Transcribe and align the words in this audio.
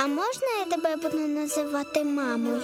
А 0.00 0.06
можна 0.06 0.48
я 0.58 0.64
тебе 0.64 0.96
буду 0.96 1.28
називати 1.28 2.04
мамою? 2.04 2.60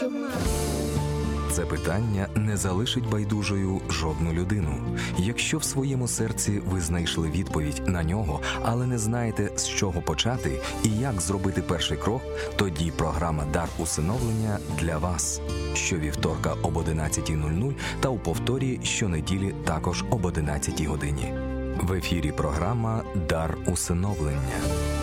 Це 1.53 1.63
питання 1.67 2.29
не 2.35 2.57
залишить 2.57 3.09
байдужою 3.09 3.81
жодну 3.91 4.33
людину. 4.33 4.99
Якщо 5.19 5.59
в 5.59 5.65
своєму 5.65 6.09
серці 6.09 6.63
ви 6.67 6.81
знайшли 6.81 7.31
відповідь 7.31 7.83
на 7.87 8.05
нього, 8.05 8.41
але 8.63 8.87
не 8.87 8.99
знаєте 8.99 9.51
з 9.57 9.69
чого 9.69 10.03
почати 10.03 10.61
і 10.85 10.89
як 10.89 11.21
зробити 11.21 11.63
перший 11.63 11.97
крок, 11.97 12.23
тоді 12.57 12.91
програма 12.91 13.45
Дар 13.53 13.69
усиновлення 13.79 14.59
для 14.81 14.99
вас 14.99 15.41
щовівторка 15.75 16.55
об 16.63 16.77
11.00 16.77 17.75
та 18.01 18.09
у 18.09 18.19
повторі 18.19 18.81
щонеділі 18.83 19.55
також 19.65 20.05
об 20.11 20.25
11 20.25 20.85
годині. 20.85 21.35
В 21.81 21.93
ефірі 21.93 22.33
програма 22.33 23.03
Дар 23.29 23.59
усиновлення. 23.67 24.94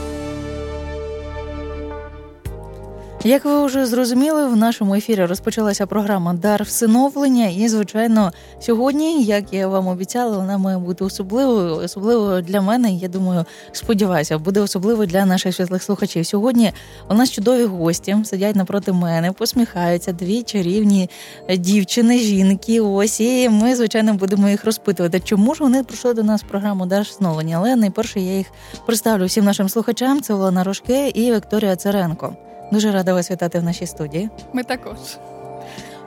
Як 3.23 3.45
ви 3.45 3.65
вже 3.65 3.85
зрозуміли, 3.85 4.47
в 4.47 4.55
нашому 4.55 4.95
ефірі 4.95 5.25
розпочалася 5.25 5.85
програма 5.85 6.33
Дар 6.33 6.63
всиновлення. 6.63 7.47
І, 7.47 7.67
звичайно, 7.67 8.31
сьогодні, 8.59 9.23
як 9.23 9.53
я 9.53 9.67
вам 9.67 9.87
обіцяла, 9.87 10.37
вона 10.37 10.57
має 10.57 10.77
бути 10.77 11.03
особливою, 11.03 11.75
особливою 11.75 12.41
для 12.41 12.61
мене. 12.61 12.91
Я 12.93 13.07
думаю, 13.07 13.45
сподіваюся, 13.71 14.37
буде 14.37 14.59
особливою 14.59 15.07
для 15.07 15.25
наших 15.25 15.55
світлих 15.55 15.83
слухачів. 15.83 16.25
Сьогодні 16.25 16.71
у 17.09 17.13
нас 17.13 17.31
чудові 17.31 17.65
гості 17.65 18.17
сидять 18.23 18.55
напроти 18.55 18.91
мене, 18.91 19.31
посміхаються 19.31 20.11
дві 20.11 20.43
чарівні 20.43 21.09
дівчини, 21.57 22.17
жінки. 22.17 22.81
Ось 22.81 23.21
і 23.21 23.49
ми, 23.49 23.75
звичайно, 23.75 24.13
будемо 24.13 24.49
їх 24.49 24.65
розпитувати. 24.65 25.19
Чому 25.19 25.55
ж 25.55 25.63
вони 25.63 25.83
прийшли 25.83 26.13
до 26.13 26.23
нас 26.23 26.43
в 26.43 26.47
програму 26.47 26.85
Дар 26.85 27.03
всиновлення? 27.03 27.57
Але 27.57 27.75
найперше 27.75 28.19
я 28.19 28.37
їх 28.37 28.47
представлю 28.85 29.25
всім 29.25 29.45
нашим 29.45 29.69
слухачам. 29.69 30.21
Це 30.21 30.33
Олена 30.33 30.63
Рожке 30.63 31.09
і 31.09 31.33
Вікторія 31.33 31.75
Царенко. 31.75 32.35
Дуже 32.71 32.91
рада 32.91 33.13
вас 33.13 33.31
вітати 33.31 33.59
в 33.59 33.63
нашій 33.63 33.85
студії. 33.85 34.29
Ми 34.53 34.63
також. 34.63 34.97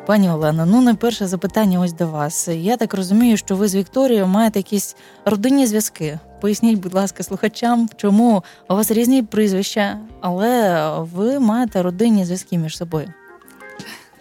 Пані 0.06 0.30
Олено, 0.30 0.66
ну 0.66 0.80
найперше 0.80 1.26
запитання 1.26 1.80
ось 1.80 1.92
до 1.92 2.06
вас. 2.06 2.48
Я 2.48 2.76
так 2.76 2.94
розумію, 2.94 3.36
що 3.36 3.56
ви 3.56 3.68
з 3.68 3.74
Вікторією 3.74 4.26
маєте 4.26 4.58
якісь 4.58 4.96
родинні 5.24 5.66
зв'язки. 5.66 6.18
Поясніть, 6.40 6.80
будь 6.80 6.94
ласка, 6.94 7.22
слухачам, 7.22 7.88
чому 7.96 8.44
у 8.68 8.74
вас 8.74 8.90
різні 8.90 9.22
прізвища, 9.22 10.00
але 10.20 10.88
ви 10.98 11.38
маєте 11.38 11.82
родинні 11.82 12.24
зв'язки 12.24 12.58
між 12.58 12.76
собою. 12.76 13.12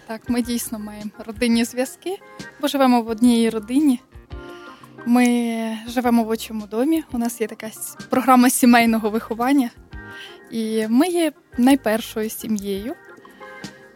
Так, 0.08 0.22
ми 0.30 0.42
дійсно 0.42 0.80
маємо 0.80 1.12
родинні 1.26 1.66
зв'язки, 1.66 2.18
бо 2.62 2.68
живемо 2.68 3.02
в 3.02 3.10
одній 3.10 3.50
родині. 3.50 4.00
Ми 5.06 5.78
живемо 5.88 6.24
в 6.24 6.30
очому 6.30 6.68
домі. 6.72 7.04
У 7.12 7.18
нас 7.18 7.42
є 7.42 7.48
така 7.48 7.68
програма 8.10 8.50
сімейного 8.50 9.10
виховання. 9.10 9.70
І 10.54 10.88
ми 10.90 11.08
є 11.08 11.32
найпершою 11.58 12.30
сім'єю. 12.30 12.94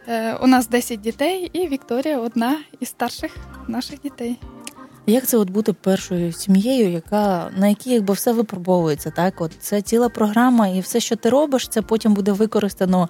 Е, 0.08 0.34
у 0.34 0.46
нас 0.46 0.68
10 0.68 1.00
дітей, 1.00 1.50
і 1.52 1.68
Вікторія 1.68 2.18
одна 2.18 2.58
із 2.80 2.88
старших 2.88 3.36
наших 3.68 4.00
дітей. 4.00 4.38
Як 5.06 5.26
це 5.26 5.36
от 5.36 5.50
бути 5.50 5.72
першою 5.72 6.32
сім'єю, 6.32 6.90
яка 6.90 7.50
на 7.56 7.68
якій 7.68 7.90
якби 7.90 8.14
все 8.14 8.32
випробовується? 8.32 9.10
Так, 9.10 9.40
от 9.40 9.52
це 9.60 9.82
ціла 9.82 10.08
програма, 10.08 10.68
і 10.68 10.80
все, 10.80 11.00
що 11.00 11.16
ти 11.16 11.30
робиш, 11.30 11.68
це 11.68 11.82
потім 11.82 12.14
буде 12.14 12.32
використано 12.32 13.08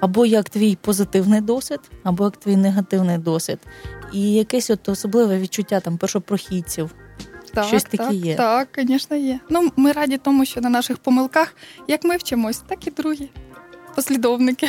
або 0.00 0.26
як 0.26 0.48
твій 0.48 0.78
позитивний 0.80 1.40
досвід, 1.40 1.80
або 2.04 2.24
як 2.24 2.36
твій 2.36 2.56
негативний 2.56 3.18
досвід, 3.18 3.58
і 4.12 4.32
якесь 4.32 4.70
от 4.70 4.88
особливе 4.88 5.38
відчуття 5.38 5.80
там 5.80 5.98
першопрохідців. 5.98 6.94
Так, 7.54 7.64
Щось 7.64 7.84
таке 7.84 7.96
так, 7.96 8.12
є. 8.12 8.36
Так, 8.36 8.68
звісно, 8.78 9.16
є. 9.16 9.40
Ну, 9.48 9.72
ми 9.76 9.92
раді 9.92 10.18
тому, 10.18 10.44
що 10.44 10.60
на 10.60 10.68
наших 10.68 10.98
помилках, 10.98 11.54
як 11.88 12.04
ми 12.04 12.16
вчимось, 12.16 12.58
так 12.58 12.86
і 12.86 12.90
другі 12.90 13.30
послідовники. 13.94 14.68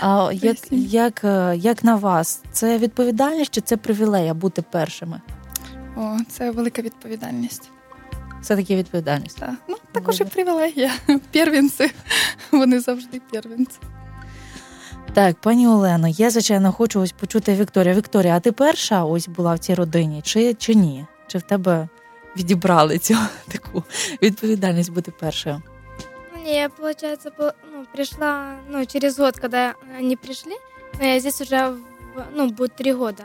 А 0.00 0.30
як, 0.34 0.56
як, 0.70 1.24
е, 1.24 1.56
як 1.56 1.84
на 1.84 1.96
вас, 1.96 2.42
це 2.52 2.78
відповідальність 2.78 3.54
чи 3.54 3.60
це 3.60 3.76
привілея 3.76 4.34
бути 4.34 4.62
першими? 4.62 5.20
О, 5.96 6.16
це 6.28 6.50
велика 6.50 6.82
відповідальність. 6.82 7.70
Все 8.42 8.56
таки 8.56 8.76
відповідальність. 8.76 9.38
Так. 9.38 9.50
Ну, 9.68 9.76
також 9.92 10.20
і 10.20 10.24
привілегія. 10.24 10.92
Первінці. 11.32 11.90
Вони 12.52 12.80
завжди 12.80 13.20
первінці. 13.32 13.78
Так, 15.12 15.40
пані 15.40 15.68
Олено, 15.68 16.08
я 16.08 16.30
звичайно 16.30 16.72
хочу 16.72 17.00
ось 17.00 17.12
почути 17.12 17.54
Вікторія. 17.54 17.94
Вікторія, 17.94 18.36
а 18.36 18.40
ти 18.40 18.52
перша 18.52 19.04
ось 19.04 19.28
була 19.28 19.54
в 19.54 19.58
цій 19.58 19.74
родині, 19.74 20.22
чи, 20.22 20.54
чи 20.54 20.74
ні? 20.74 21.06
Чи 21.26 21.38
в 21.38 21.42
тебе 21.42 21.88
відібрали 22.36 22.98
цю 22.98 23.14
таку 23.48 23.84
відповідальність 24.22 24.92
бути 24.92 25.10
першою? 25.10 25.62
Не, 26.44 26.54
я, 26.54 26.68
получается, 26.68 27.30
ну, 27.38 27.84
пришла, 27.92 28.56
ну, 28.70 28.86
через 28.86 29.18
год, 29.18 29.38
когда 29.38 29.74
они 29.98 30.16
пришли, 30.16 30.52
но 31.00 31.06
я 31.06 31.20
здесь 31.20 31.40
уже, 31.40 31.74
ну, 32.34 32.50
будет 32.50 32.76
три 32.76 32.92
года, 32.92 33.24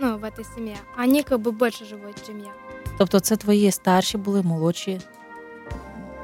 ну, 0.00 0.18
в 0.18 0.24
этой 0.24 0.44
семье. 0.54 0.76
Они 0.98 1.22
как 1.22 1.40
бы 1.40 1.52
больше 1.52 1.84
живут, 1.84 2.26
чем 2.26 2.38
я. 2.38 2.50
Тобто 2.98 3.20
це 3.20 3.36
твої 3.36 3.70
старші 3.70 4.18
були, 4.18 4.42
молодші? 4.42 5.00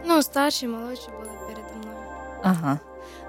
Ну, 0.06 0.22
старші, 0.22 0.68
молодші 0.68 1.08
були 1.18 1.30
передо 1.46 1.78
мною. 1.78 2.06
Ага. 2.42 2.78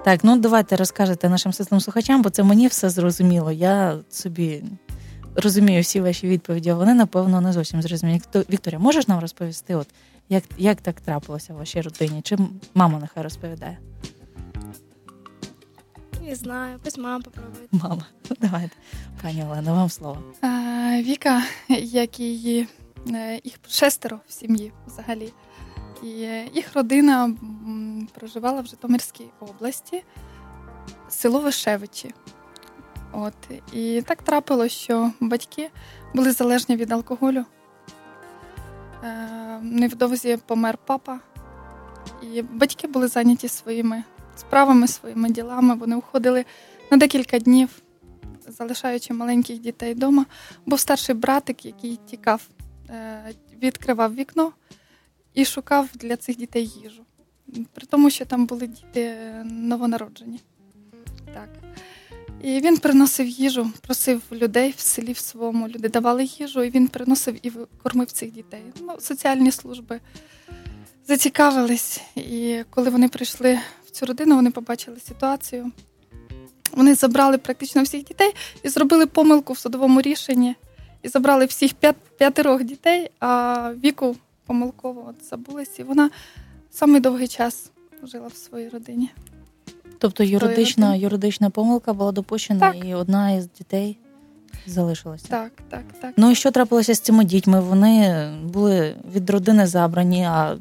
Так, 0.04 0.24
ну 0.24 0.36
давайте 0.38 0.76
розкажете 0.76 1.28
нашим 1.28 1.52
системним 1.52 1.80
слухачам, 1.80 2.22
бо 2.22 2.30
це 2.30 2.42
мені 2.42 2.66
все 2.66 2.90
зрозуміло. 2.90 3.52
Я 3.52 3.98
собі 4.10 4.64
розумію 5.34 5.82
всі 5.82 6.00
ваші 6.00 6.28
відповіді, 6.28 6.70
а 6.70 6.74
вони, 6.74 6.94
напевно, 6.94 7.40
не 7.40 7.52
зовсім 7.52 7.82
зрозуміли. 7.82 8.20
Вікторія, 8.34 8.78
можеш 8.78 9.08
нам 9.08 9.20
розповісти, 9.20 9.74
от 9.74 9.88
як 10.28 10.44
як 10.58 10.80
так 10.80 11.00
трапилося 11.00 11.54
в 11.54 11.56
вашій 11.56 11.80
родині? 11.80 12.22
Чи 12.22 12.36
мама 12.74 12.98
нехай 12.98 13.22
розповідає? 13.22 13.78
Не 16.22 16.34
знаю, 16.34 16.78
пусть 16.84 16.98
мама 16.98 17.24
попробує. 17.24 17.64
Мама, 17.72 18.06
ну 18.30 18.36
давайте. 18.40 18.76
Пані 19.22 19.44
Олена, 19.44 19.72
вам 19.72 19.90
слово. 19.90 20.22
А, 20.40 20.48
Віка, 21.02 21.42
як 21.78 22.20
і 22.20 22.24
її 22.24 22.68
е, 23.08 23.40
їх 23.44 23.54
шестеро 23.68 24.20
в 24.28 24.32
сім'ї 24.32 24.72
взагалі. 24.86 25.32
І 26.02 26.08
їх 26.54 26.74
родина 26.74 27.36
проживала 28.14 28.60
в 28.60 28.66
Житомирській 28.66 29.26
області, 29.40 30.02
село 31.08 31.40
Вишевичі. 31.40 32.14
От 33.12 33.34
і 33.72 34.02
так 34.06 34.22
трапилось, 34.22 34.72
що 34.72 35.12
батьки 35.20 35.70
були 36.14 36.32
залежні 36.32 36.76
від 36.76 36.92
алкоголю. 36.92 37.44
Е, 39.04 39.58
невдовзі 39.62 40.38
помер 40.46 40.78
папа, 40.86 41.20
і 42.22 42.42
батьки 42.42 42.86
були 42.86 43.08
зайняті 43.08 43.48
своїми 43.48 44.04
справами, 44.36 44.88
своїми 44.88 45.30
ділами. 45.30 45.74
Вони 45.74 45.96
уходили 45.96 46.44
на 46.90 46.96
декілька 46.96 47.38
днів, 47.38 47.68
залишаючи 48.48 49.14
маленьких 49.14 49.58
дітей 49.58 49.94
вдома. 49.94 50.26
Був 50.66 50.80
старший 50.80 51.14
братик, 51.14 51.64
який 51.64 51.96
тікав, 51.96 52.48
е, 52.90 53.34
відкривав 53.62 54.14
вікно 54.14 54.52
і 55.34 55.44
шукав 55.44 55.88
для 55.94 56.16
цих 56.16 56.36
дітей 56.36 56.66
їжу. 56.66 57.02
При 57.72 57.86
тому, 57.86 58.10
що 58.10 58.24
там 58.24 58.46
були 58.46 58.66
діти 58.66 59.16
новонароджені. 59.44 60.40
Так. 61.34 61.69
І 62.42 62.60
він 62.60 62.78
приносив 62.78 63.28
їжу, 63.28 63.70
просив 63.80 64.22
людей 64.32 64.74
в 64.76 64.80
селі 64.80 65.12
в 65.12 65.18
своєму. 65.18 65.68
Люди 65.68 65.88
давали 65.88 66.24
їжу, 66.24 66.62
і 66.62 66.70
він 66.70 66.88
приносив 66.88 67.46
і 67.46 67.52
кормив 67.82 68.12
цих 68.12 68.32
дітей. 68.32 68.62
Ну, 68.80 68.96
Соціальні 69.00 69.52
служби 69.52 70.00
зацікавились. 71.06 72.00
І 72.16 72.64
коли 72.70 72.90
вони 72.90 73.08
прийшли 73.08 73.58
в 73.86 73.90
цю 73.90 74.06
родину, 74.06 74.36
вони 74.36 74.50
побачили 74.50 75.00
ситуацію. 75.00 75.70
Вони 76.72 76.94
забрали 76.94 77.38
практично 77.38 77.82
всіх 77.82 78.04
дітей 78.04 78.34
і 78.62 78.68
зробили 78.68 79.06
помилку 79.06 79.52
в 79.52 79.58
судовому 79.58 80.00
рішенні. 80.00 80.54
І 81.02 81.08
забрали 81.08 81.44
всіх 81.44 81.74
п'ят, 81.74 81.96
п'ятерох 82.18 82.64
дітей, 82.64 83.10
а 83.20 83.72
віку 83.84 84.16
помилково 84.46 85.06
от 85.08 85.24
забулись. 85.24 85.78
І 85.78 85.82
вона 85.82 86.10
самий 86.70 87.00
довгий 87.00 87.28
час 87.28 87.70
жила 88.02 88.26
в 88.26 88.36
своїй 88.36 88.68
родині. 88.68 89.10
Тобто 90.00 90.24
юридична 90.24 90.94
юридична 90.94 91.50
помилка 91.50 91.92
була 91.92 92.12
допущена, 92.12 92.60
так. 92.60 92.84
і 92.84 92.94
одна 92.94 93.30
із 93.30 93.48
дітей 93.58 93.98
залишилася. 94.66 95.26
Так, 95.28 95.52
так, 95.70 95.82
так. 96.00 96.14
Ну 96.16 96.30
і 96.30 96.34
що 96.34 96.50
трапилося 96.50 96.94
з 96.94 97.00
цими 97.00 97.24
дітьми? 97.24 97.60
Вони 97.60 98.26
були 98.44 98.94
від 99.14 99.30
родини 99.30 99.66
забрані, 99.66 100.24
а 100.24 100.56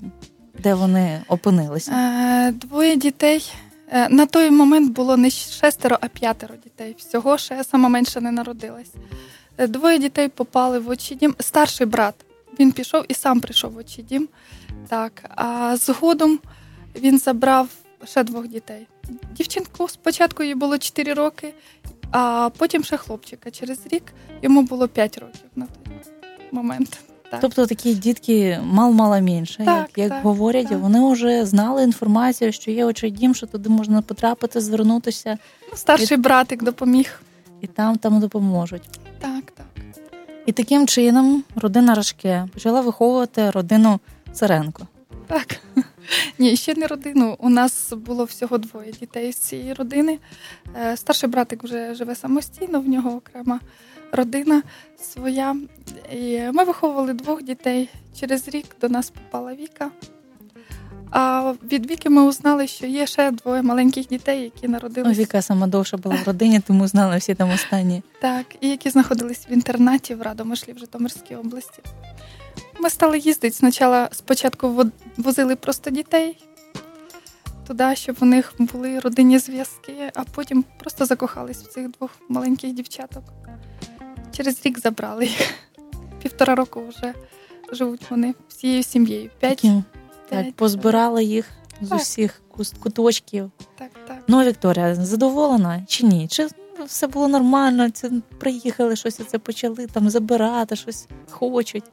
де 0.64 0.74
вони 0.74 1.22
опинилися? 1.28 1.92
Е, 1.92 2.52
Двоє 2.52 2.96
дітей. 2.96 3.52
Е, 3.92 4.10
на 4.10 4.26
той 4.26 4.52
момент 4.52 4.92
було 4.92 5.18
не 5.18 5.30
шестеро, 5.30 5.98
а 6.02 6.08
п'ятеро 6.08 6.56
дітей. 6.64 6.96
Всього 6.98 7.38
ще 7.38 7.56
я 7.56 7.64
сама 7.64 7.90
менше 7.90 8.22
не 8.22 8.32
народилась. 8.32 8.92
Е, 9.58 9.68
двоє 9.68 10.00
дітей 10.00 10.28
попали 10.28 10.80
в 10.80 10.90
очі 10.90 11.16
дім. 11.16 11.36
Старший 11.40 11.88
брат 11.88 12.16
він 12.60 12.72
пішов 12.72 13.06
і 13.08 13.14
сам 13.14 13.40
прийшов 13.40 13.72
в 13.72 13.78
очі 13.78 14.02
дім. 14.02 14.28
Так, 14.88 15.24
а 15.36 15.78
згодом 15.78 16.40
він 16.96 17.20
забрав 17.20 17.70
ще 18.06 18.24
двох 18.24 18.48
дітей. 18.48 18.88
Дівчинку 19.38 19.88
спочатку 19.88 20.44
їй 20.44 20.56
було 20.56 20.78
4 20.78 21.14
роки, 21.14 21.54
а 22.12 22.50
потім 22.58 22.84
ще 22.84 22.98
хлопчика. 22.98 23.52
Через 23.52 23.80
рік 23.92 24.04
йому 24.42 24.62
було 24.62 24.88
5 24.88 25.18
років 25.18 25.42
на 25.56 25.66
той 25.66 25.94
момент. 26.52 27.00
так. 27.32 27.40
Тобто 27.42 27.66
такі 27.66 27.94
дітки 27.96 28.60
мал-мала 28.64 29.22
менше, 29.22 29.58
Так, 29.66 29.78
як, 29.90 29.98
як 29.98 30.10
так, 30.10 30.24
говорять, 30.24 30.68
так. 30.70 30.80
вони 30.80 31.12
вже 31.14 31.46
знали 31.46 31.84
інформацію, 31.84 32.52
що 32.52 32.72
є 32.72 32.94
дім, 32.94 33.36
що 33.36 33.48
туди 33.48 33.70
можна 33.70 34.02
потрапити, 34.02 34.62
звернутися, 34.62 35.38
Ну, 35.72 35.78
Старший 35.78 36.18
братик 36.18 36.64
допоміг. 36.64 37.22
і 37.62 37.68
там 37.68 37.98
там 37.98 38.20
допоможуть. 38.20 38.90
Так, 39.20 39.52
так. 39.52 39.66
І 40.46 40.52
таким 40.52 40.88
чином 40.88 41.44
родина 41.56 41.96
Рашке 41.96 42.48
почала 42.54 42.82
виховувати 42.82 43.52
родину 43.52 44.00
Царенко. 44.34 44.88
Так. 45.28 45.60
Ні, 46.40 46.56
ще 46.56 46.76
не 46.76 46.88
родину. 46.88 47.36
У 47.40 47.50
нас 47.50 47.94
було 47.94 48.24
всього 48.24 48.58
двоє 48.58 48.92
дітей 48.92 49.32
з 49.32 49.36
цієї 49.36 49.74
родини. 49.74 50.20
Е, 50.76 50.98
Старший 50.98 51.30
братик 51.30 51.64
вже 51.64 51.94
живе 51.96 52.16
самостійно, 52.16 52.82
в 52.82 52.88
нього 52.88 53.10
окрема 53.16 53.60
родина 54.12 54.64
своя. 55.02 55.56
І 56.12 56.40
ми 56.54 56.64
виховували 56.64 57.14
двох 57.14 57.44
дітей. 57.44 57.90
Через 58.20 58.48
рік 58.48 58.66
до 58.82 58.90
нас 58.90 59.10
попала 59.10 59.54
Віка. 59.56 59.92
А 61.12 61.54
від 61.72 61.92
Віки 61.92 62.10
ми 62.10 62.24
узнали, 62.24 62.68
що 62.68 62.86
є 62.88 63.08
ще 63.08 63.32
двоє 63.32 63.62
маленьких 63.62 64.08
дітей, 64.08 64.42
які 64.42 64.68
Ну, 64.68 64.70
народилися 64.70 65.22
Віка 65.22 65.42
сама 65.42 65.68
довше 65.68 65.98
була 65.98 66.16
в 66.16 66.28
родині, 66.28 66.60
тому 66.60 66.88
знали 66.88 67.18
всі 67.18 67.36
там 67.36 67.50
останні. 67.52 68.04
Так, 68.22 68.46
і 68.62 68.70
які 68.70 68.90
знаходились 68.90 69.48
в 69.50 69.52
інтернаті 69.52 70.16
в 70.16 70.22
Радомишлі 70.22 70.74
в 70.74 70.78
Житомирській 70.78 71.36
області. 71.36 71.82
Ми 72.80 72.90
стали 72.90 73.20
їздити. 73.20 73.56
Спочатку, 73.56 74.16
спочатку 74.16 74.86
возили 75.18 75.56
просто 75.56 75.90
дітей 75.90 76.38
туди, 77.68 77.96
щоб 77.96 78.16
у 78.20 78.26
них 78.26 78.54
були 78.60 79.00
родинні 79.00 79.40
зв'язки, 79.40 80.12
а 80.16 80.24
потім 80.24 80.66
просто 80.80 81.06
закохались 81.06 81.58
в 81.58 81.68
цих 81.68 81.92
двох 81.92 82.12
маленьких 82.30 82.74
дівчаток. 82.74 83.24
Через 84.32 84.66
рік 84.66 84.80
забрали 84.80 85.26
їх. 85.26 85.54
Півтора 86.22 86.56
року 86.56 86.84
вже 86.88 87.14
живуть 87.72 88.02
вони 88.10 88.34
всією 88.50 88.84
сім'єю. 88.84 89.30
П'ять, 89.40 89.62
п'ять, 89.62 89.84
так, 90.30 90.54
позбирали 90.54 91.24
їх 91.24 91.46
з 91.82 91.90
Так. 91.90 92.00
усіх 92.02 92.42
куточків. 92.80 93.52
Так, 93.78 93.92
так. 94.08 94.18
Ну, 94.28 94.44
Вікторія, 94.44 94.96
задоволена 94.96 95.84
чи 95.88 96.06
ні? 96.06 96.28
Чи 96.28 96.48
все 96.86 97.08
було 97.08 97.28
нормально? 97.28 97.90
Це 97.90 98.12
приїхали, 98.40 98.96
щось 98.96 99.16
це 99.16 99.40
почали 99.40 99.88
там 99.88 100.10
забирати, 100.10 100.76
щось 100.76 101.08
хочуть. 101.30 101.84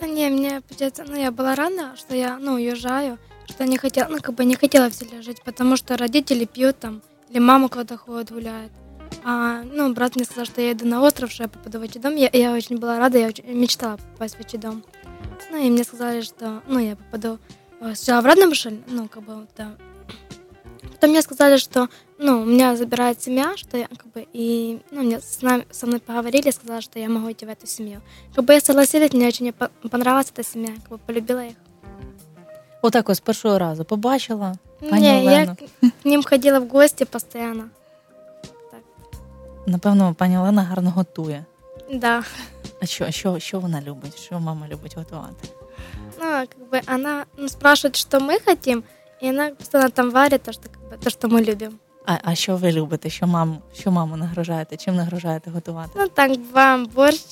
Да 0.00 0.06
не, 0.06 0.28
мне, 0.28 0.60
получается, 0.60 1.04
ну, 1.06 1.16
я 1.16 1.30
была 1.30 1.54
рада, 1.54 1.96
что 1.96 2.14
я, 2.14 2.38
ну, 2.38 2.54
уезжаю, 2.54 3.18
что 3.48 3.64
не 3.64 3.78
хотела, 3.78 4.08
ну, 4.08 4.18
как 4.20 4.34
бы 4.34 4.44
не 4.44 4.56
хотела 4.56 4.90
в 4.90 4.94
селе 4.94 5.22
жить, 5.22 5.42
потому 5.42 5.76
что 5.76 5.96
родители 5.96 6.44
пьют 6.44 6.78
там, 6.78 7.02
или 7.30 7.38
мама 7.38 7.68
куда-то 7.68 7.96
ходит, 7.96 8.32
гуляет. 8.32 8.72
А, 9.24 9.62
ну, 9.62 9.92
брат 9.92 10.16
мне 10.16 10.24
сказал, 10.24 10.44
что 10.44 10.60
я 10.60 10.72
иду 10.72 10.86
на 10.86 11.02
остров, 11.02 11.32
что 11.32 11.44
я 11.44 11.48
попаду 11.48 11.78
в 11.78 11.82
отчий 11.82 12.00
дом. 12.00 12.14
Я, 12.14 12.30
я 12.32 12.52
очень 12.52 12.78
была 12.78 12.98
рада, 12.98 13.18
я 13.18 13.28
очень 13.28 13.44
мечтала 13.52 13.96
попасть 13.96 14.36
в 14.36 14.40
отчий 14.40 14.58
дом. 14.58 14.84
Ну, 15.50 15.56
и 15.56 15.70
мне 15.70 15.84
сказали, 15.84 16.20
что, 16.20 16.62
ну, 16.66 16.78
я 16.78 16.96
попаду 16.96 17.38
э, 17.80 17.94
сначала 17.94 18.20
в 18.20 18.26
Радомышль, 18.26 18.80
ну, 18.86 19.08
как 19.08 19.22
бы, 19.22 19.46
да. 19.56 19.76
Потом 21.05 21.09
мне 21.11 21.21
сказали, 21.21 21.57
что, 21.57 21.87
ну, 22.17 22.45
меня 22.45 22.75
забирает 22.75 23.21
семья, 23.21 23.55
что 23.57 23.77
я, 23.77 23.87
как 23.87 24.07
бы, 24.13 24.27
и, 24.33 24.79
ну, 24.91 25.03
мне 25.03 25.19
с 25.19 25.41
нами, 25.41 25.65
со 25.71 25.87
мной 25.87 25.99
поговорили, 25.99 26.51
сказали, 26.51 26.81
что 26.81 26.99
я 26.99 27.09
могу 27.09 27.31
идти 27.31 27.45
в 27.45 27.49
эту 27.49 27.67
семью. 27.67 28.01
Как 28.35 28.45
бы 28.45 28.53
я 28.53 28.61
согласилась, 28.61 29.13
мне 29.13 29.27
очень 29.27 29.53
по- 29.53 29.69
понравилась 29.89 30.31
эта 30.35 30.43
семья, 30.43 30.73
как 30.83 30.89
бы 30.89 30.97
полюбила 30.97 31.45
их. 31.45 31.55
Отак 32.83 33.09
ось 33.09 33.17
з 33.17 33.19
першого 33.19 33.59
разу 33.59 33.85
побачила. 33.85 34.55
Пані 34.79 35.01
Не, 35.01 35.23
я 35.23 35.31
Олено. 35.31 35.55
к 35.55 35.65
к 35.81 35.91
ним 36.03 36.23
ходила 36.23 36.59
в 36.59 36.67
гости 36.67 37.05
постоянно. 37.05 37.63
Напевно, 39.65 40.13
пані 40.13 40.37
Олена 40.37 40.63
гарно 40.63 40.91
готує. 40.91 41.45
Да. 41.93 42.23
А 42.81 42.85
що, 42.85 43.11
що, 43.11 43.39
що 43.39 43.59
вона 43.59 43.81
любить? 43.81 44.17
Що 44.19 44.39
мама 44.39 44.67
любить 44.67 44.97
готувати? 44.97 45.47
Ну, 46.19 46.25
как 46.25 46.69
бы 46.71 46.81
она 46.95 47.25
ну, 47.37 47.49
спрашивает, 47.49 47.95
что 47.95 48.19
мы 48.19 48.39
хотим, 48.45 48.83
и 49.21 49.29
она 49.29 49.51
постоянно 49.51 49.91
там 49.91 50.09
варит 50.09 50.43
то, 50.43 50.51
что, 50.51 50.69
как 50.69 50.81
бы, 50.89 50.97
то, 50.97 51.09
что 51.09 51.27
мы 51.27 51.41
любим. 51.41 51.79
А, 52.05 52.17
а 52.23 52.35
що 52.35 52.55
ви 52.55 52.71
любите? 52.71 53.09
Що 53.09 53.27
маму, 53.27 53.61
що 53.73 53.91
маму 53.91 54.17
нагружаєте? 54.17 54.77
Чим 54.77 54.95
нагружаєте 54.95 55.51
готувати? 55.51 55.91
Ну, 55.95 56.07
так, 56.07 56.31
бываем 56.31 56.87
борщ, 56.95 57.25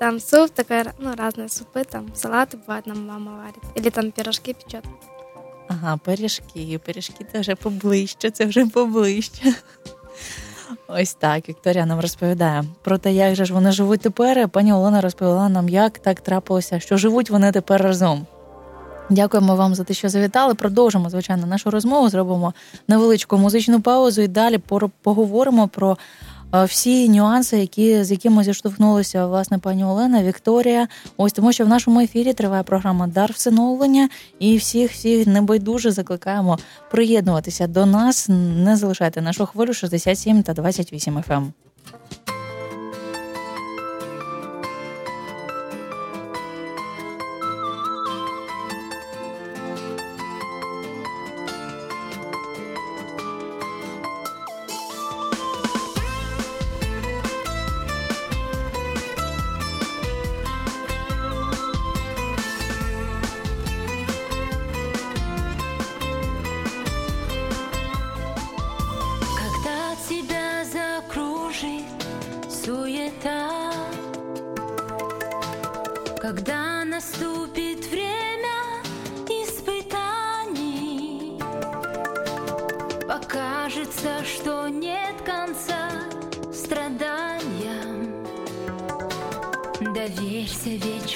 там 0.00 0.20
суп, 0.20 0.50
такой, 0.50 0.82
ну, 0.98 1.14
разные 1.14 1.48
супы, 1.48 1.84
там 1.84 2.12
салаты 2.14 2.56
бывает, 2.56 2.86
нам 2.86 3.06
мама 3.06 3.36
варит. 3.36 3.78
Или 3.78 3.90
там 3.90 4.10
пирожки 4.10 4.54
печет. 4.54 4.84
Ага, 5.68 5.96
пиріжки. 5.96 6.80
Пиріжки 6.84 7.26
це 7.32 7.40
вже 7.40 7.54
поближче, 7.54 8.30
це 8.30 8.44
вже 8.44 8.66
поближче. 8.66 9.54
Ось 10.88 11.14
так, 11.14 11.48
Вікторія 11.48 11.86
нам 11.86 12.00
розповідає 12.00 12.64
про 12.82 12.98
те, 12.98 13.12
як 13.12 13.34
же 13.34 13.44
ж 13.44 13.54
вони 13.54 13.72
живуть 13.72 14.00
тепер. 14.00 14.48
Пані 14.48 14.72
Олена 14.72 15.00
розповіла 15.00 15.48
нам, 15.48 15.68
як 15.68 15.98
так 15.98 16.20
трапилося, 16.20 16.80
що 16.80 16.96
живуть 16.96 17.30
вони 17.30 17.52
тепер 17.52 17.82
разом. 17.82 18.26
Дякуємо 19.11 19.55
вам 19.55 19.75
за 19.75 19.83
те, 19.83 19.93
що 19.93 20.09
завітали. 20.09 20.53
Продовжимо, 20.53 21.09
звичайно, 21.09 21.47
нашу 21.47 21.71
розмову. 21.71 22.09
Зробимо 22.09 22.53
невеличку 22.87 23.37
музичну 23.37 23.81
паузу 23.81 24.21
і 24.21 24.27
далі 24.27 24.59
поговоримо 25.01 25.67
про 25.67 25.97
е, 26.55 26.63
всі 26.65 27.09
нюанси, 27.09 27.57
які, 27.57 28.03
з 28.03 28.11
якими 28.11 28.43
зіштовхнулися 28.43 29.25
власне 29.25 29.57
пані 29.57 29.85
Олена, 29.85 30.23
Вікторія. 30.23 30.87
Ось 31.17 31.33
тому, 31.33 31.53
що 31.53 31.65
в 31.65 31.67
нашому 31.67 31.99
ефірі 31.99 32.33
триває 32.33 32.63
програма 32.63 33.07
Дар 33.07 33.31
всиновлення, 33.31 34.09
і 34.39 34.57
всіх 34.57 34.91
всіх 34.91 35.27
небайдуже 35.27 35.91
закликаємо 35.91 36.59
приєднуватися 36.91 37.67
до 37.67 37.85
нас. 37.85 38.29
Не 38.65 38.75
залишайте 38.75 39.21
нашу 39.21 39.45
хвилю 39.45 39.73
67 39.73 40.43
та 40.43 40.53
28 40.53 41.17
FM. 41.17 41.47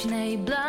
вечной 0.05 0.37
благости 0.37 0.64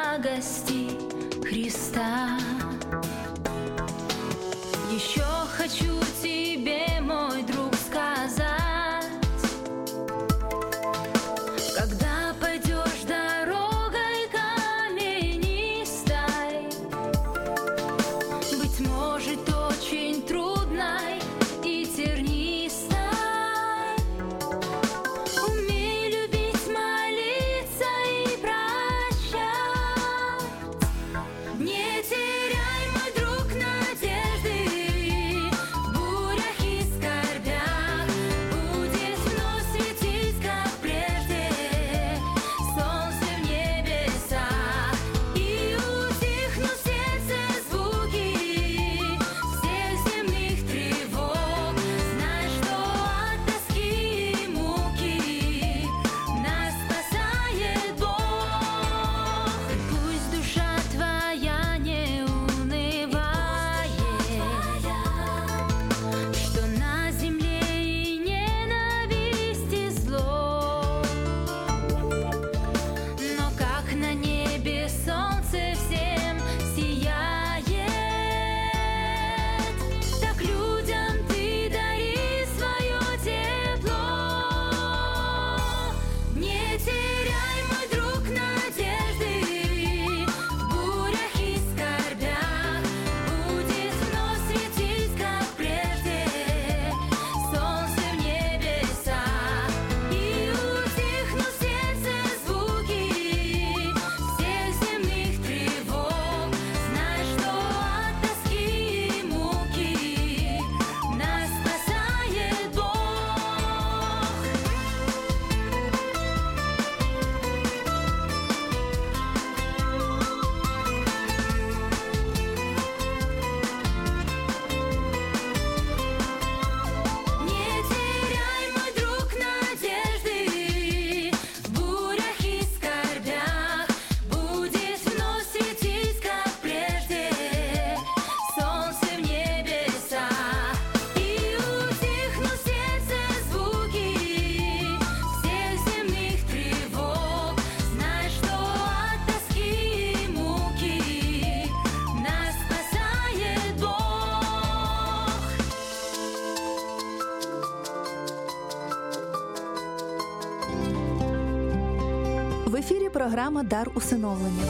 В 162.76 162.78
ефірі 162.78 163.08
програма 163.12 163.62
Дар 163.62 163.90
усиновлення. 163.94 164.62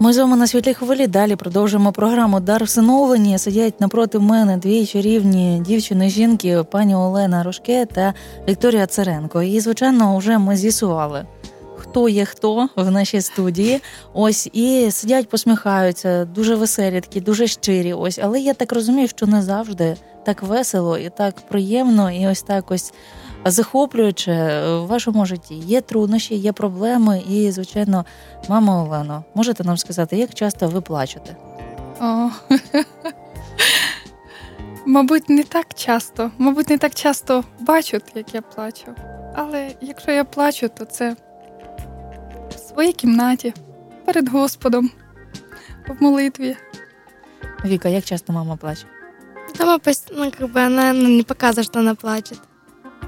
Ми 0.00 0.12
з 0.12 0.18
вами 0.18 0.36
на 0.36 0.46
світлій 0.46 0.74
хвилі. 0.74 1.06
Далі 1.06 1.36
продовжуємо 1.36 1.92
програму 1.92 2.40
Дар 2.40 2.64
всиновлення. 2.64 3.38
Сидять 3.38 3.80
напроти 3.80 4.18
мене 4.18 4.56
дві 4.56 4.86
чарівні 4.86 5.62
дівчини 5.66 6.10
жінки, 6.10 6.64
пані 6.70 6.94
Олена 6.94 7.42
Рожке 7.42 7.86
та 7.86 8.14
Вікторія 8.48 8.86
Царенко. 8.86 9.42
І, 9.42 9.60
звичайно, 9.60 10.18
вже 10.18 10.38
ми 10.38 10.56
з'ясували, 10.56 11.26
хто 11.76 12.08
є 12.08 12.24
хто 12.24 12.68
в 12.76 12.90
нашій 12.90 13.20
студії. 13.20 13.80
Ось 14.12 14.48
і 14.52 14.90
сидять, 14.90 15.28
посміхаються, 15.28 16.24
дуже 16.24 16.54
веселі, 16.54 17.00
такі, 17.00 17.20
дуже 17.20 17.46
щирі. 17.46 17.92
Ось, 17.92 18.20
але 18.22 18.40
я 18.40 18.54
так 18.54 18.72
розумію, 18.72 19.08
що 19.08 19.26
не 19.26 19.42
завжди 19.42 19.96
так 20.24 20.42
весело 20.42 20.98
і 20.98 21.10
так 21.10 21.34
приємно, 21.48 22.10
і 22.10 22.26
ось 22.26 22.42
так 22.42 22.70
ось 22.70 22.92
захоплююче 23.44 24.62
в 24.68 24.86
вашому 24.86 25.26
житті. 25.26 25.54
Є 25.54 25.80
труднощі, 25.80 26.34
є 26.34 26.52
проблеми, 26.52 27.22
і, 27.28 27.50
звичайно, 27.50 28.04
мама 28.48 28.82
Олено, 28.82 29.24
можете 29.34 29.64
нам 29.64 29.76
сказати, 29.76 30.16
як 30.16 30.34
часто 30.34 30.68
ви 30.68 30.80
плачете? 30.80 31.36
О. 32.00 32.28
Мабуть, 34.86 35.28
не 35.28 35.42
так 35.42 35.66
часто. 35.74 36.30
Мабуть, 36.38 36.70
не 36.70 36.78
так 36.78 36.94
часто 36.94 37.44
бачать, 37.60 38.12
як 38.14 38.34
я 38.34 38.42
плачу. 38.42 38.86
Але 39.34 39.70
якщо 39.80 40.10
я 40.10 40.24
плачу, 40.24 40.70
то 40.78 40.84
це 40.84 41.16
в 42.50 42.58
своїй 42.58 42.92
кімнаті, 42.92 43.54
перед 44.04 44.28
Господом, 44.28 44.90
в 45.88 46.02
молитві. 46.02 46.56
Віка, 47.64 47.88
як 47.88 48.04
часто 48.04 48.32
мама 48.32 48.56
плаче? 48.56 48.86
Дома, 49.58 49.78
пос- 49.78 50.12
ну, 50.16 50.30
как 50.38 50.52
бы 50.52 50.66
она 50.66 50.92
ну, 50.92 51.08
не 51.08 51.22
показывает, 51.22 51.64
что 51.64 51.80
она 51.80 51.94
плачет. 51.94 52.38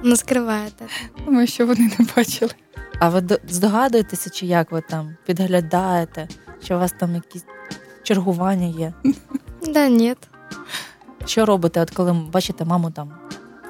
Она 0.03 0.15
скрывает 0.15 0.71
это. 0.81 1.25
Думаю, 1.25 1.47
що 1.47 1.65
вони 1.67 1.91
не 1.99 2.05
бачили. 2.15 2.51
А 2.99 3.09
ви 3.09 3.21
до- 3.21 3.37
здогадуєтеся, 3.49 4.29
чи 4.29 4.45
як 4.45 4.71
ви 4.71 4.81
там 4.89 5.15
підглядаєте, 5.25 6.27
чи 6.67 6.75
у 6.75 6.79
вас 6.79 6.93
там 6.99 7.15
якісь 7.15 7.45
чергування 8.03 8.67
є? 8.67 8.93
Да 9.67 9.89
нет. 9.89 10.17
Що 11.25 11.45
робите, 11.45 11.81
от 11.81 11.91
коли 11.91 12.13
бачите 12.13 12.65
маму 12.65 12.91
там 12.91 13.11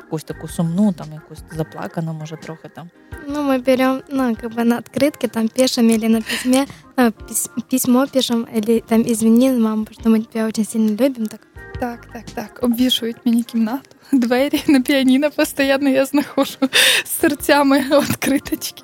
якусь 0.03 0.24
таку 0.24 0.48
сумну, 0.48 0.93
там 0.93 1.07
якусь 1.13 1.43
заплакану, 1.57 2.13
може, 2.13 2.38
трохи 2.38 2.69
там. 2.75 2.89
Ну, 3.27 3.41
мы 3.51 3.63
берем, 3.65 4.01
ну, 4.10 4.36
как 4.41 4.51
бы 4.53 4.63
на 4.63 4.77
открытке 4.79 5.27
там 5.29 5.48
пишем 5.48 5.89
или 5.89 6.07
на 6.07 6.21
письме, 6.21 6.65
ну, 6.98 7.03
пис- 7.05 7.50
письмо 7.69 8.07
пишем, 8.07 8.48
или 8.57 8.79
там 8.88 9.01
извини, 9.01 9.51
мама, 9.51 9.86
потому 9.86 10.01
что 10.01 10.10
мы 10.10 10.25
тебя 10.33 10.48
очень 10.48 10.65
сильно 10.65 10.89
любим, 10.91 11.27
так. 11.27 11.48
Так, 11.79 12.05
так, 12.05 12.24
так. 12.33 12.60
Обвішують 12.62 13.17
мені 13.25 13.43
кімнату, 13.43 13.95
двері 14.12 14.63
на 14.67 14.81
піаніно 14.81 15.31
постійно 15.31 15.89
я 15.89 16.05
знаходжу 16.05 16.57
з 17.05 17.10
серцями 17.10 17.79
відкриточки. 17.79 18.83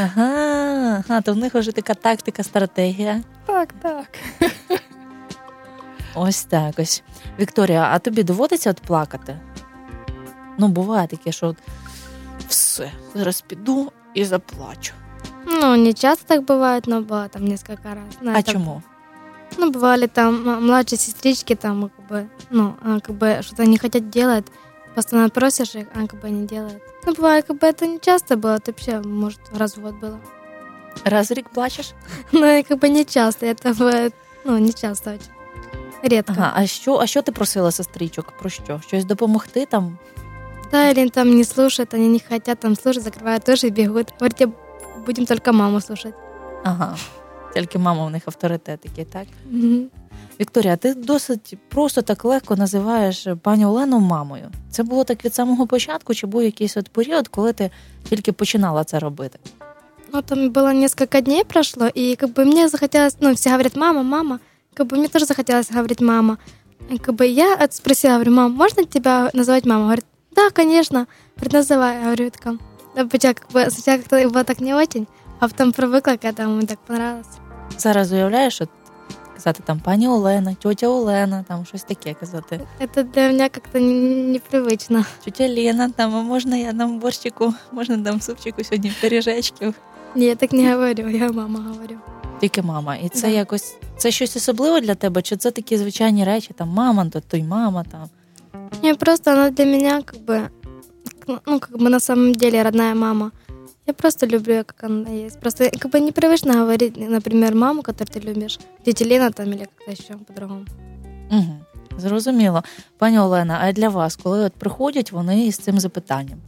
Ага, 0.00 1.04
ага, 1.08 1.20
то 1.20 1.32
в 1.32 1.36
них 1.36 1.54
вже 1.54 1.72
така 1.72 1.94
тактика, 1.94 2.42
стратегія. 2.42 3.20
Так, 3.46 3.72
так. 3.72 4.06
Ось 6.14 6.44
так 6.44 6.74
ось. 6.78 7.02
Вікторія, 7.40 7.88
а 7.92 7.98
тобі 7.98 8.22
доводиться 8.22 8.70
от 8.70 8.80
плакати? 8.80 9.40
Ну, 10.58 10.68
буває 10.68 11.06
таке, 11.08 11.32
що 11.32 11.46
от 11.46 11.56
все, 12.48 12.90
зараз 13.14 13.40
піду 13.40 13.92
і 14.14 14.24
заплачу. 14.24 14.92
Ну, 15.46 15.76
не 15.76 15.92
часто 15.92 16.24
так 16.26 16.44
бывает, 16.44 16.84
но 16.88 17.00
было 17.00 17.28
там 17.28 17.44
несколько 17.44 17.88
раз. 17.88 18.14
Ну, 18.20 18.30
А 18.30 18.34
это- 18.34 18.52
чому? 18.52 18.82
Ну, 19.57 19.71
бывали 19.71 20.07
там 20.07 20.65
младшие 20.65 20.99
сестрички, 20.99 21.55
там, 21.55 21.89
как 21.89 22.07
бы, 22.07 22.29
ну, 22.49 22.75
а, 22.81 22.99
как 22.99 23.15
бы 23.15 23.39
что-то 23.41 23.65
не 23.65 23.77
хотят 23.77 24.09
делать, 24.09 24.45
постоянно 24.95 25.29
просишь 25.29 25.75
их, 25.75 25.87
а 25.93 26.07
как 26.07 26.21
бы 26.21 26.29
не 26.29 26.47
делают. 26.47 26.81
Ну, 27.05 27.13
бывает, 27.13 27.45
как 27.45 27.57
бы 27.57 27.67
это 27.67 27.87
не 27.87 27.99
часто 27.99 28.37
было, 28.37 28.55
это 28.55 28.71
вообще, 28.71 29.01
может, 29.01 29.39
раз 29.53 29.77
в 29.77 29.81
год 29.81 29.95
было. 29.95 30.19
Раз 31.05 31.29
в 31.29 31.33
рік 31.33 31.49
плачеш? 31.49 31.93
И 32.31 32.63
как 32.63 32.79
бы 32.79 32.89
не 32.89 33.05
часто, 33.05 33.45
это 33.45 33.73
бывает, 33.73 34.13
ну, 34.45 34.57
не 34.57 34.73
часто 34.73 35.11
очень. 35.11 35.31
Редко. 36.03 36.33
Ага, 36.37 36.53
а 36.55 36.65
що, 36.65 36.97
а 36.97 37.07
що 37.07 37.21
ти 37.21 37.31
просила 37.31 37.71
сестричок? 37.71 38.31
Про 38.39 38.49
що? 38.49 38.81
Щось 38.87 39.05
допомогти 39.05 39.65
там? 39.65 39.97
Да, 40.71 40.89
или 40.89 41.09
там 41.09 41.35
не 41.35 41.43
слушают, 41.43 41.93
они 41.93 42.07
не 42.07 42.19
хотят 42.19 42.59
там 42.59 42.75
слушать, 42.75 43.03
закрывают 43.03 43.43
тоже 43.43 43.67
и 43.67 43.71
бегут. 43.71 44.13
Говорите, 44.19 44.47
будем 45.05 45.25
только 45.25 45.51
маму 45.51 45.81
слушать. 45.81 46.13
Ага. 46.63 46.95
Тільки 47.54 47.78
мама 47.78 48.06
в 48.06 48.10
них 48.10 48.22
авторитет 48.26 48.80
такий, 48.80 49.04
так? 49.04 49.26
Мгм. 49.50 49.86
Вікторія, 50.40 50.76
ти 50.76 50.94
досить 50.94 51.56
просто 51.68 52.02
так 52.02 52.24
легко 52.24 52.56
називаєш 52.56 53.26
пані 53.42 53.66
Олену 53.66 53.98
мамою. 54.00 54.50
Це 54.70 54.82
було 54.82 55.04
так 55.04 55.24
від 55.24 55.34
самого 55.34 55.66
початку, 55.66 56.14
чи 56.14 56.26
був 56.26 56.42
якийсь 56.42 56.76
от 56.76 56.88
період, 56.88 57.28
коли 57.28 57.52
ти 57.52 57.70
тільки 58.08 58.32
починала 58.32 58.84
це 58.84 58.98
робити? 58.98 59.38
Ну, 60.12 60.22
там 60.22 60.50
было 60.50 60.72
несколько 60.72 61.20
дней 61.20 61.44
прошло, 61.44 61.88
и 61.96 62.16
как 62.16 62.30
бы 62.30 62.44
мне 62.44 62.68
захотелось, 62.68 63.16
ну, 63.20 63.32
все 63.32 63.50
говорят, 63.50 63.76
мама, 63.76 64.02
мама. 64.02 64.38
Как 64.74 64.86
бы 64.86 64.96
мне 64.96 65.08
тоже 65.08 65.24
захотелось 65.26 65.72
говорить 65.72 66.00
мама. 66.00 66.38
И 66.92 66.98
как 66.98 67.14
бы 67.14 67.24
я 67.24 67.54
от- 67.54 67.72
спросила, 67.74 68.14
говорю, 68.14 68.32
мам, 68.32 68.52
можно 68.52 68.84
тебя 68.84 69.30
называть 69.34 69.66
мама? 69.66 69.82
Говорит, 69.84 70.04
да, 70.36 70.50
конечно. 70.50 71.06
Говорит, 71.36 71.52
называй. 71.52 71.94
Я 71.96 72.02
говорю, 72.04 72.30
так, 72.30 72.54
да, 72.96 73.04
почему, 73.06 73.34
как 73.34 73.50
бы, 73.52 73.70
сначала 73.70 73.98
как-то 73.98 74.28
было 74.28 74.44
так 74.44 74.60
не 74.60 74.74
очень, 74.74 75.06
а 75.40 75.48
потом 75.48 75.72
привыкла, 75.72 76.16
когда 76.22 76.42
ему 76.42 76.62
так 76.66 76.78
понравилось. 76.86 77.26
Зараз 77.78 78.12
уявляєш, 78.12 78.60
от 78.60 78.68
казати 79.34 79.62
там 79.66 79.80
пані 79.80 80.08
Олена, 80.08 80.54
тьотя 80.54 80.88
Олена, 80.88 81.44
там 81.48 81.64
щось 81.64 81.82
таке 81.82 82.14
казати. 82.14 82.60
Это 82.80 83.02
для 83.12 83.22
меня 83.28 83.48
как-то 83.48 83.78
не- 83.78 84.38
непривычно. 84.38 85.04
Тьотя 85.24 85.48
Лена, 85.48 85.90
там 85.90 86.14
а 86.16 86.22
можна 86.22 86.56
я 86.56 86.72
дам 86.72 86.98
борщику, 86.98 87.54
можна 87.72 87.96
дам 87.96 88.20
супчику 88.20 88.64
сьогодні 88.64 88.92
пиріжечків. 89.00 89.74
Не, 90.14 90.24
я 90.24 90.34
так 90.34 90.52
не 90.52 90.74
говорю, 90.74 91.08
я 91.08 91.32
мама 91.32 91.60
говорю. 91.60 91.96
Тільки 92.40 92.62
мама. 92.62 92.96
І 92.96 93.08
це 93.08 93.20
Да. 93.20 93.28
якось 93.28 93.76
це 93.96 94.10
щось 94.10 94.36
особливе 94.36 94.80
для 94.80 94.94
тебе? 94.94 95.22
Чи 95.22 95.36
це 95.36 95.50
такі 95.50 95.76
звичайні 95.76 96.24
речі? 96.24 96.50
Там 96.56 96.68
мама, 96.68 97.06
то 97.08 97.20
той 97.20 97.42
мама 97.42 97.84
там. 97.90 98.08
Не, 98.82 98.94
просто 98.94 99.30
она 99.30 99.50
для 99.50 99.64
меня 99.64 100.02
как 100.02 100.20
бы, 100.26 100.48
ну, 101.46 101.58
как 101.60 101.70
бы 101.78 101.88
на 101.88 102.00
самом 102.00 102.32
деле 102.34 102.62
родная 102.62 102.94
мама. 102.94 103.30
Я 103.88 103.94
просто 103.94 104.26
люблю 104.26 104.54
ее, 104.54 104.64
как 104.64 104.84
она 104.84 105.10
есть. 105.10 105.40
Просто 105.40 105.70
как 105.78 105.90
бы 105.90 106.00
непривычно 106.00 106.52
говорить, 106.54 106.96
например, 106.96 107.54
маму, 107.54 107.82
которую 107.82 108.12
ты 108.14 108.20
любишь, 108.20 108.58
тетя 108.84 109.04
Лена 109.04 109.30
там 109.30 109.52
или 109.52 109.64
как-то 109.64 109.90
еще 109.92 110.14
по-другому. 110.26 110.64
Угу. 111.30 111.60
Зрозуміло. 111.98 112.62
Пані 112.98 113.18
Олена, 113.18 113.58
а 113.62 113.72
для 113.72 113.88
вас, 113.88 114.16
коли 114.16 114.40
от 114.40 114.52
приходять 114.52 115.12
вони 115.12 115.46
із 115.46 115.56
цим 115.56 115.80
запитанням: 115.80 116.38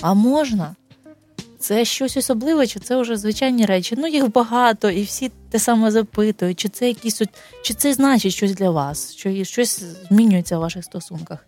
а 0.00 0.14
можна? 0.14 0.74
Це 1.58 1.84
щось 1.84 2.16
особливе, 2.16 2.66
чи 2.66 2.80
це 2.80 3.00
вже 3.00 3.16
звичайні 3.16 3.66
речі? 3.66 3.94
Ну, 3.98 4.06
їх 4.06 4.32
багато, 4.32 4.90
і 4.90 5.02
всі 5.02 5.30
те 5.50 5.58
саме 5.58 5.90
запитують, 5.90 6.60
чи 6.60 6.68
це 6.68 6.88
якісь 6.88 7.22
от, 7.22 7.28
чи 7.62 7.74
це 7.74 7.94
значить 7.94 8.32
щось 8.32 8.52
для 8.52 8.70
вас, 8.70 9.14
що 9.14 9.44
щось 9.44 9.84
змінюється 10.08 10.58
в 10.58 10.60
ваших 10.60 10.84
стосунках? 10.84 11.46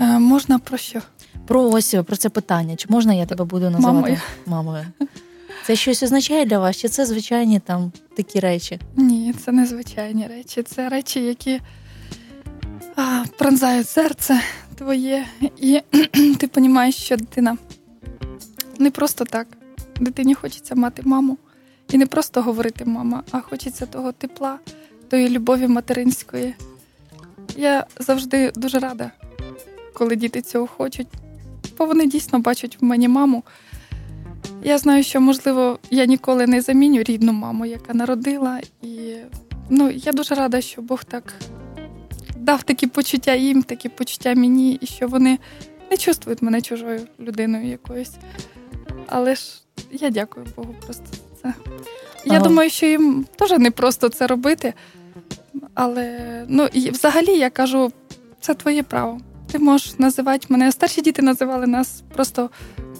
Е, 0.00 0.18
можна 0.18 0.58
про 0.58 0.78
що? 0.78 1.00
Про 1.47 1.69
ось 1.69 1.95
про 2.07 2.15
це 2.15 2.29
питання. 2.29 2.75
Чи 2.75 2.87
можна 2.89 3.13
я 3.13 3.25
тебе 3.25 3.45
буду 3.45 3.69
називати 3.69 3.93
Мамою. 3.93 4.17
мамою? 4.45 4.85
Це 5.65 5.75
щось 5.75 6.03
означає 6.03 6.45
для 6.45 6.59
вас, 6.59 6.77
чи 6.77 6.87
це 6.89 7.05
звичайні 7.05 7.59
там 7.59 7.91
такі 8.15 8.39
речі? 8.39 8.79
Ні, 8.95 9.33
це 9.45 9.51
не 9.51 9.65
звичайні 9.65 10.27
речі. 10.27 10.63
Це 10.63 10.89
речі, 10.89 11.21
які 11.23 11.61
а, 12.95 13.23
пронзають 13.37 13.89
серце 13.89 14.41
твоє, 14.75 15.25
і 15.57 15.81
ти 16.39 16.49
розумієш, 16.55 16.95
що 16.95 17.17
дитина 17.17 17.57
не 18.79 18.91
просто 18.91 19.25
так. 19.25 19.47
Дитині 19.99 20.33
хочеться 20.33 20.75
мати 20.75 21.01
маму. 21.05 21.37
І 21.91 21.97
не 21.97 22.05
просто 22.05 22.41
говорити 22.41 22.85
мама, 22.85 23.23
а 23.31 23.41
хочеться 23.41 23.85
того 23.85 24.11
тепла, 24.11 24.59
тої 25.09 25.29
любові 25.29 25.67
материнської. 25.67 26.55
Я 27.57 27.85
завжди 27.99 28.51
дуже 28.55 28.79
рада, 28.79 29.11
коли 29.93 30.15
діти 30.15 30.41
цього 30.41 30.67
хочуть, 30.67 31.07
бо 31.77 31.85
вони 31.85 32.07
дійсно 32.07 32.39
бачать 32.39 32.77
в 32.81 32.85
мені 32.85 33.07
маму. 33.07 33.43
Я 34.63 34.77
знаю, 34.77 35.03
що 35.03 35.21
можливо 35.21 35.79
я 35.91 36.05
ніколи 36.05 36.47
не 36.47 36.61
заміню 36.61 37.03
рідну 37.03 37.33
маму, 37.33 37.65
яка 37.65 37.93
народила. 37.93 38.59
І 38.81 39.15
ну, 39.69 39.89
я 39.89 40.11
дуже 40.11 40.35
рада, 40.35 40.61
що 40.61 40.81
Бог 40.81 41.03
так 41.03 41.33
дав 42.37 42.63
такі 42.63 42.87
почуття 42.87 43.35
їм, 43.35 43.63
такі 43.63 43.89
почуття 43.89 44.35
мені, 44.35 44.77
і 44.81 44.85
що 44.85 45.07
вони 45.07 45.39
не 45.91 45.97
чувствують 45.97 46.41
мене 46.41 46.61
чужою 46.61 47.01
людиною 47.19 47.67
якоюсь. 47.67 48.11
Але 49.07 49.35
ж 49.35 49.61
я 49.91 50.09
дякую 50.09 50.45
Богу 50.55 50.75
просто 50.85 51.05
за 51.05 51.41
це. 51.41 51.53
Я 52.25 52.33
Ага. 52.33 52.43
думаю, 52.47 52.69
що 52.69 52.85
їм 52.85 53.25
теж 53.35 53.51
не 53.51 53.71
просто 53.71 54.09
це 54.09 54.27
робити. 54.27 54.73
Але 55.73 56.19
ну, 56.47 56.67
і 56.73 56.89
взагалі 56.89 57.37
я 57.37 57.49
кажу, 57.49 57.91
це 58.39 58.53
твоє 58.53 58.83
право. 58.83 59.21
Ти 59.53 59.59
можеш 59.59 59.99
називати 59.99 60.47
мене. 60.49 60.71
Старші 60.71 61.01
діти 61.01 61.21
називали 61.21 61.67
нас 61.67 62.03
просто 62.15 62.49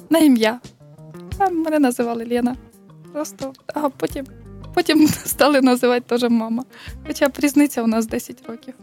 на 0.09 0.19
ім'я. 0.19 0.59
А 1.37 1.49
мене 1.49 1.79
називали 1.79 2.25
Лена. 2.25 2.55
Просто, 3.13 3.53
а 3.73 3.89
потім, 3.89 4.25
потім 4.73 5.07
стали 5.25 5.61
називати 5.61 6.01
теж 6.07 6.31
мама. 6.31 6.63
Хоча 7.07 7.27
б 7.27 7.31
різниця 7.39 7.83
у 7.83 7.87
нас 7.87 8.05
10 8.05 8.43
років. 8.47 8.73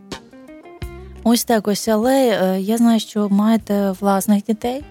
Ось 1.25 1.45
так 1.45 1.69
ось, 1.69 1.89
але 1.89 2.41
е, 2.43 2.61
я 2.61 2.77
знаю, 2.77 3.01
що 3.01 3.29
маєте 3.29 3.91
власних 4.01 4.45
дітей. 4.45 4.85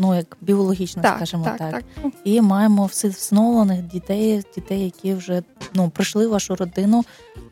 ну 0.00 0.14
як 0.16 0.36
біологічно, 0.40 1.02
Так, 1.02 1.16
скажімо 1.16 1.44
так, 1.44 1.58
так. 1.58 1.70
так. 1.72 2.12
І 2.24 2.40
маємо 2.40 2.86
все- 2.86 3.12
дітей, 3.92 4.42
дітей, 4.54 4.84
які 4.84 5.14
вже 5.14 5.42
ну 5.74 5.90
пройшли 5.90 6.26
вашу 6.26 6.56
родину 6.56 7.04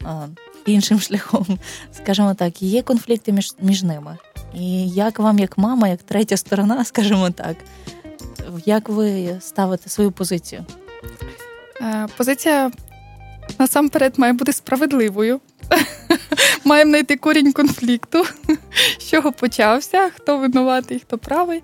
а, 0.05 0.27
іншим 0.67 1.01
шляхом, 1.01 1.47
скажімо 1.93 2.35
так. 2.35 2.63
Є 2.63 2.83
конфлікти 2.83 3.33
між, 3.33 3.55
між 3.63 3.83
ними. 3.83 4.17
І 4.55 4.89
як 4.89 5.19
вам, 5.19 5.39
як 5.39 5.59
мама, 5.59 5.89
як 5.89 6.03
третя 6.03 6.37
сторона, 6.37 6.85
скажімо 6.85 7.31
так, 7.31 7.57
як 8.65 8.89
ви 8.89 9.37
ставите 9.41 9.89
свою 9.91 10.13
позицію? 10.13 10.65
Е, 11.81 12.07
Позиція 12.17 12.71
насамперед 13.59 14.19
має 14.19 14.33
бути 14.33 14.53
справедливою. 14.53 15.41
Маємо 16.65 16.91
знайти 16.91 17.17
корінь 17.17 17.53
конфлікту, 17.53 18.25
з 18.99 19.11
чого 19.11 19.33
почався, 19.33 20.11
хто 20.11 20.39
винуватий, 20.39 20.99
хто 20.99 21.19
правий. 21.19 21.63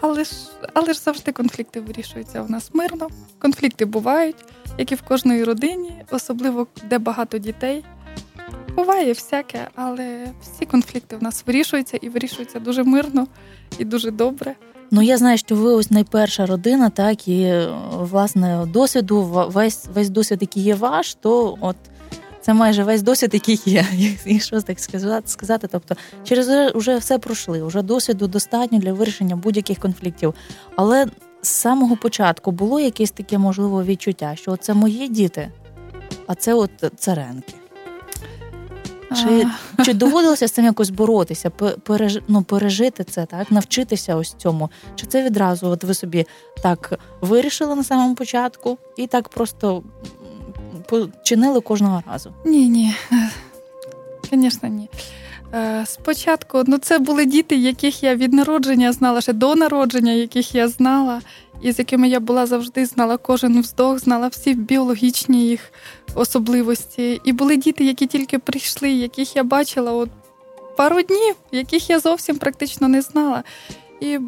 Але 0.00 0.24
ж, 0.24 0.30
але 0.74 0.92
ж 0.92 1.00
завжди 1.00 1.32
конфлікти 1.32 1.80
вирішуються 1.80 2.42
у 2.42 2.48
нас 2.48 2.70
мирно. 2.74 3.08
Конфлікти 3.38 3.84
бувають, 3.84 4.36
як 4.78 4.92
і 4.92 4.94
в 4.94 5.02
кожної 5.02 5.44
родині, 5.44 6.04
особливо 6.10 6.66
де 6.84 6.98
багато 6.98 7.38
дітей. 7.38 7.84
Буває 8.76 9.12
всяке, 9.12 9.68
але 9.74 10.26
всі 10.42 10.66
конфлікти 10.66 11.16
в 11.16 11.22
нас 11.22 11.44
вирішуються 11.46 11.96
і 11.96 12.08
вирішуються 12.08 12.60
дуже 12.60 12.84
мирно 12.84 13.26
і 13.78 13.84
дуже 13.84 14.10
добре. 14.10 14.54
Ну 14.90 15.02
я 15.02 15.16
знаю, 15.16 15.38
що 15.38 15.56
ви 15.56 15.72
ось 15.72 15.90
найперша 15.90 16.46
родина, 16.46 16.90
так 16.90 17.28
і 17.28 17.42
е, 17.42 17.68
власне 17.92 18.66
досвіду, 18.66 19.22
весь 19.52 19.86
весь 19.94 20.10
досвід, 20.10 20.38
який 20.40 20.62
є 20.62 20.74
ваш, 20.74 21.14
то 21.14 21.58
от 21.60 21.76
це 22.40 22.54
майже 22.54 22.84
весь 22.84 23.02
досвід, 23.02 23.30
який 23.34 23.60
є, 23.64 23.86
якщо 24.26 24.60
так 24.60 24.80
сказати, 24.80 25.28
сказати. 25.28 25.68
Тобто, 25.72 25.96
через 26.24 26.72
вже 26.74 26.96
все 26.96 27.18
пройшли, 27.18 27.62
вже 27.62 27.82
досвіду 27.82 28.26
достатньо 28.26 28.78
для 28.78 28.92
вирішення 28.92 29.36
будь-яких 29.36 29.78
конфліктів. 29.78 30.34
Але 30.76 31.06
з 31.42 31.48
самого 31.48 31.96
початку 31.96 32.50
було 32.50 32.80
якесь 32.80 33.10
таке 33.10 33.38
можливо 33.38 33.84
відчуття, 33.84 34.32
що 34.36 34.56
це 34.56 34.74
мої 34.74 35.08
діти, 35.08 35.50
а 36.26 36.34
це 36.34 36.54
от 36.54 36.70
царенки. 36.96 37.54
Чи, 39.14 39.46
чи 39.84 39.94
доводилося 39.94 40.48
з 40.48 40.52
цим 40.52 40.64
якось 40.64 40.90
боротися, 40.90 41.50
переж, 41.82 42.18
ну, 42.28 42.42
пережити 42.42 43.04
це, 43.04 43.26
так, 43.26 43.50
навчитися 43.50 44.16
ось 44.16 44.34
цьому? 44.38 44.70
Чи 44.94 45.06
це 45.06 45.24
відразу 45.24 45.68
от 45.68 45.84
ви 45.84 45.94
собі 45.94 46.26
так 46.62 46.98
вирішили 47.20 47.74
на 47.76 47.84
самому 47.84 48.14
початку 48.14 48.78
і 48.96 49.06
так 49.06 49.28
просто 49.28 49.82
чинили 51.22 51.60
кожного 51.60 52.02
разу? 52.12 52.32
Ні, 52.44 52.68
ні. 52.68 52.94
Звісно, 54.30 54.68
ні. 54.68 54.88
Е, 55.54 55.84
Спочатку, 55.86 56.62
ну 56.66 56.78
це 56.78 56.98
були 56.98 57.24
діти, 57.24 57.56
яких 57.56 58.02
я 58.02 58.14
від 58.14 58.32
народження 58.32 58.92
знала, 58.92 59.20
ще 59.20 59.32
до 59.32 59.54
народження, 59.54 60.12
яких 60.12 60.54
я 60.54 60.68
знала, 60.68 61.20
і 61.62 61.72
з 61.72 61.78
якими 61.78 62.08
я 62.08 62.20
була 62.20 62.46
завжди, 62.46 62.86
знала 62.86 63.16
кожен 63.16 63.60
вздох, 63.60 63.98
знала 63.98 64.28
всі 64.28 64.54
біологічні 64.54 65.46
їх 65.46 65.72
особливості. 66.14 67.20
І 67.24 67.32
були 67.32 67.56
діти, 67.56 67.84
які 67.84 68.06
тільки 68.06 68.38
прийшли, 68.38 68.90
яких 68.90 69.36
я 69.36 69.44
бачила 69.44 69.92
от 69.92 70.10
пару 70.76 71.02
днів, 71.02 71.34
яких 71.52 71.90
я 71.90 72.00
зовсім 72.00 72.38
практично 72.38 72.88
не 72.88 73.02
знала. 73.02 73.42
І 74.00 74.18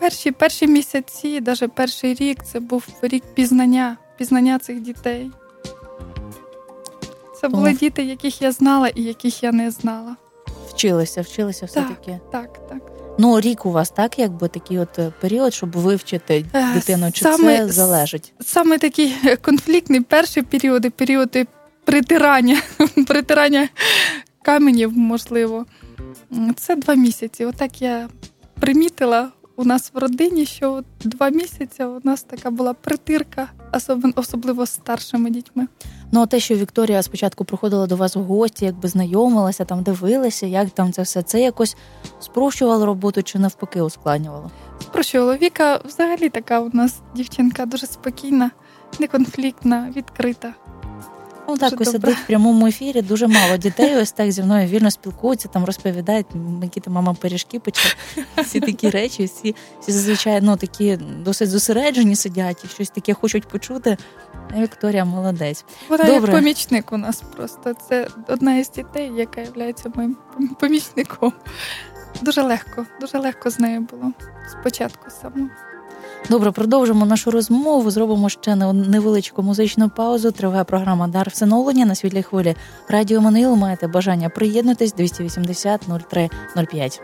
перші, 0.00 0.30
перші 0.30 0.66
місяці, 0.66 1.40
навіть 1.40 1.72
перший 1.72 2.14
рік, 2.14 2.44
це 2.44 2.60
був 2.60 2.84
рік 3.02 3.24
пізнання, 3.34 3.96
пізнання 4.18 4.58
цих 4.58 4.80
дітей. 4.80 5.30
Це 7.40 7.48
були 7.48 7.64
Тому- 7.64 7.78
діти, 7.78 8.04
яких 8.04 8.42
я 8.42 8.52
знала 8.52 8.88
і 8.88 9.02
яких 9.02 9.42
я 9.42 9.52
не 9.52 9.70
знала. 9.70 10.16
Вчилися, 10.68 11.20
вчилися 11.22 11.66
все 11.66 11.82
таки. 11.82 12.20
Так, 12.32 12.68
так. 12.68 12.95
Ну, 13.18 13.40
рік 13.40 13.66
у 13.66 13.72
вас 13.72 13.90
так, 13.90 14.18
якби 14.18 14.48
такий 14.48 14.78
от 14.78 14.98
е, 14.98 15.12
період, 15.20 15.54
щоб 15.54 15.70
вивчити 15.70 16.44
Е, 16.52 16.74
дитину, 16.74 17.12
чи 17.12 17.24
саме 17.24 17.58
це 17.58 17.72
залежить? 17.72 18.32
Саме 18.40 18.78
такий 18.78 19.14
конфліктний 19.42 20.00
перші 20.00 20.42
періоди, 20.42 20.90
періоди 20.90 21.46
притирання, 21.84 22.62
притирання 23.06 23.68
каменів, 24.42 24.92
можливо. 24.92 25.66
Це 26.56 26.76
два 26.76 26.94
місяці. 26.94 27.44
Отак 27.44 27.82
я 27.82 28.08
примітила 28.60 29.30
у 29.56 29.64
нас 29.64 29.90
в 29.94 29.98
родині, 29.98 30.46
що 30.46 30.72
от 30.72 30.84
два 31.00 31.30
місяці 31.30 31.84
у 31.84 32.00
нас 32.04 32.22
така 32.22 32.50
була 32.50 32.74
притирка, 32.74 33.48
особливо 34.16 34.66
з 34.66 34.70
старшими 34.70 35.30
дітьми. 35.30 35.66
Ну, 36.12 36.20
а 36.20 36.26
те, 36.26 36.40
що 36.40 36.54
Вікторія 36.54 37.02
спочатку 37.02 37.44
приходила 37.44 37.86
до 37.86 37.96
вас 37.96 38.16
в 38.16 38.20
гості, 38.20 38.64
якби 38.64 38.88
знайомилася, 38.88 39.64
там 39.64 39.82
дивилася, 39.82 40.46
як 40.46 40.70
там 40.70 40.92
це 40.92 41.02
все, 41.02 41.22
це 41.22 41.40
якось 41.40 41.76
спрощувало 42.20 42.86
роботу 42.86 43.22
чи 43.22 43.38
навпаки 43.38 43.82
ускладнювало? 43.82 44.50
Спрощувало. 44.80 45.36
Віка 45.36 45.80
взагалі 45.84 46.28
така 46.28 46.60
у 46.60 46.70
нас 46.72 47.00
дівчинка 47.14 47.66
дуже 47.66 47.86
спокійна, 47.86 48.50
неконфліктна, 49.00 49.92
відкрита. 49.96 50.54
Ну 51.48 51.56
так 51.56 51.80
ось 51.80 51.90
сидить 51.90 52.16
в 52.16 52.26
прямому 52.26 52.66
ефірі. 52.66 53.02
Дуже 53.02 53.26
мало 53.26 53.56
дітей. 53.56 53.96
Ось 53.96 54.12
так 54.12 54.32
зі 54.32 54.42
мною 54.42 54.68
вільно 54.68 54.90
спілкуються, 54.90 55.48
там 55.48 55.64
розповідають, 55.64 56.26
м, 56.34 56.60
які 56.62 56.80
там 56.80 56.92
мама 56.92 57.14
пиріжки 57.14 57.60
пече. 57.60 57.88
Всі 58.36 58.60
такі 58.60 58.90
речі, 58.90 59.24
всі, 59.24 59.54
всі 59.80 59.92
зазвичай 59.92 60.40
ну, 60.40 60.56
такі 60.56 60.96
досить 60.96 61.50
зосереджені 61.50 62.16
сидять 62.16 62.64
і 62.64 62.68
щось 62.68 62.90
таке 62.90 63.14
хочуть 63.14 63.48
почути. 63.48 63.96
А 64.56 64.60
Вікторія 64.60 65.04
молодець. 65.04 65.64
Вона 65.88 66.04
Добре. 66.04 66.32
як 66.32 66.40
помічник 66.40 66.92
у 66.92 66.96
нас 66.96 67.22
просто. 67.36 67.74
Це 67.88 68.08
одна 68.28 68.56
із 68.56 68.70
дітей, 68.70 69.12
яка 69.16 69.40
є 69.40 69.50
моїм 69.94 70.16
помічником. 70.60 71.32
Дуже 72.22 72.42
легко, 72.42 72.86
дуже 73.00 73.18
легко 73.18 73.50
з 73.50 73.58
нею 73.58 73.80
було 73.80 74.12
спочатку 74.50 75.10
само. 75.10 75.48
Добре, 76.30 76.52
продовжимо 76.52 77.06
нашу 77.06 77.30
розмову. 77.30 77.90
Зробимо 77.90 78.28
ще 78.28 78.56
невеличку 78.56 79.42
музичну 79.42 79.88
паузу. 79.88 80.30
Триває 80.30 80.64
програма 80.64 81.08
Дар 81.08 81.30
всиновлення 81.30 81.86
на 81.86 81.94
світлій 81.94 82.22
хвилі. 82.22 82.54
Радіо 82.88 83.20
Манил. 83.20 83.54
Маєте 83.54 83.86
бажання 83.86 84.28
приєднатись 84.28 84.94
280 84.94 85.80
03 86.08 86.30
05. 86.70 87.02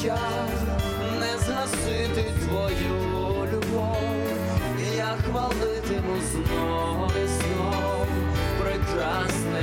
Хочу 0.00 0.14
не 1.20 1.38
згасити 1.38 2.32
твою 2.44 3.46
любов, 3.52 3.96
я 4.96 5.16
хвалитиму 5.24 6.20
знов 6.32 7.12
і 7.24 7.26
знов 7.26 8.06
прекрасне 8.60 9.62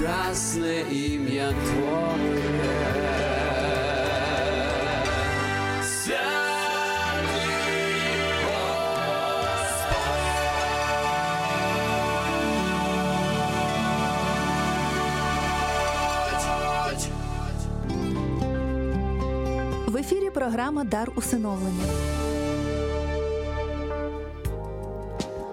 прекрасне 0.00 0.80
ім'я 0.90 1.52
Твоє. 1.52 2.40
В 19.86 19.96
ефірі 19.96 20.30
програма 20.30 20.84
Дар 20.84 21.12
усиновлення. 21.14 22.19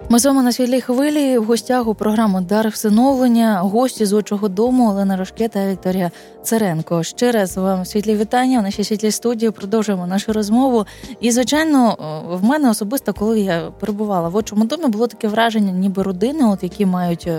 Ми 0.09 0.19
з 0.19 0.25
вами 0.25 0.43
на 0.43 0.51
світлій 0.51 0.81
хвилі 0.81 1.37
в 1.37 1.43
гостях 1.43 1.87
у 1.87 1.95
програму 1.95 2.41
Дар 2.41 2.69
всиновлення, 2.69 3.59
гості 3.59 4.05
з 4.05 4.13
очого 4.13 4.47
дому 4.47 4.89
Олена 4.89 5.17
Рожке 5.17 5.47
та 5.47 5.67
Вікторія 5.67 6.11
Царенко. 6.43 7.03
Ще 7.03 7.31
раз 7.31 7.57
вам 7.57 7.85
світлі 7.85 8.15
вітання 8.15 8.59
в 8.59 8.63
нашій 8.63 8.83
світлій 8.83 9.11
студії. 9.11 9.51
Продовжуємо 9.51 10.07
нашу 10.07 10.33
розмову. 10.33 10.85
І 11.21 11.31
звичайно, 11.31 11.97
в 12.29 12.43
мене 12.43 12.69
особисто, 12.69 13.13
коли 13.13 13.39
я 13.39 13.71
перебувала 13.79 14.29
в 14.29 14.35
очому 14.35 14.65
домі, 14.65 14.87
було 14.87 15.07
таке 15.07 15.27
враження, 15.27 15.71
ніби 15.71 16.03
родини, 16.03 16.45
от 16.45 16.63
які 16.63 16.85
мають. 16.85 17.29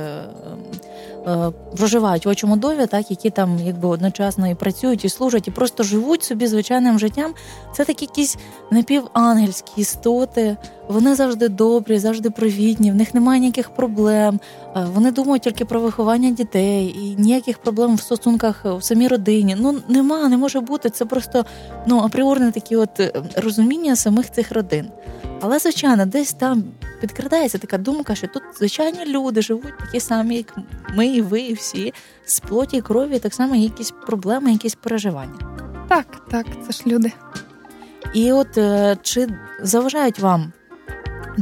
Е, 1.27 1.51
Проживають 1.77 2.27
в 2.27 2.29
очому 2.29 2.57
домі, 2.57 2.87
так 2.87 3.11
які 3.11 3.31
там 3.31 3.59
якби 3.65 3.89
одночасно 3.89 4.49
і 4.51 4.55
працюють, 4.55 5.05
і 5.05 5.09
служать, 5.09 5.49
і 5.49 5.51
просто 5.51 5.83
живуть 5.83 6.23
собі 6.23 6.47
звичайним 6.47 6.99
життям. 6.99 7.35
Це 7.73 7.85
такі 7.85 8.05
якісь 8.05 8.37
напівангельські 8.71 9.73
істоти. 9.77 10.57
Вони 10.89 11.15
завжди 11.15 11.49
добрі, 11.49 11.99
завжди 11.99 12.31
привітні, 12.31 12.93
в 12.93 12.95
них 12.95 13.15
немає 13.15 13.41
ніяких 13.41 13.71
проблем. 13.71 14.41
Е, 14.77 14.87
Вони 14.95 15.11
думають 15.13 15.43
тільки 15.43 15.65
про 15.65 15.81
виховання 15.81 16.31
дітей 16.31 16.97
і 17.03 17.23
ніяких 17.23 17.59
проблем 17.59 17.95
в 17.95 18.01
стосунках 18.01 18.65
в 18.65 18.83
самій 18.83 19.09
родині. 19.09 19.57
Ну 19.61 19.75
нема, 19.89 20.29
не 20.29 20.37
може 20.37 20.61
бути. 20.61 20.91
Це 20.91 21.05
просто 21.05 21.45
ну 21.87 21.99
апріорне 21.99 22.53
такі 22.53 22.77
от 22.77 23.01
е, 23.01 23.13
розуміння 23.37 23.97
самих 23.97 24.31
цих 24.31 24.53
родин. 24.53 24.89
Але 25.41 25.59
звичайно, 25.59 26.07
десь 26.07 26.33
там 26.33 26.65
підкрадається 27.01 27.59
така 27.59 27.79
думка, 27.79 28.15
що 28.15 28.27
тут 28.27 28.43
звичайні 28.59 29.07
люди 29.07 29.43
живуть 29.43 29.79
такі 29.79 30.01
самі, 30.01 30.37
як 30.37 30.57
ми, 30.95 31.07
і 31.07 31.23
ви, 31.23 31.41
і 31.41 31.55
всі 31.55 31.95
з 32.27 32.41
плоті 32.41 32.77
і 32.77 32.81
крові, 32.81 33.19
так 33.19 33.35
само 33.35 33.55
якісь 33.55 33.91
проблеми, 34.07 34.53
якісь 34.53 34.75
переживання. 34.75 35.39
Так, 35.89 36.23
так, 36.31 36.47
це 36.67 36.73
ж 36.73 36.83
люди. 36.87 37.13
І 38.15 38.33
от 38.33 38.59
е, 38.59 38.97
чи 39.03 39.29
заважають 39.63 40.19
вам 40.19 40.53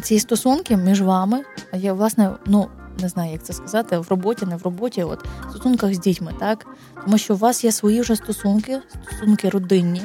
ці 0.03 0.19
стосунки 0.19 0.77
між 0.77 1.03
вами? 1.03 1.45
А 1.73 1.77
я 1.77 1.93
власне, 1.93 2.31
ну 2.47 2.69
не 3.01 3.09
знаю, 3.09 3.33
як 3.33 3.43
це 3.43 3.53
сказати, 3.53 3.99
в 3.99 4.07
роботі, 4.11 4.47
не 4.47 4.57
в 4.57 4.63
роботі, 4.63 5.03
от 5.03 5.25
в 5.47 5.51
стосунках 5.51 5.95
з 5.95 5.99
дітьми, 5.99 6.35
так? 6.41 6.67
Тому 7.05 7.19
що 7.19 7.35
у 7.35 7.37
вас 7.37 7.65
є 7.65 7.73
свої 7.73 8.01
вже 8.01 8.17
стосунки, 8.17 8.79
стосунки 9.07 9.49
родинні, 9.49 10.03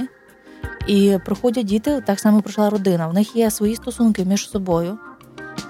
і 0.87 1.17
проходять 1.25 1.65
діти, 1.65 2.03
так 2.07 2.19
само 2.19 2.41
пройшла 2.41 2.69
родина. 2.69 3.07
В 3.07 3.13
них 3.13 3.35
є 3.35 3.51
свої 3.51 3.75
стосунки 3.75 4.25
між 4.25 4.49
собою 4.49 4.99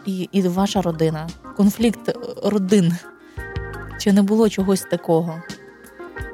і, 0.06 0.30
і 0.32 0.42
ваша 0.42 0.82
родина, 0.82 1.30
конфлікт 1.58 2.10
е, 2.10 2.14
родин. 2.44 2.94
Чи 4.00 4.14
не 4.14 4.22
було 4.22 4.50
чогось 4.50 4.82
такого? 4.82 5.42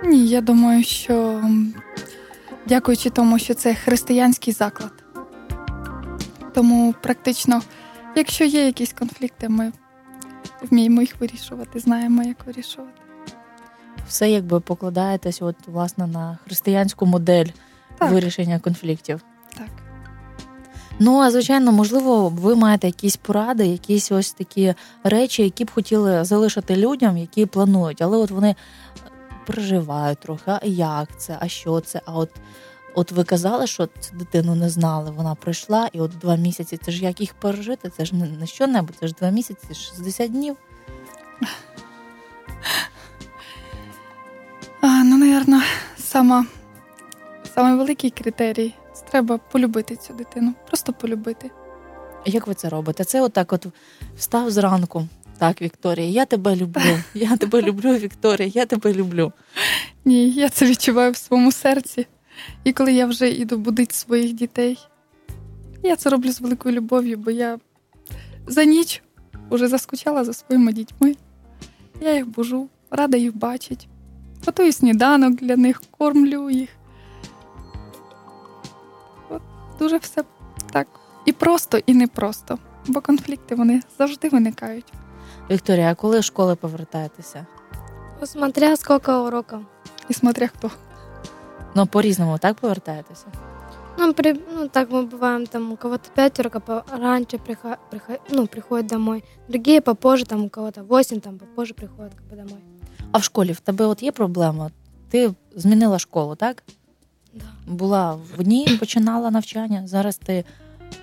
Ні, 0.03 0.27
я 0.27 0.41
думаю, 0.41 0.83
що 0.83 1.43
дякуючи 2.67 3.09
тому, 3.09 3.39
що 3.39 3.53
це 3.53 3.75
християнський 3.75 4.53
заклад. 4.53 5.03
Тому 6.53 6.95
практично, 7.01 7.61
якщо 8.15 8.43
є 8.43 8.65
якісь 8.65 8.93
конфлікти, 8.93 9.49
ми 9.49 9.71
вміємо 10.61 11.01
їх 11.01 11.19
вирішувати, 11.19 11.79
знаємо, 11.79 12.23
як 12.23 12.45
вирішувати. 12.45 13.01
Все 14.07 14.31
якби 14.31 14.59
покладаєтесь, 14.59 15.41
от 15.41 15.55
власне 15.67 16.07
на 16.07 16.37
християнську 16.45 17.05
модель 17.05 17.47
Так. 17.97 18.11
вирішення 18.11 18.59
конфліктів. 18.59 19.21
Так. 19.57 19.69
Ну 20.99 21.19
а 21.19 21.31
звичайно, 21.31 21.71
можливо, 21.71 22.29
ви 22.29 22.55
маєте 22.55 22.87
якісь 22.87 23.17
поради, 23.17 23.67
якісь 23.67 24.11
ось 24.11 24.31
такі 24.31 24.73
речі, 25.03 25.43
які 25.43 25.65
б 25.65 25.71
хотіли 25.71 26.23
залишити 26.23 26.75
людям, 26.75 27.17
які 27.17 27.45
планують, 27.45 28.01
але 28.01 28.17
от 28.17 28.31
вони 28.31 28.55
переживають 29.47 30.19
трохи, 30.19 30.51
а 30.51 30.59
як 30.63 31.19
це, 31.19 31.37
а 31.39 31.47
що 31.47 31.79
це? 31.79 32.01
А 32.05 32.13
от, 32.13 32.29
от 32.95 33.11
ви 33.11 33.23
казали, 33.23 33.67
що 33.67 33.85
цю 33.99 34.15
дитину 34.15 34.55
не 34.55 34.69
знали, 34.69 35.11
вона 35.11 35.35
прийшла, 35.35 35.89
і 35.93 35.99
от 35.99 36.11
два 36.17 36.35
місяці 36.35 36.77
це 36.77 36.91
ж 36.91 37.03
як 37.03 37.21
їх 37.21 37.33
пережити? 37.33 37.89
Це 37.97 38.05
ж 38.05 38.15
не, 38.15 38.27
не 38.27 38.47
що-небудь, 38.47 38.95
це 38.99 39.07
ж 39.07 39.13
два 39.13 39.29
місяці, 39.29 39.67
60 39.73 40.31
днів. 40.31 40.57
А, 44.81 45.03
ну, 45.03 45.17
напевно, 45.17 45.61
сама, 45.97 46.45
саме 47.57 47.75
великий 47.75 48.09
критерій 48.09 48.73
це 48.93 49.05
треба 49.11 49.37
полюбити 49.37 49.95
цю 49.95 50.13
дитину. 50.13 50.53
Просто 50.67 50.93
полюбити. 50.93 51.51
Як 52.25 52.47
ви 52.47 52.53
це 52.53 52.69
робите? 52.69 53.03
Це 53.03 53.21
отак, 53.21 53.53
от 53.53 53.67
встав 54.17 54.51
зранку. 54.51 55.07
Так, 55.37 55.61
Вікторія, 55.61 56.09
я 56.09 56.25
тебе 56.25 56.55
люблю. 56.55 56.81
Я 57.13 57.37
тебе 57.37 57.61
люблю, 57.61 57.93
Вікторія, 57.93 58.51
я 58.53 58.65
тебе 58.65 58.93
люблю. 58.93 59.33
Ні, 60.05 60.29
я 60.29 60.49
це 60.49 60.65
відчуваю 60.65 61.11
в 61.11 61.17
своєму 61.17 61.51
серці. 61.51 62.07
І 62.63 62.73
коли 62.73 62.93
я 62.93 63.05
вже 63.05 63.29
іду 63.29 63.57
будити 63.57 63.95
своїх 63.95 64.33
дітей, 64.33 64.77
я 65.83 65.95
це 65.95 66.09
роблю 66.09 66.31
з 66.31 66.41
великою 66.41 66.75
любов'ю, 66.75 67.17
бо 67.17 67.31
я 67.31 67.59
за 68.47 68.63
ніч 68.63 69.03
вже 69.49 69.67
заскучала 69.67 70.23
за 70.23 70.33
своїми 70.33 70.73
дітьми. 70.73 71.15
Я 72.01 72.15
їх 72.15 72.27
бужу, 72.27 72.69
рада 72.91 73.17
їх 73.17 73.37
бачити. 73.37 73.85
Готую 74.45 74.73
сніданок 74.73 75.35
для 75.35 75.55
них, 75.55 75.81
кормлю 75.97 76.49
їх 76.49 76.69
дуже 79.78 79.96
все 79.96 80.24
так. 80.72 80.86
І 81.24 81.32
просто, 81.32 81.78
і 81.86 81.94
непросто. 81.94 82.58
Бо 82.86 83.00
конфлікти 83.00 83.54
вони 83.54 83.82
завжди 83.98 84.28
виникають. 84.28 84.92
Вікторія, 85.50 85.90
а 85.92 85.94
коли 85.94 86.20
з 86.20 86.24
школи 86.24 86.54
повертаєтеся? 86.56 87.46
Смотря 88.24 88.76
сколько 88.76 89.26
уроков. 89.26 89.60
І 90.08 90.14
смотря 90.14 90.46
хто. 90.46 90.70
Ну, 91.74 91.86
по-різному, 91.86 92.38
так 92.38 92.56
повертаєтеся? 92.56 93.26
Ну, 93.98 94.12
при, 94.14 94.32
ну, 94.54 94.68
так 94.68 94.90
мы 94.90 95.10
бываем, 95.10 95.46
там 95.46 95.72
у 95.72 95.76
кого-то 95.76 96.08
пять 96.14 96.40
уроков 96.40 96.62
по- 96.62 96.82
раньше 96.98 97.36
прихо- 97.36 97.76
прихо- 97.92 98.18
ну, 98.30 98.46
приходят 98.46 98.86
домой, 98.86 99.24
другие 99.48 99.80
попозже, 99.80 100.24
там 100.24 100.44
у 100.44 100.48
кого-то 100.48 100.82
восемь, 100.84 101.20
там 101.20 101.38
попозже 101.38 101.74
приходят 101.74 102.14
как 102.14 102.24
бы 102.24 102.36
домой. 102.36 102.60
А 103.12 103.18
в 103.18 103.22
школі 103.24 103.52
в 103.52 103.60
тебе 103.60 103.86
от 103.86 104.02
є 104.02 104.12
проблема? 104.12 104.70
Ти 105.10 105.34
змінила 105.56 105.98
школу, 105.98 106.34
так? 106.34 106.62
Да. 107.34 107.44
Була 107.66 108.14
в 108.14 108.40
одній, 108.40 108.76
починала 108.80 109.30
навчання, 109.30 109.86
зараз 109.86 110.16
ти 110.16 110.44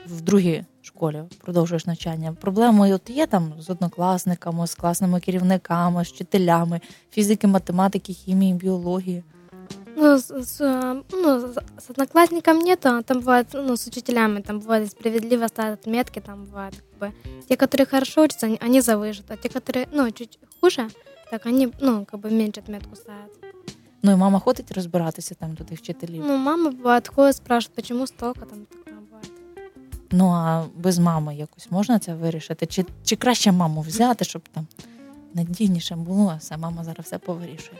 в 0.05 0.21
другій 0.21 0.63
школі 0.81 1.23
продовжуєш 1.41 1.85
навчання. 1.85 2.35
Проблеми 2.41 2.93
от 2.93 3.09
є 3.09 3.27
там 3.27 3.53
з 3.59 3.69
однокласниками, 3.69 4.67
з 4.67 4.75
класними 4.75 5.19
керівниками, 5.19 6.05
з 6.05 6.07
вчителями, 6.07 6.81
фізики, 7.11 7.47
математики, 7.47 8.13
хімії, 8.13 8.53
біології. 8.53 9.23
Ну, 9.95 10.17
с, 10.17 10.31
с, 10.31 10.61
э, 10.61 11.03
ну, 11.11 11.39
с 11.39 11.57
с 11.77 11.89
одноклассником 11.89 12.59
нету, 12.59 12.89
а 12.89 13.01
там 13.01 13.19
бывает, 13.19 13.47
ну, 13.53 13.75
с 13.75 13.87
учителями, 13.87 14.41
там 14.41 14.59
бывает 14.59 14.87
справедливо 14.87 15.47
ставят 15.47 15.79
отметки, 15.79 16.21
там 16.21 16.45
бывает, 16.45 16.73
как 16.91 16.99
бы, 16.99 17.13
те, 17.49 17.55
которые 17.55 17.85
хорошо 17.85 18.23
учатся, 18.23 18.45
они, 18.45 18.57
они 18.61 18.81
завышат, 18.81 19.25
а 19.29 19.35
те, 19.35 19.49
которые, 19.49 19.87
ну, 19.91 20.09
чуть 20.11 20.39
хуже, 20.61 20.87
так 21.31 21.45
они, 21.45 21.69
ну, 21.81 22.05
как 22.05 22.19
бы 22.21 22.31
меньше 22.31 22.61
отметку 22.61 22.95
ставят. 22.95 23.42
Ну 24.03 24.11
і 24.11 24.15
мама 24.15 24.39
ходить 24.39 24.71
розбиратися 24.71 25.35
там 25.35 25.53
до 25.53 25.63
тих 25.63 25.79
вчителів. 25.79 26.23
Ну, 26.27 26.37
мама 26.37 26.71
бывает 26.71 27.15
ходит, 27.15 27.35
спрашивает, 27.35 27.75
почему 27.75 28.07
столько 28.07 28.39
там, 28.45 28.65
такое 28.65 28.93
бывает. 28.93 29.31
Ну 30.11 30.29
а 30.29 30.65
без 30.77 30.99
мами 30.99 31.35
якось 31.35 31.71
можна 31.71 31.99
це 31.99 32.13
вирішити? 32.13 32.65
Чи, 32.65 32.85
чи 33.03 33.15
краще 33.15 33.51
маму 33.51 33.81
взяти, 33.81 34.25
щоб 34.25 34.41
там 34.53 34.67
надійніше 35.33 35.95
було, 35.95 36.31
а 36.33 36.35
все 36.35 36.57
мама 36.57 36.83
зараз 36.83 37.05
все 37.05 37.17
повирішує. 37.17 37.79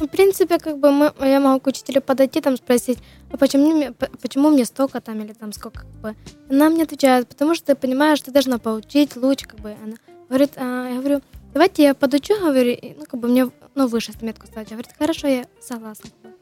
Ну, 0.00 0.06
в 0.06 0.08
принципе, 0.08 0.58
как 0.58 0.76
бы 0.78 0.90
мы, 0.90 1.26
я 1.28 1.40
могу 1.40 1.60
к 1.60 1.66
учителю 1.70 2.00
подойти, 2.00 2.40
там 2.40 2.56
спросить, 2.56 2.98
а 3.30 3.36
почему 3.36 3.72
мне, 3.72 3.92
п- 3.92 4.08
почему 4.22 4.50
мне 4.50 4.64
столько 4.64 5.00
там 5.00 5.20
или 5.20 5.32
там 5.32 5.52
сколько, 5.52 5.78
как 5.78 6.00
бы. 6.02 6.14
Она 6.50 6.68
мне 6.68 6.82
отвечает, 6.82 7.26
потому 7.28 7.54
что 7.54 7.66
ты 7.72 7.74
понимаешь, 7.76 8.20
ты 8.22 8.30
должна 8.32 8.58
поучить 8.58 9.16
лучше, 9.16 9.46
как 9.46 9.60
бы. 9.60 9.74
Она 9.84 9.96
говорит, 10.28 10.50
а, 10.56 10.88
я 10.88 10.94
говорю, 10.96 11.20
давайте 11.54 11.82
я 11.82 11.94
подучу, 11.94 12.34
говорю, 12.40 12.70
и, 12.70 12.94
ну, 12.98 13.04
как 13.10 13.20
бы 13.20 13.28
мне, 13.28 13.48
ну, 13.74 13.88
выше 13.88 14.12
отметку 14.12 14.46
ставить. 14.46 14.70
Говорит, 14.70 14.90
хорошо, 14.98 15.28
я 15.28 15.44
согласна. 15.60 16.10
как 16.22 16.30
бы. 16.30 16.34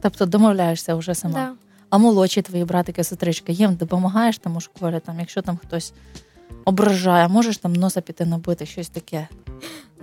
Тобто 0.00 0.26
домовляєшся 0.26 0.94
вже 0.94 1.14
сама. 1.14 1.34
Да. 1.34 1.52
А 1.90 1.98
молодші 1.98 2.42
твої 2.42 2.64
братики, 2.64 3.04
сестрички, 3.04 3.52
їм 3.52 3.74
допомагаєш 3.74 4.38
там 4.38 4.56
у 4.56 4.60
школі, 4.60 5.00
там, 5.06 5.20
якщо 5.20 5.42
там 5.42 5.56
хтось 5.56 5.92
ображає, 6.64 7.28
можеш 7.28 7.58
там 7.58 7.72
носа 7.72 8.00
піти 8.00 8.24
набити, 8.24 8.66
щось 8.66 8.88
таке. 8.88 9.28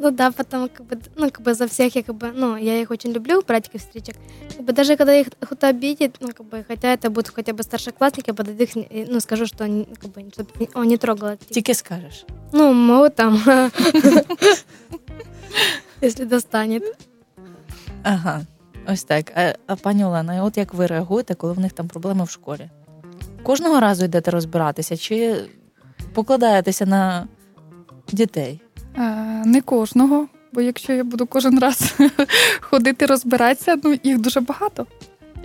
Ну 0.04 0.12
да, 0.12 0.32
потому 0.32 0.70
как 0.70 0.88
бы, 0.88 0.98
ну, 1.16 1.30
как 1.30 1.42
бы 1.42 1.54
за 1.54 1.66
всех 1.66 1.96
я 1.96 2.04
как 2.04 2.16
бы, 2.16 2.32
ну, 2.36 2.58
я 2.58 2.82
их 2.82 2.92
очень 2.92 3.12
люблю, 3.12 3.44
братиков, 3.48 3.82
сестричек. 3.82 4.16
Как 4.58 4.66
бы 4.66 4.74
даже 4.74 4.96
когда 4.96 5.14
их 5.14 5.28
кто-то 5.40 5.68
обидит, 5.68 6.16
ну, 6.22 6.28
как 6.28 6.46
бы, 6.48 6.66
хотя 6.68 6.94
это 6.94 7.10
будут 7.10 7.30
хотя 7.30 7.54
бы 7.54 7.64
старшеклассники, 7.64 8.30
я 8.30 8.34
подойду 8.34 8.64
их, 8.64 8.78
и, 8.78 9.06
ну, 9.10 9.20
скажу, 9.20 9.46
что, 9.46 9.64
они, 9.64 9.86
как 10.02 10.12
бы, 10.12 10.32
чтобы 10.32 10.70
он 10.74 10.88
не 10.88 10.98
трогал 10.98 11.30
этих 11.30 11.48
Тільки 11.50 11.74
скажеш. 11.74 12.26
Ну, 12.54 12.74
могу 12.74 13.10
там. 13.10 13.44
Если 16.02 16.26
достанет. 16.26 16.84
Ага, 18.04 18.42
ось 18.88 19.04
так. 19.04 19.32
А, 19.36 19.56
а 19.68 19.76
пані 19.76 20.06
Олена, 20.06 20.44
от 20.44 20.58
як 20.58 20.74
ви 20.74 20.88
реагуєте, 20.88 21.36
коли 21.36 21.54
в 21.54 21.60
них 21.60 21.74
там 21.74 21.88
проблеми 21.88 22.24
в 22.24 22.30
школі? 22.30 22.70
Кожного 23.44 23.80
разу 23.80 24.06
йдете 24.06 24.32
розбиратися, 24.32 24.98
чи 24.98 25.46
покладаєтеся 26.17 26.87
на 26.87 27.29
дітей? 28.13 28.61
Е, 28.97 29.01
не 29.47 29.61
кожного, 29.61 30.27
бо 30.53 30.61
якщо 30.61 30.93
я 30.93 31.05
буду 31.05 31.27
кожен 31.27 31.59
раз 31.59 31.95
ходити 32.61 33.07
розбиратися, 33.07 33.77
ну 33.85 33.99
їх 34.03 34.19
дуже 34.19 34.41
багато. 34.41 34.87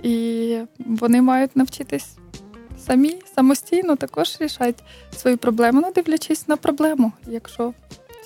І 0.02 0.58
вони 0.78 1.22
мають 1.22 1.56
навчитись 1.56 2.16
самі 2.86 3.16
самостійно 3.34 3.96
також 3.96 4.36
рішати 4.40 4.82
свої 5.16 5.36
проблеми, 5.36 5.80
ну 5.84 5.92
дивлячись 5.92 6.48
на 6.48 6.56
проблему. 6.56 7.12
Якщо 7.26 7.72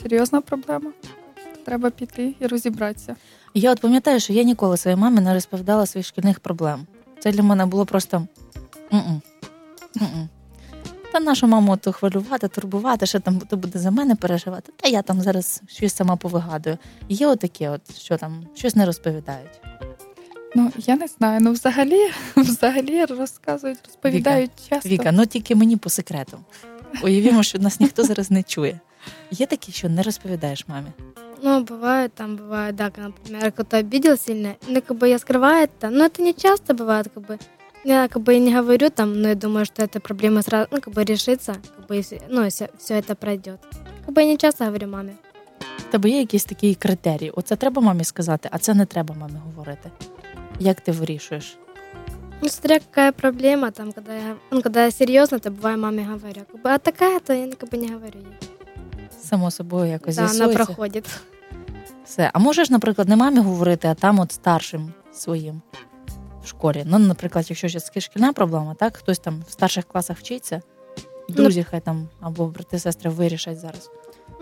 серйозна 0.02 0.40
проблема, 0.40 0.90
то 1.34 1.60
треба 1.64 1.90
піти 1.90 2.34
і 2.40 2.46
розібратися. 2.46 3.16
Я 3.54 3.72
от 3.72 3.80
пам'ятаю, 3.80 4.20
що 4.20 4.32
я 4.32 4.42
ніколи 4.42 4.76
своїй 4.76 4.96
мамі 4.96 5.20
не 5.20 5.34
розповідала 5.34 5.86
своїх 5.86 6.06
шкільних 6.06 6.40
проблем. 6.40 6.86
Це 7.18 7.32
для 7.32 7.42
мене 7.42 7.66
було 7.66 7.86
просто 7.86 8.26
м-м, 8.92 9.22
м-м. 10.00 10.28
Та 11.15 11.19
нашу 11.19 11.47
маму 11.47 11.77
то 11.77 11.91
хвилювати, 11.91 12.47
турбувати, 12.47 13.05
що 13.05 13.19
там 13.19 13.39
то 13.39 13.57
буде 13.57 13.79
за 13.79 13.91
мене 13.91 14.15
переживати. 14.15 14.71
Та 14.75 14.89
я 14.89 15.01
там 15.01 15.21
зараз 15.21 15.61
щось 15.67 15.95
сама 15.95 16.15
повигадую. 16.15 16.77
Є 17.09 17.27
отаке, 17.27 17.69
от 17.69 17.97
що 17.97 18.17
там 18.17 18.45
щось 18.55 18.75
не 18.75 18.85
розповідають. 18.85 19.61
Ну 20.55 20.71
я 20.77 20.95
не 20.95 21.07
знаю. 21.07 21.39
Ну 21.41 21.51
взагалі, 21.51 22.11
взагалі 22.35 23.05
розказують, 23.05 23.79
розповідають 23.85 24.51
часто. 24.69 24.89
Віка, 24.89 25.11
ну 25.11 25.25
тільки 25.25 25.55
мені 25.55 25.77
по 25.77 25.89
секрету. 25.89 26.39
Уявімо, 27.03 27.43
що 27.43 27.59
нас 27.59 27.79
ніхто 27.79 28.03
зараз 28.03 28.31
не 28.31 28.43
чує. 28.43 28.79
Є 29.31 29.45
такі, 29.45 29.71
що 29.71 29.89
не 29.89 30.01
розповідаєш 30.03 30.67
мамі. 30.67 30.91
Ну, 31.43 31.63
бывает, 31.63 32.09
там 32.13 32.37
бывает, 32.37 32.75
да, 32.75 32.91
когда, 32.91 33.07
например, 33.07 33.51
кто-то 33.51 33.77
обидел 33.77 34.17
сильно, 34.17 34.55
ну, 34.67 34.81
как 34.81 34.97
бы 34.97 35.07
я 35.07 35.17
скрываю 35.17 35.63
это, 35.63 35.89
но 35.89 36.05
это 36.05 36.21
не 36.21 36.33
часто 36.33 36.73
бывает, 36.75 37.09
как 37.13 37.23
бы, 37.23 37.39
я 37.85 38.07
как 38.07 38.21
бы 38.23 38.35
и 38.35 38.39
не 38.39 38.53
говорю 38.55 38.89
там, 38.89 39.21
но 39.21 39.27
я 39.29 39.35
думаю, 39.35 39.65
что 39.65 39.83
эта 39.83 39.99
проблема 39.99 40.41
сразу, 40.41 40.67
ну, 40.71 40.81
как 40.81 40.93
бы 40.93 41.03
решится, 41.03 41.55
как 41.77 41.87
бы, 41.87 41.95
если, 41.95 42.21
ну, 42.29 42.47
все, 42.47 42.69
это 42.89 43.15
пройдет. 43.15 43.59
Как 44.05 44.15
бы 44.15 44.21
я 44.21 44.27
не 44.27 44.37
часто 44.37 44.65
говорю 44.65 44.87
маме. 44.87 45.13
В 45.77 45.83
тебе 45.91 46.09
є 46.09 46.19
якийсь 46.19 46.45
такий 46.45 46.75
критерій. 46.75 47.29
Оце 47.29 47.55
треба 47.55 47.81
мамі 47.81 48.03
сказати, 48.03 48.49
а 48.51 48.57
це 48.57 48.73
не 48.73 48.85
треба 48.85 49.15
мамі 49.15 49.39
говорити. 49.45 49.91
Як 50.59 50.81
ти 50.81 50.91
вирішуєш? 50.91 51.57
Ну, 52.43 52.49
смотря 52.49 52.79
какая 52.79 53.11
проблема, 53.11 53.71
там, 53.71 53.91
когда 53.91 54.13
я, 54.13 54.35
ну, 54.51 54.61
когда 54.61 54.85
я 54.85 54.91
серьезно, 54.91 55.39
то 55.39 55.49
бывает 55.49 55.77
маме 55.77 56.03
говорю, 56.03 56.41
как 56.51 56.61
бы, 56.63 56.69
а 56.69 56.77
такая, 56.77 57.19
то 57.19 57.33
я 57.33 57.47
как 57.55 57.69
бы 57.69 57.77
не 57.77 57.87
говорю 57.87 58.19
ей. 58.19 58.49
Само 59.23 59.51
собою 59.51 59.91
якось 59.91 60.15
Да, 60.15 60.21
она 60.21 60.33
з'ясується. 60.33 60.65
проходит. 60.65 61.05
Все. 62.05 62.29
А 62.33 62.39
можеш, 62.39 62.69
наприклад, 62.69 63.09
не 63.09 63.15
мамі 63.15 63.39
говорити, 63.39 63.87
а 63.87 63.93
там 63.93 64.19
от 64.19 64.31
старшим 64.31 64.93
своїм 65.13 65.61
в 66.45 66.47
школі. 66.47 66.83
Ну, 66.85 66.99
наприклад, 66.99 67.45
якщо 67.49 67.67
ще 67.67 68.01
шкільна 68.01 68.33
проблема, 68.33 68.75
так 68.79 68.97
хтось 68.97 69.19
там 69.19 69.43
в 69.47 69.51
старших 69.51 69.85
класах 69.85 70.17
вчиться, 70.17 70.61
друзі, 71.29 71.65
хай 71.69 71.81
там 71.81 72.09
або 72.19 72.45
брати, 72.45 72.79
сестри 72.79 73.09
вирішать 73.09 73.59
зараз. 73.59 73.89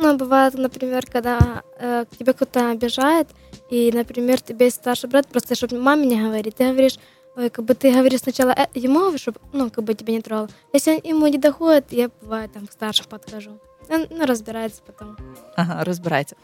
Ну, 0.02 0.17
бывает, 0.17 0.58
например, 0.58 1.06
когда 1.12 1.63
э, 1.78 2.06
к 2.06 2.15
тебе 2.17 2.34
кто-то 2.34 2.71
обижает, 2.71 3.28
и, 3.69 3.91
например, 3.91 4.39
тебе 4.39 4.65
есть 4.65 4.78
старший 4.78 5.10
брат, 5.10 5.28
просто 5.28 5.56
чтобы 5.56 5.82
маме 5.82 6.08
не 6.08 6.23
говорить, 6.23 6.56
ты 6.56 6.71
говоришь, 6.71 6.99
ой, 7.36 7.49
как 7.49 7.65
бы 7.65 7.73
ты 7.73 7.91
говоришь 7.91 8.21
сначала 8.21 8.52
э, 8.52 8.67
ему, 8.75 9.17
чтобы, 9.17 9.39
ну, 9.52 9.69
как 9.69 9.84
бы 9.84 9.93
тебя 9.93 10.13
не 10.13 10.21
трогал. 10.21 10.47
Если 10.73 11.02
ему 11.04 11.28
не 11.28 11.38
доходит, 11.38 11.86
я, 11.91 12.10
бывает, 12.21 12.54
там, 12.54 12.67
к 12.67 12.71
старшим 12.71 13.08
подхожу. 13.10 13.52
Он, 13.89 14.06
ну, 14.10 14.25
разбирается 14.25 14.82
потом. 14.86 15.17
Ага, 15.56 15.84
розбирається. 15.84 16.36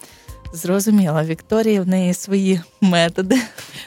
Зрозуміла, 0.52 1.24
Вікторія 1.24 1.82
в 1.82 1.88
неї 1.88 2.14
свої 2.14 2.60
методи. 2.80 3.40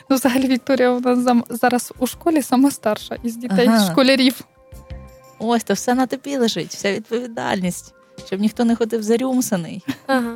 Ну, 0.10 0.16
взагалі, 0.16 0.48
Вікторія 0.48 0.92
у 0.92 1.00
нас 1.00 1.44
зараз 1.50 1.94
у 2.00 2.08
школі 2.08 2.42
сама 2.42 2.72
старша 2.72 3.18
із 3.24 3.36
дітей, 3.36 3.68
Ага. 3.68 3.92
школярів. 3.92 4.42
Ось 5.40 5.64
то 5.64 5.74
все 5.74 5.94
на 5.94 6.08
тобі 6.08 6.38
лежить, 6.38 6.70
вся 6.74 6.94
відповідальність, 6.94 7.94
щоб 8.26 8.40
ніхто 8.40 8.66
не 8.66 8.76
ходив 8.76 9.04
зарюмсаний. 9.04 9.84
Ага. 10.08 10.34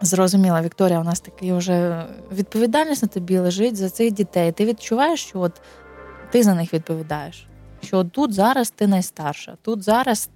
Зрозуміла, 0.00 0.62
Вікторія, 0.62 1.00
у 1.00 1.04
нас 1.04 1.20
такий 1.20 1.52
вже 1.52 2.06
відповідальність 2.32 3.02
на 3.02 3.08
тобі 3.08 3.38
лежить 3.38 3.76
за 3.76 3.90
цих 3.90 4.12
дітей. 4.12 4.52
Ти 4.52 4.64
відчуваєш, 4.64 5.20
що 5.20 5.40
от 5.40 5.52
ти 6.30 6.42
за 6.42 6.54
них 6.54 6.74
відповідаєш. 6.74 7.46
Що 7.84 7.98
от 7.98 8.12
тут 8.12 8.32
зараз 8.34 8.70
ти 8.70 8.86
найстарша, 8.86 9.56
тут 9.62 9.82
зараз 9.82 10.28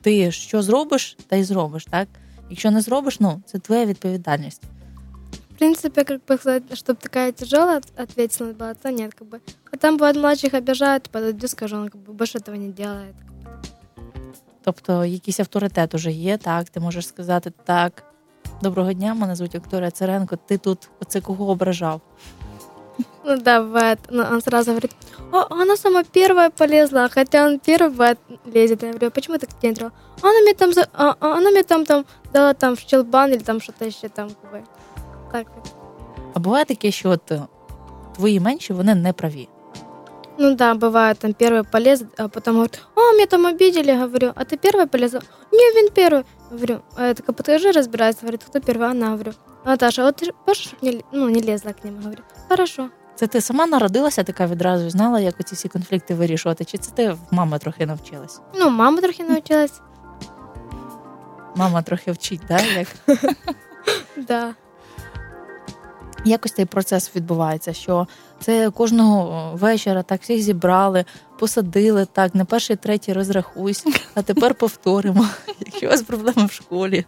ти 0.00 0.32
що 0.32 0.62
зробиш, 0.62 1.16
та 1.28 1.36
й 1.36 1.44
зробиш, 1.44 1.84
так? 1.84 2.08
Якщо 2.49 2.71
не 2.71 2.81
зробиш, 2.81 3.19
ну 3.19 3.41
це 3.45 3.59
твоя 3.59 3.85
відповідальність. 3.85 4.61
В 5.55 5.57
принципе, 5.57 6.03
как 6.03 6.21
бы 6.25 6.37
сказать, 6.37 6.63
чтобы 6.73 6.95
такая 6.95 7.31
тяжелая 7.31 7.77
от- 7.77 7.99
ответственность 7.99 8.57
была, 8.57 8.75
то 8.81 8.89
нет, 8.89 9.13
как 9.13 9.27
бы. 9.27 9.39
А 9.71 9.77
там, 9.77 9.97
бывает, 9.97 10.17
младших 10.17 10.53
обижают, 10.53 11.09
подойду, 11.09 11.47
скажу, 11.47 11.77
он 11.77 11.89
как 11.89 12.01
бы 12.01 12.13
больше 12.13 12.39
этого 12.39 12.55
не 12.55 12.69
делает. 12.69 13.15
Тобто 14.63 15.05
якийсь 15.05 15.39
авторитет 15.39 15.95
уже 15.95 16.11
є, 16.11 16.37
так, 16.37 16.69
ти 16.69 16.79
можеш 16.79 17.07
сказати 17.07 17.51
так, 17.65 18.03
Доброго 18.61 18.93
дня, 18.93 19.13
мене 19.13 19.35
звуть 19.35 19.55
Вікторія 19.55 19.91
Царенко. 19.91 20.35
Ти 20.35 20.57
тут 20.57 20.89
оце 21.01 21.21
кого 21.21 21.49
ображав? 21.49 22.01
Ну 23.23 23.37
да, 23.37 23.61
бывает. 23.61 23.99
Ну, 24.09 24.23
он 24.23 24.41
сразу 24.41 24.71
говорит, 24.71 24.91
о, 25.31 25.45
она 25.61 25.77
сама 25.77 26.03
первая 26.03 26.49
полезла, 26.49 27.09
хотя 27.09 27.45
он 27.47 27.59
первый 27.59 27.89
бывает, 27.89 28.17
лезет. 28.45 28.83
Я 28.83 28.89
говорю, 28.89 29.07
«А 29.07 29.11
почему 29.11 29.37
ты 29.37 29.47
не 29.63 29.73
делал? 29.73 29.91
Она 30.21 30.41
мне 30.41 30.53
там, 30.53 30.73
за- 30.73 30.89
а, 30.93 31.15
а 31.19 31.37
она 31.37 31.51
мне 31.51 31.63
там, 31.63 31.85
там 31.85 32.05
дала 32.33 32.53
там 32.53 32.75
в 32.75 32.79
щелбан 32.79 33.31
или 33.31 33.43
там 33.43 33.61
что-то 33.61 33.85
еще 33.85 34.09
там. 34.09 34.29
Как 34.41 34.51
бы. 34.53 34.63
Так. 35.31 35.47
А 36.33 36.39
буває 36.39 36.65
таке, 36.65 36.91
що 36.91 37.09
от 37.09 37.31
е, 37.31 37.41
твої 38.15 38.39
менші 38.39 38.73
вони 38.73 38.95
не 38.95 39.13
праві. 39.13 39.49
Ну 40.37 40.55
да, 40.55 40.73
бывает, 40.73 41.15
там 41.19 41.31
первый 41.31 41.63
полез, 41.71 42.03
а 42.17 42.27
потом 42.27 42.53
говорит, 42.55 42.81
о, 42.95 43.11
меня 43.13 43.25
там 43.25 43.45
обидели, 43.45 43.91
говорю, 43.91 44.31
а 44.35 44.43
ты 44.43 44.57
первая 44.57 44.87
полезла? 44.87 45.21
Не, 45.51 45.71
вин 45.75 45.89
первый. 45.95 46.23
Говорю, 46.51 46.79
а 46.95 47.05
я 47.07 47.13
такая, 47.13 47.35
подскажи, 47.35 47.71
разбирайся, 47.71 48.19
говорит, 48.21 48.43
кто 48.43 48.59
первый, 48.59 48.89
она, 48.89 49.11
говорю. 49.11 49.33
Наташа, 49.66 50.04
вот 50.04 50.16
ты 50.16 50.32
можешь, 50.46 50.62
чтобы 50.62 50.86
не, 50.86 51.04
ну, 51.12 51.28
не 51.28 51.42
лезла 51.42 51.72
к 51.72 51.82
ним, 51.84 52.00
говорю, 52.00 52.22
хорошо. 52.48 52.88
Це 53.14 53.26
ти 53.26 53.40
сама 53.40 53.66
народилася 53.66 54.22
така 54.22 54.46
відразу 54.46 54.86
і 54.86 54.90
знала, 54.90 55.20
як 55.20 55.40
оці 55.40 55.54
всі 55.54 55.68
конфлікти 55.68 56.14
вирішувати? 56.14 56.64
Чи 56.64 56.78
це 56.78 56.90
ти 56.90 57.12
в 57.12 57.18
мами 57.30 57.58
трохи 57.58 57.86
навчилась? 57.86 58.40
Ну, 58.54 58.70
мама 58.70 59.00
трохи 59.00 59.24
научилась. 59.24 59.80
Мама 61.56 61.82
трохи 61.82 62.12
вчить, 62.12 62.40
да? 62.48 62.58
Як? 62.60 62.88
Да. 64.16 64.54
Якось 66.24 66.52
цей 66.52 66.64
процес 66.64 67.16
відбувається, 67.16 67.72
що 67.72 68.06
це 68.40 68.70
кожного 68.70 69.50
вечора 69.56 70.02
так 70.02 70.22
всіх 70.22 70.42
зібрали, 70.42 71.04
посадили 71.38 72.06
так, 72.12 72.34
на 72.34 72.44
перший, 72.44 72.76
третій 72.76 73.12
розрахуйся, 73.12 73.90
а 74.14 74.22
тепер 74.22 74.54
повторимо, 74.54 75.28
які 75.58 75.86
у 75.86 75.90
вас 75.90 76.02
проблеми 76.02 76.46
в 76.46 76.52
школі. 76.52 77.04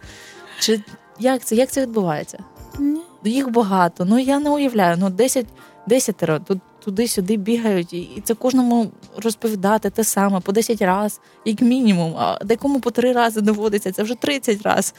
Чи 0.61 0.81
як 1.19 1.45
це, 1.45 1.57
як 1.57 1.71
це 1.71 1.83
відбувається? 1.83 2.39
Ні. 2.79 3.01
Їх 3.25 3.51
багато. 3.51 4.05
Ну 4.05 4.19
я 4.19 4.39
не 4.39 4.51
уявляю. 4.51 4.97
Ну 4.99 5.11
10, 5.11 5.47
десятеро 5.87 6.39
тут 6.39 6.59
туди-сюди 6.85 7.37
бігають, 7.37 7.93
і 7.93 8.23
це 8.25 8.35
кожному 8.35 8.91
розповідати 9.17 9.91
те 9.91 10.05
саме 10.05 10.41
по 10.41 10.53
10 10.53 10.83
разів, 10.83 11.21
як 11.45 11.61
мінімум. 11.61 12.15
А 12.17 12.45
декому 12.45 12.81
по 12.81 12.91
3 12.91 13.13
рази 13.13 13.41
доводиться, 13.41 13.93
це 13.93 14.03
вже 14.03 14.15
30 14.15 14.63
разів. 14.63 14.95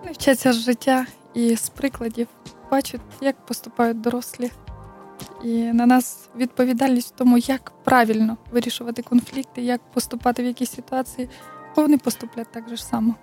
Вони 0.00 0.12
вчаться 0.12 0.52
з 0.52 0.56
життя 0.56 1.06
і 1.34 1.56
з 1.56 1.68
прикладів 1.68 2.26
бачать, 2.70 3.00
як 3.20 3.46
поступають 3.46 4.00
дорослі. 4.00 4.50
І 5.44 5.62
на 5.62 5.86
нас 5.86 6.28
відповідальність 6.36 7.14
в 7.14 7.18
тому, 7.18 7.38
як 7.38 7.72
правильно 7.84 8.36
вирішувати 8.52 9.02
конфлікти, 9.02 9.62
як 9.62 9.80
поступати 9.94 10.42
в 10.42 10.46
якійсь 10.46 10.74
ситуації, 10.74 11.28
бо 11.76 11.82
вони 11.82 11.98
поступлять 11.98 12.52
так 12.52 12.68
же 12.68 12.76
само, 12.76 13.14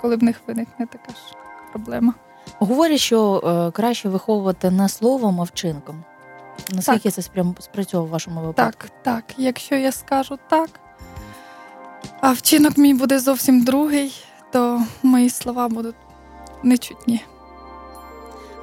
коли 0.00 0.16
в 0.16 0.22
них 0.22 0.40
виникне 0.46 0.86
така 0.86 1.12
ж 1.12 1.18
проблема. 1.70 2.14
Говорять, 2.58 3.00
що 3.00 3.42
е, 3.68 3.70
краще 3.70 4.08
виховувати 4.08 4.70
не 4.70 4.88
словом, 4.88 5.40
а 5.40 5.44
вчинком. 5.44 6.04
Наскільки 6.72 7.10
це 7.10 7.22
спрям 7.22 7.54
спрацьовує 7.60 8.08
в 8.08 8.12
вашому 8.12 8.40
випадку? 8.40 8.80
Так, 8.88 8.90
так. 9.02 9.24
Якщо 9.36 9.74
я 9.74 9.92
скажу 9.92 10.38
так, 10.48 10.70
а 12.20 12.32
вчинок 12.32 12.76
мій 12.78 12.94
буде 12.94 13.18
зовсім 13.18 13.64
другий, 13.64 14.24
то 14.52 14.82
мої 15.02 15.30
слова 15.30 15.68
будуть 15.68 15.94
нечутні. 16.62 17.24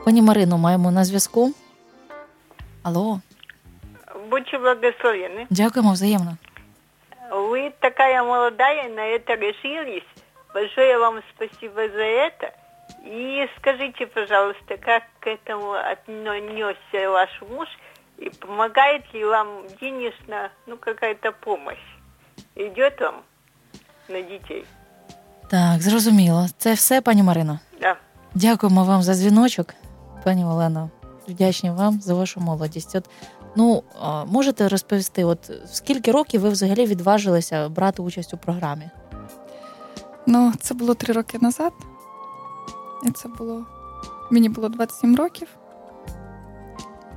Пані 0.06 0.22
Марину, 0.22 0.58
маємо 0.58 0.92
на 0.92 1.06
зв'язку. 1.06 1.52
Алло, 2.84 3.20
Будьте 4.30 4.58
благословены. 4.58 5.46
дякуємо 5.50 5.92
взаємно. 5.94 6.38
Вы 7.32 7.72
такая 7.80 8.24
молодая, 8.24 8.90
на 8.90 9.02
это 9.02 9.36
решились. 9.36 10.04
Большое 10.55 10.99
вам 10.99 11.21
спасибо 11.35 11.89
за 11.89 12.05
это. 12.29 12.53
И 13.05 13.49
скажите, 13.59 14.07
пожалуйста, 14.07 14.77
как 14.77 15.03
к 15.21 15.27
этому 15.27 15.73
отнесся 15.73 17.11
ваш 17.11 17.43
муж? 17.51 17.69
И 18.19 18.31
помогает 18.31 19.03
ли 19.13 19.25
вам 19.25 19.49
денежно, 19.81 20.51
ну, 20.67 20.77
какая-то 20.77 21.33
помощь? 21.33 21.99
Идет 22.55 23.01
вам 23.01 23.15
на 24.09 24.23
детей? 24.23 24.65
Так, 25.51 25.83
зрозуміло. 25.83 26.47
Це 26.59 26.75
все, 26.75 27.01
пані 27.01 27.23
Марино. 27.23 27.59
Да. 27.81 27.97
Дякуємо 28.35 28.85
вам 28.85 29.03
за 29.03 29.15
дзвіночок, 29.15 29.75
пані 30.25 30.45
Олено. 30.45 30.91
Вдячні 31.29 31.71
вам 31.71 32.01
за 32.01 32.15
вашу 32.15 32.41
молодість. 32.41 32.97
От, 32.97 33.11
ну, 33.57 33.83
можете 34.27 34.69
розповісти, 34.69 35.25
от 35.25 35.51
скільки 35.67 36.13
років 36.13 36.41
ви 36.41 36.49
взагалі 36.49 36.87
відважилися 36.87 37.69
брати 37.69 38.03
участь 38.03 38.35
у 38.35 38.37
програмі? 38.37 38.91
Ну, 40.27 40.53
це 40.61 40.75
було 40.75 40.95
три 40.95 41.15
роки 41.15 41.39
назад. 41.41 41.73
І 43.07 43.11
це 43.11 43.29
було. 43.29 43.67
Мені 44.31 44.49
було 44.49 44.69
27 44.69 45.17
років. 45.17 45.49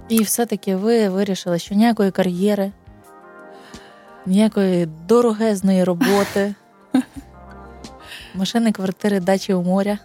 І 0.10 0.22
все-таки 0.22 0.76
ви 0.76 1.10
вирішили, 1.10 1.60
що 1.60 1.76
ніякої 1.76 2.12
кар'єри, 2.12 2.72
ніякої 4.26 4.86
дорогезної 4.86 5.84
роботи, 5.84 6.56
машини, 8.36 8.72
квартири, 8.72 9.20
дачі 9.20 9.54
у 9.54 9.62
моря. 9.62 9.98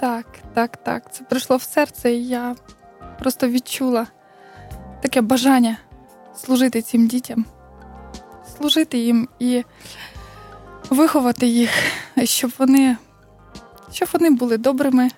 Так, 0.00 0.26
так, 0.54 0.76
так. 0.76 1.14
Це 1.14 1.24
прийшло 1.24 1.56
в 1.56 1.62
серце, 1.62 2.12
і 2.12 2.26
я 2.26 2.56
просто 3.18 3.48
відчула 3.48 4.06
таке 5.02 5.20
бажання 5.20 5.76
служити 6.36 6.82
цим 6.82 7.06
дітям, 7.06 7.44
служити 8.56 8.98
їм 8.98 9.28
і 9.38 9.64
виховати 10.90 11.46
їх, 11.46 11.70
щоб 12.24 12.52
вони, 12.58 12.96
щоб 13.92 14.08
вони 14.12 14.30
були 14.30 14.56
добрими 14.56 15.08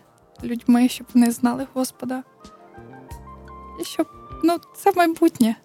людьми, 0.45 0.89
щоб 0.89 1.07
вони 1.15 1.31
знали 1.31 1.67
Господа. 1.75 2.23
І 3.81 3.85
щоб 3.85 4.07
ну, 4.45 4.57
це 4.77 4.93
майбутнє. 4.97 5.57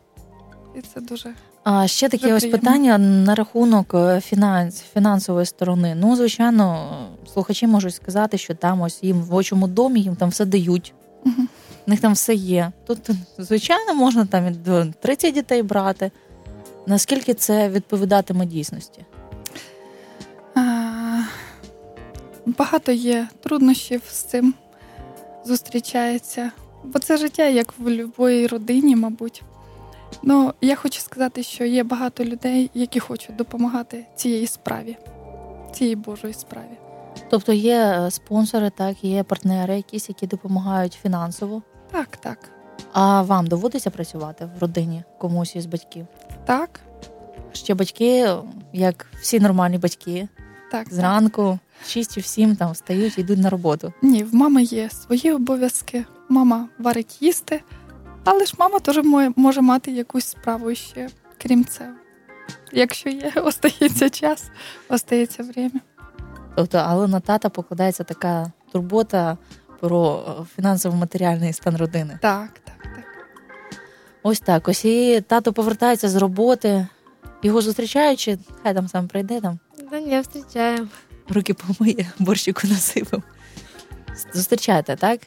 І 0.75 0.81
це 0.81 1.01
дуже 1.01 1.33
А 1.63 1.87
ще 1.87 2.09
таке 2.09 2.33
ось 2.33 2.45
питання 2.45 2.97
на 2.97 3.35
рахунок 3.35 3.93
е, 3.93 4.21
фінанс, 4.21 4.81
фінансової 4.93 5.45
сторони. 5.45 5.95
Ну, 5.95 6.15
звичайно, 6.15 6.89
слухачі 7.33 7.67
можуть 7.67 7.95
сказати, 7.95 8.37
що 8.37 8.55
там 8.55 8.81
ось 8.81 9.03
їм 9.03 9.21
в 9.21 9.35
очому 9.35 9.67
домі 9.67 10.01
їм 10.01 10.15
там 10.15 10.29
все 10.29 10.45
дають. 10.45 10.93
Мгм. 11.23 11.49
В 11.87 11.89
них 11.89 11.99
там 11.99 12.13
все 12.13 12.33
є. 12.33 12.71
Тут, 12.87 13.09
звичайно, 13.37 13.93
можна 13.93 14.25
там 14.25 14.47
і 14.47 14.51
до 14.51 14.85
30 14.85 15.33
дітей 15.33 15.63
брати. 15.63 16.11
Наскільки 16.87 17.33
це 17.33 17.69
відповідатиме 17.69 18.45
дійсності? 18.45 19.05
Багато 22.45 22.91
є 22.91 23.27
труднощів 23.43 24.01
з 24.09 24.23
цим 24.23 24.53
зустрічається. 25.45 26.51
Бо 26.83 26.99
це 26.99 27.17
життя, 27.17 27.45
як 27.47 27.73
в 27.79 27.81
будь-якій 27.83 28.47
родині, 28.47 28.95
мабуть. 28.95 29.43
Ну, 30.23 30.53
я 30.61 30.75
хочу 30.75 31.01
сказати, 31.01 31.43
що 31.43 31.65
є 31.65 31.83
багато 31.83 32.25
людей, 32.25 32.71
які 32.73 32.99
хочуть 32.99 33.35
допомагати 33.35 34.05
цієї 34.15 34.47
справі, 34.47 34.97
цієї 35.73 35.95
Божої 35.95 36.33
справі. 36.33 36.77
Тобто 37.29 37.53
є 37.53 37.75
е, 37.77 38.11
спонсори, 38.11 38.69
так, 38.69 39.03
є 39.03 39.23
партнери 39.23 39.75
якісь, 39.75 40.09
які 40.09 40.27
допомагають 40.27 40.99
фінансово. 41.01 41.61
Так, 41.91 42.17
так, 42.17 42.37
А 42.93 43.21
вам 43.21 43.47
доводиться 43.47 43.89
працювати 43.89 44.49
в 44.55 44.61
родині 44.61 45.03
комусь 45.17 45.55
із 45.55 45.65
батьків? 45.65 46.07
так, 46.45 46.79
Ще 47.53 47.73
батьки, 47.73 48.29
як 48.73 49.05
всі 49.21 49.39
нормальні 49.39 49.77
батьки, 49.77 50.27
так. 50.71 50.93
зранку 50.93 51.59
6 51.87 52.13
чи 52.15 52.21
в 52.21 52.25
7 52.25 52.55
там 52.55 52.71
встають 52.71 53.17
і 53.17 53.21
йдуть 53.21 53.39
на 53.39 53.49
роботу. 53.49 53.93
Ні, 54.01 54.23
в 54.23 54.35
мами 54.35 54.63
є 54.63 54.89
свої 54.89 55.31
обов'язки. 55.31 56.05
Мама 56.29 56.69
варить 56.79 57.21
їсти, 57.21 57.61
але 58.23 58.45
ж 58.45 58.53
мама 58.59 58.79
теж 58.79 58.99
може 59.35 59.61
мати 59.61 59.91
якусь 59.91 60.25
справу 60.25 60.75
ще, 60.75 61.09
крім 61.41 61.65
цього. 61.65 61.89
Якщо 62.71 63.09
є, 63.09 63.31
остається 63.43 64.09
час, 64.09 64.49
остається 64.89 65.43
время. 65.43 65.79
Тобто, 66.55 66.77
але 66.77 67.07
на 67.07 67.19
тата 67.19 67.49
покладається 67.49 68.03
така 68.03 68.51
турбота 68.71 69.37
про 69.79 70.23
фінансово-матеріальний 70.55 71.53
стан 71.53 71.77
родини. 71.77 72.19
Так, 72.21 72.49
так, 72.63 72.83
так. 72.83 73.03
Ось 74.23 74.39
так. 74.39 74.67
Ось 74.67 74.85
і 74.85 75.21
тато 75.21 75.53
повертається 75.53 76.09
з 76.09 76.15
роботи, 76.15 76.87
його 77.43 77.61
зустрічаючи, 77.61 78.37
хай 78.63 78.73
там 78.73 78.87
сам 78.87 79.07
прийде, 79.07 79.41
там 79.41 79.59
Да 79.91 79.99
не, 79.99 80.21
встречаем 80.21 80.89
руки 81.28 81.54
помиє, 81.54 82.06
борщику 82.18 82.68
насипав. 82.68 83.22
Зустрічаєте, 84.34 84.96
так? 84.96 85.20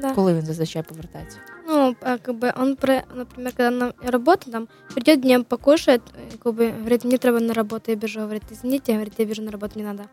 Да. 0.00 0.14
Коли 0.14 0.34
він 0.34 0.42
зазвичай 0.42 0.82
повертається? 0.82 1.38
Ну, 1.68 1.96
а, 2.00 2.18
как 2.18 2.34
бы 2.36 2.52
он, 2.62 2.76
про, 2.76 3.00
например, 3.14 3.52
когда 3.56 3.70
на 3.70 3.92
работу, 4.10 4.50
там, 4.50 4.68
придет 4.94 5.20
днем 5.20 5.44
покушает, 5.44 6.00
э, 6.00 6.38
как 6.42 6.54
бы, 6.54 6.72
говорит, 6.78 7.04
мне 7.04 7.18
треба 7.18 7.40
на 7.40 7.52
работу, 7.54 7.90
я 7.90 7.96
бежу, 7.96 8.20
говорит, 8.20 8.42
извините, 8.52 8.92
говорит, 8.92 9.14
я 9.18 9.24
бежу 9.26 9.42
на 9.42 9.50
работу, 9.50 9.78
не 9.78 9.84
надо. 9.84 10.04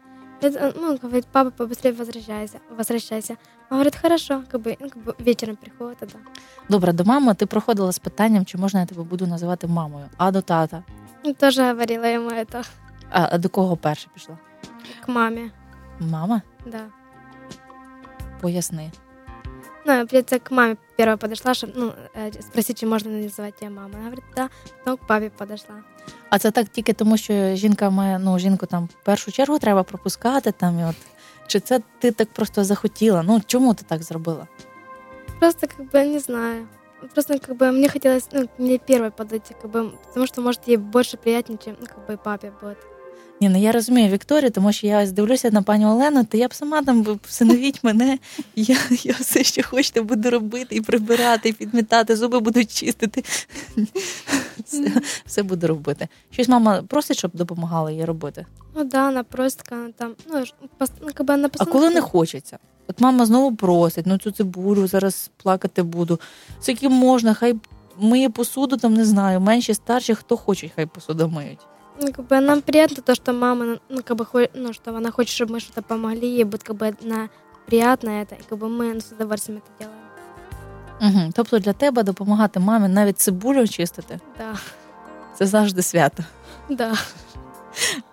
Это, 0.42 0.74
Ну, 0.76 0.88
он 0.88 0.98
говорит, 0.98 1.26
папа, 1.32 1.64
побыстрее 1.64 1.94
возвращайся, 1.94 2.60
возвращайся. 2.78 3.36
Он 3.70 3.78
говорит, 3.78 3.96
хорошо, 3.96 4.44
как 4.52 4.62
бы, 4.62 4.78
ну, 4.80 4.90
как 4.90 5.04
бы 5.04 5.16
вечером 5.20 5.56
приходит, 5.56 5.98
тогда. 5.98 6.20
Добре, 6.70 6.94
до 6.94 7.04
мами 7.04 7.34
ти 7.34 7.46
проходила 7.46 7.92
з 7.92 8.00
питанням, 8.00 8.46
чи 8.46 8.58
можна 8.58 8.80
я 8.80 8.86
тебе 8.86 9.04
буду 9.04 9.28
називати 9.28 9.68
мамою, 9.68 10.06
а 10.18 10.32
до 10.32 10.42
тата. 10.42 10.84
Ну, 11.26 11.34
тоже 11.34 11.62
говорила 11.64 12.06
ему 12.06 12.30
это, 12.30 12.64
А, 13.12 13.28
а 13.32 13.38
до 13.38 13.50
кого 13.50 13.78
перше 13.78 14.08
пішла? 14.14 14.38
к 15.02 15.08
маме, 15.08 15.52
Мама? 16.00 16.42
да. 16.66 16.90
Поясни. 18.42 18.92
Ну, 19.86 19.94
я, 19.94 20.00
получается, 20.00 20.40
к 20.40 20.52
маме 20.52 20.78
первая 20.98 21.18
подошла, 21.18 21.54
чтобы, 21.54 21.74
ну, 21.76 21.94
э, 22.14 22.42
спросить, 22.42 22.80
чи 22.80 22.86
можно 22.86 23.10
называть 23.12 23.56
тебя 23.60 23.70
мамой. 23.70 23.96
Она 23.96 24.04
говорит, 24.06 24.26
да. 24.36 24.50
Потом 24.84 24.98
к 24.98 25.08
папе 25.08 25.30
подошла. 25.30 25.76
А 26.30 26.40
це 26.40 26.52
так 26.52 26.68
тільки 26.70 26.94
тому, 26.94 27.18
що 27.18 27.56
жінка 27.56 27.90
має, 27.90 28.20
ну, 28.20 28.40
жінку 28.40 28.66
там 28.66 28.86
в 28.86 29.06
першу 29.06 29.32
чергу 29.32 29.60
треба 29.60 29.84
пропускати 29.84 30.52
там 30.52 30.80
і 30.80 30.84
от. 30.84 30.96
Чи 31.48 31.60
це 31.60 31.82
ти 32.00 32.12
так 32.12 32.30
просто 32.34 32.64
захотіла? 32.64 33.24
Ну 33.24 33.42
чому 33.46 33.74
ти 33.74 33.86
так 33.88 34.04
зробила? 34.04 34.48
Просто, 35.40 35.68
как 35.68 35.92
бы, 35.92 36.06
не 36.14 36.20
знаю. 36.20 36.68
Просто, 37.14 37.40
как 37.40 37.58
бы, 37.58 37.72
мне 37.72 37.90
хотелось, 37.90 38.28
ну, 38.32 38.50
мне 38.58 38.78
первой 38.78 39.10
подойти, 39.12 39.56
как 39.62 39.72
бы, 39.72 39.92
потому 40.08 40.28
что, 40.28 40.42
может, 40.42 40.68
ей 40.68 40.78
больше 40.78 41.18
приятнее, 41.18 41.58
чем, 41.66 41.76
ну, 41.80 41.88
как 41.88 42.10
бы, 42.10 42.18
папе 42.18 42.52
будет. 42.62 42.78
Ні, 43.41 43.49
ну 43.49 43.59
я 43.59 43.73
розумію 43.73 44.09
Вікторію, 44.09 44.51
тому 44.51 44.73
що 44.73 44.87
я 44.87 45.03
ось 45.03 45.13
дивлюся 45.13 45.51
на 45.51 45.63
пані 45.63 45.87
Олену, 45.87 46.25
то 46.25 46.37
я 46.37 46.49
б 46.49 46.55
сама 46.55 46.83
там 46.83 47.21
всиновіть 47.23 47.85
мене. 47.85 48.19
Я, 48.57 48.77
я 49.03 49.15
все, 49.21 49.45
що 49.45 49.63
хочете, 49.63 50.03
буду 50.03 50.31
робити 50.31 50.77
і 50.77 50.81
прибирати, 50.81 51.49
і 51.49 51.53
підмітати, 51.53 52.17
зуби 52.17 52.41
буду 52.41 52.65
чистити. 52.65 53.25
Все, 54.65 54.93
все 55.27 55.43
буду 55.43 55.67
робити. 55.67 56.09
Щось 56.31 56.49
мама 56.49 56.83
просить, 56.83 57.19
щоб 57.19 57.31
допомагала 57.35 57.91
їй 57.91 58.05
робити. 58.05 58.47
Ну, 58.77 58.85
да, 58.85 59.09
она 59.09 59.25
просит, 59.25 59.63
как 59.63 59.79
она 59.79 59.93
там, 59.97 60.15
ну, 60.27 60.45
ну, 61.01 61.35
она 61.35 61.51
А 61.59 61.65
коли 61.65 61.91
не 61.91 62.01
хочеться? 62.01 62.59
От 62.89 63.01
мама 63.01 63.27
знову 63.27 63.57
просить, 63.57 64.07
ну 64.07 64.19
цю 64.19 64.31
цибулю 64.31 64.87
зараз 64.87 65.31
плакати 65.37 65.83
буду. 65.83 66.21
Скільки 66.61 66.89
можна, 66.89 67.35
хай 67.35 67.55
миє 67.99 68.31
посуду, 68.31 68.77
там 68.77 68.95
не 68.95 69.05
знаю, 69.05 69.41
менші, 69.41 69.75
старші, 69.75 70.15
хто 70.15 70.37
хоче, 70.37 70.71
хай 70.77 70.87
посуду 70.87 71.29
миють 71.29 71.61
Ну, 72.02 72.14
как 72.14 72.26
бы, 72.28 72.40
нам 72.40 72.62
приятно 72.62 73.04
то, 73.04 73.16
что 73.16 73.34
мама, 73.34 73.80
ну, 73.90 74.04
как 74.04 74.18
бы, 74.18 74.26
хо- 74.26 74.50
ну, 74.54 74.74
что 74.74 74.96
она 74.96 75.12
хочет, 75.12 75.34
чтобы 75.34 75.54
мы 75.54 75.60
что-то 75.60 75.82
помогли, 75.82 76.28
ей 76.28 76.44
будет, 76.44 76.64
как 76.64 76.76
бы, 76.76 76.96
на 77.02 77.30
приятно 77.66 78.10
это, 78.10 78.36
и, 78.36 78.42
как 78.50 78.58
бы, 78.58 78.70
мы 78.70 78.94
ну, 78.94 79.00
с 79.02 79.12
удовольствием 79.12 79.62
это 79.62 79.70
делаем. 79.80 80.00
Угу. 81.02 81.32
Тобто 81.36 81.60
для 81.60 81.74
тебе 81.74 82.04
допомагати 82.04 82.60
мамі 82.60 82.88
навіть 82.88 83.20
цибулю 83.20 83.68
чистити 83.68 84.20
Да, 84.38 84.56
це 85.38 85.46
завжди 85.46 85.82
свято. 85.82 86.24
да. 86.70 86.94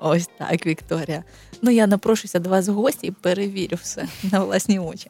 Ось 0.00 0.28
так, 0.38 0.66
Вікторія. 0.66 1.24
Ну 1.61 1.71
я 1.71 1.87
напрошуся 1.87 2.39
до 2.39 2.49
вас 2.49 2.67
в 2.67 2.73
гості 2.73 3.07
і 3.07 3.11
перевірю 3.11 3.77
все 3.81 4.07
на 4.31 4.39
власні 4.43 4.79
очі. 4.79 5.07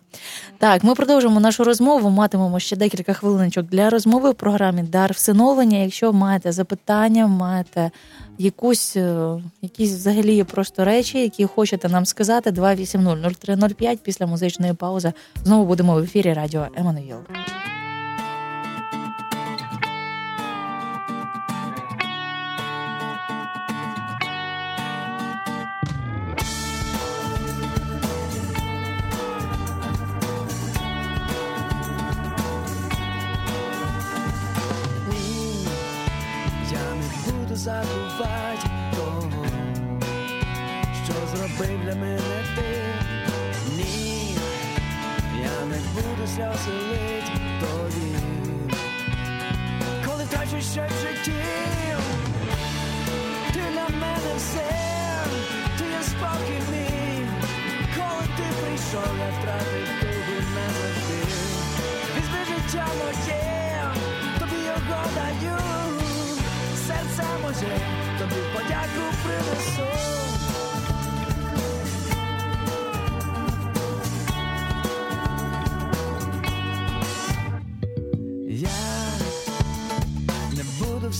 Так, 0.57 0.83
ми 0.83 0.95
продовжимо 0.95 1.39
нашу 1.39 1.63
розмову. 1.63 2.09
Матимемо 2.09 2.59
ще 2.59 2.75
декілька 2.75 3.13
хвилиночок 3.13 3.65
для 3.65 3.89
розмови 3.89 4.31
в 4.31 4.35
програмі 4.35 4.83
Дар 4.83 5.13
всиновлення. 5.13 5.77
Якщо 5.77 6.13
маєте 6.13 6.51
запитання, 6.51 7.27
маєте 7.27 7.91
якусь 8.37 8.95
е, 8.95 9.41
якісь 9.61 9.91
взагалі 9.91 10.43
просто 10.43 10.85
речі, 10.85 11.21
які 11.21 11.45
хочете 11.45 11.89
нам 11.89 12.05
сказати, 12.05 12.51
280-0305 12.51 13.97
після 13.97 14.27
музичної 14.27 14.73
паузи. 14.73 15.13
Знову 15.43 15.65
будемо 15.65 15.95
в 15.95 15.97
ефірі 15.97 16.33
Радіо 16.33 16.67
Еммануїл. 16.75 17.17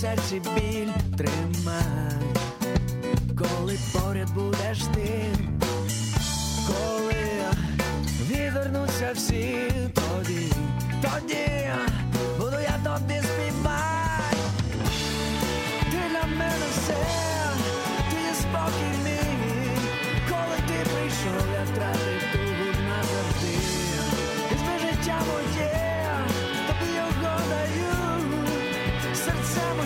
Серці 0.02 0.42
біль 0.56 1.18
тримай, 1.18 2.22
коли 3.38 3.78
поряд 3.94 4.34
будеш 4.34 4.80
ти, 4.94 5.26
коли 6.68 7.24
відвернуться 8.30 9.12
всі 9.16 9.72
тоді, 9.94 10.52
тоді 11.02 11.48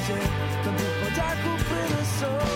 серце 0.08 0.20
моє, 0.20 0.64
тобі 0.64 0.84
подяку 1.04 1.60
принесу. 1.70 2.26
М, 2.26 2.55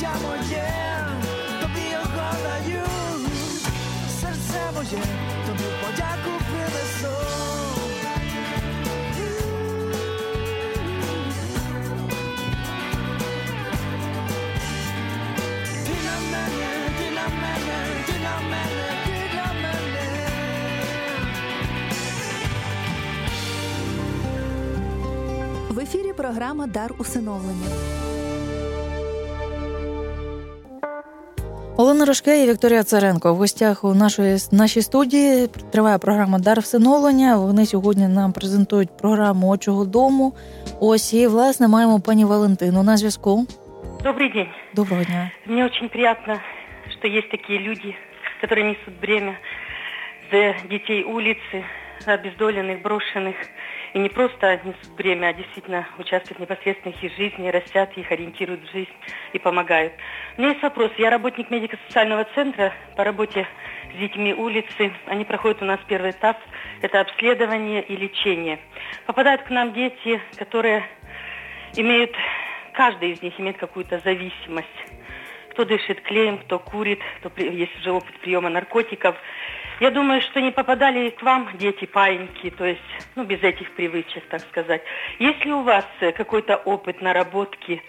життя 0.00 0.14
моє, 0.22 0.68
тобі 1.60 1.84
його 1.92 2.32
даю, 2.42 2.82
серце 4.20 4.60
моє, 4.74 5.04
тобі 5.46 5.64
подяку 5.80 6.44
принесу. 6.50 7.16
Ти 15.84 15.92
для 16.02 16.16
мене, 16.32 16.70
ти 16.98 17.04
для 17.10 17.26
мене, 17.28 17.76
ти 18.06 18.12
для 18.12 18.40
мене, 18.50 18.88
ти 19.04 19.12
для 19.32 19.46
мене. 19.62 20.04
В 25.70 25.78
ефірі 25.78 26.12
програма 26.12 26.66
Дар 26.66 26.94
усиновлення. 26.98 27.99
Рожке 32.09 32.43
і 32.43 32.49
Вікторія 32.49 32.83
Царенко 32.83 33.33
в 33.33 33.37
гостях 33.37 33.83
у 33.83 33.93
нашої 33.93 34.37
нашій 34.51 34.81
студії 34.81 35.47
триває 35.71 35.97
програма 35.97 36.39
Дар 36.39 36.59
всиновлення. 36.59 37.37
Вони 37.37 37.65
сьогодні 37.65 38.07
нам 38.07 38.33
презентують 38.33 38.97
програму 38.97 39.49
Очого 39.49 39.85
дому. 39.85 40.33
Ось 40.79 41.13
і 41.13 41.27
власне 41.27 41.67
маємо 41.67 41.99
пані 41.99 42.25
Валентину 42.25 42.83
на 42.83 42.97
зв'язку. 42.97 43.47
Добрый 44.03 44.33
день. 44.33 44.47
Доброго 44.73 45.03
дня. 45.03 45.31
Мне 45.45 45.65
очень 45.65 45.89
приятно, 45.89 46.39
что 46.91 47.07
есть 47.07 47.29
такие 47.29 47.59
люди, 47.59 47.95
которые 48.41 48.63
несут 48.63 48.99
бремя 49.01 49.37
за 50.31 50.55
детей 50.69 51.03
улицы, 51.03 51.63
обездоленных, 52.05 52.81
брошенных. 52.81 53.35
И 53.92 53.98
не 53.98 54.08
просто 54.08 54.60
несут 54.64 54.94
бремя, 54.96 55.28
а 55.28 55.32
действительно 55.32 55.86
участвуют 55.98 56.38
в 56.38 56.52
их 56.52 57.16
жизни, 57.16 57.48
растят 57.48 57.96
их, 57.96 58.10
ориентируют 58.12 58.62
в 58.62 58.72
жизнь 58.72 58.92
и 59.32 59.38
помогают. 59.38 59.92
У 60.36 60.40
меня 60.40 60.50
есть 60.50 60.62
вопрос. 60.62 60.92
Я 60.96 61.10
работник 61.10 61.50
медико-социального 61.50 62.24
центра 62.34 62.72
по 62.96 63.02
работе 63.02 63.46
с 63.92 63.98
детьми 63.98 64.32
улицы. 64.32 64.92
Они 65.06 65.24
проходят 65.24 65.60
у 65.62 65.64
нас 65.64 65.80
первый 65.88 66.12
этап. 66.12 66.38
Это 66.82 67.00
обследование 67.00 67.82
и 67.82 67.96
лечение. 67.96 68.60
Попадают 69.06 69.42
к 69.42 69.50
нам 69.50 69.72
дети, 69.72 70.20
которые 70.36 70.84
имеют, 71.76 72.14
каждый 72.74 73.10
из 73.10 73.22
них 73.22 73.38
имеет 73.40 73.58
какую-то 73.58 73.98
зависимость. 73.98 74.68
Кто 75.50 75.64
дышит 75.64 76.00
клеем, 76.02 76.38
кто 76.38 76.60
курит, 76.60 77.00
кто 77.18 77.30
есть 77.42 77.76
уже 77.80 77.90
опыт 77.90 78.14
приема 78.20 78.50
наркотиков. 78.50 79.16
Я 79.79 79.91
думаю, 79.91 80.21
что 80.21 80.39
не 80.39 80.51
попадали 80.51 81.09
к 81.09 81.21
вам 81.21 81.49
дети 81.57 81.85
паиньки, 81.85 82.49
то 82.49 82.65
есть, 82.65 82.81
ну, 83.15 83.25
без 83.25 83.43
этих 83.43 83.71
привычек, 83.75 84.23
так 84.29 84.41
сказать. 84.41 84.81
Есть 85.19 85.43
ли 85.45 85.51
у 85.51 85.63
вас 85.63 85.85
э, 85.99 86.11
какой-то 86.13 86.55
опыт 86.55 87.01
наработки, 87.01 87.81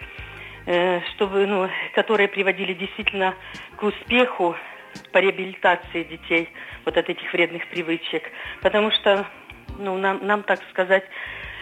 э, 0.67 1.01
чтобы, 1.15 1.47
ну, 1.47 1.69
которые 1.95 2.29
приводили 2.29 2.75
действительно 2.75 3.35
к 3.77 3.85
успеху 3.85 4.57
по 5.13 5.19
реабилитации 5.19 6.03
детей 6.03 6.49
вот 6.85 6.97
от 6.97 7.09
этих 7.09 7.33
вредных 7.33 7.69
привычек? 7.69 8.25
Потому 8.63 8.91
что, 8.91 9.25
ну, 9.79 9.97
нам, 9.97 10.27
нам 10.27 10.43
так 10.43 10.61
сказать, 10.71 11.05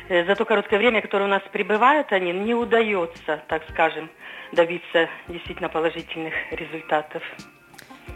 э, 0.08 0.24
за 0.24 0.34
то 0.34 0.46
короткое 0.46 0.78
время, 0.78 1.02
которое 1.02 1.26
у 1.26 1.28
нас 1.28 1.42
пребывают 1.52 2.12
они, 2.12 2.32
не 2.32 2.54
удается, 2.54 3.42
так 3.46 3.62
скажем, 3.70 4.08
добиться 4.52 5.08
действительно 5.28 5.68
положительных 5.68 6.32
результатов. 6.50 7.22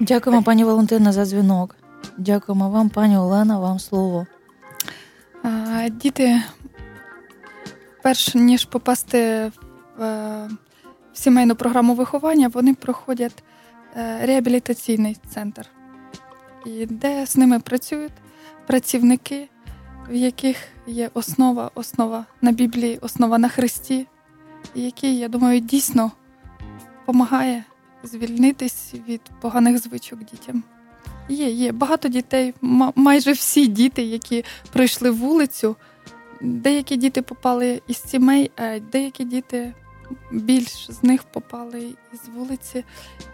Дякуємо, 0.01 0.43
пані 0.43 0.65
Валентина, 0.65 1.13
за 1.13 1.25
дзвінок. 1.25 1.77
Дякуємо 2.18 2.70
вам, 2.70 2.90
пані 2.90 3.18
Олена, 3.18 3.60
вам 3.60 3.80
слово. 3.80 4.28
Діти, 5.92 6.42
перш 8.04 8.36
ніж 8.36 8.66
попасти 8.66 9.52
в, 9.98 10.04
е, 10.04 10.50
в 11.14 11.18
сімейну 11.18 11.56
програму 11.56 11.96
виховання, 11.96 12.48
вони 12.48 12.74
проходять 12.74 13.44
е, 13.98 14.26
реабілітаційний 14.26 15.18
центр, 15.30 15.70
і 16.66 16.86
де 16.86 17.26
з 17.26 17.38
ними 17.38 17.60
працюють 17.60 18.14
працівники, 18.68 19.50
в 20.10 20.16
яких 20.16 20.58
є 20.88 21.10
основа, 21.14 21.72
основа 21.76 22.26
на 22.42 22.52
Біблії, 22.52 22.98
основа 23.02 23.38
на 23.38 23.50
Христі, 23.50 24.08
і 24.76 24.82
який, 24.82 25.18
я 25.18 25.28
думаю, 25.28 25.60
дійсно 25.60 26.12
допомагає 27.00 27.64
звільнитись 28.04 28.94
від 29.08 29.22
поганих 29.42 29.78
звичок 29.78 30.20
дітям. 30.20 30.64
Є, 31.30 31.50
є 31.50 31.72
багато 31.72 32.08
дітей, 32.08 32.54
ма- 32.62 32.94
майже 32.96 33.32
всі 33.32 33.68
діти, 33.68 34.02
які 34.04 34.46
пройшли 34.74 35.10
вулицю. 35.12 35.76
Деякі 36.42 36.96
діти 36.98 37.22
попали 37.22 37.82
із 37.88 37.98
сімей, 38.04 38.52
а 38.56 38.80
деякі 38.80 39.26
діти 39.26 39.74
більш 40.32 40.92
з 40.92 41.04
них 41.04 41.24
попали 41.24 41.96
із 42.14 42.20
вулиці, 42.36 42.84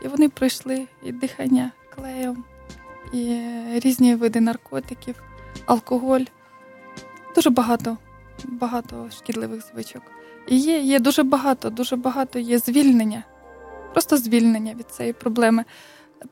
і 0.05 0.07
вони 0.07 0.29
пройшли 0.29 0.87
і 1.03 1.11
дихання 1.11 1.71
клеєм, 1.95 2.43
і 3.13 3.23
е, 3.31 3.79
різні 3.79 4.15
види 4.15 4.41
наркотиків, 4.41 5.23
алкоголь. 5.65 6.21
Дуже 7.35 7.49
багато, 7.49 7.97
багато 8.45 9.09
шкідливих 9.17 9.63
звичок. 9.73 10.01
І 10.47 10.57
є, 10.57 10.79
є 10.79 10.99
дуже 10.99 11.23
багато, 11.23 11.69
дуже 11.69 11.95
багато 11.95 12.39
є 12.39 12.59
звільнення, 12.59 13.23
просто 13.93 14.17
звільнення 14.17 14.73
від 14.73 14.89
цієї 14.91 15.13
проблеми. 15.13 15.65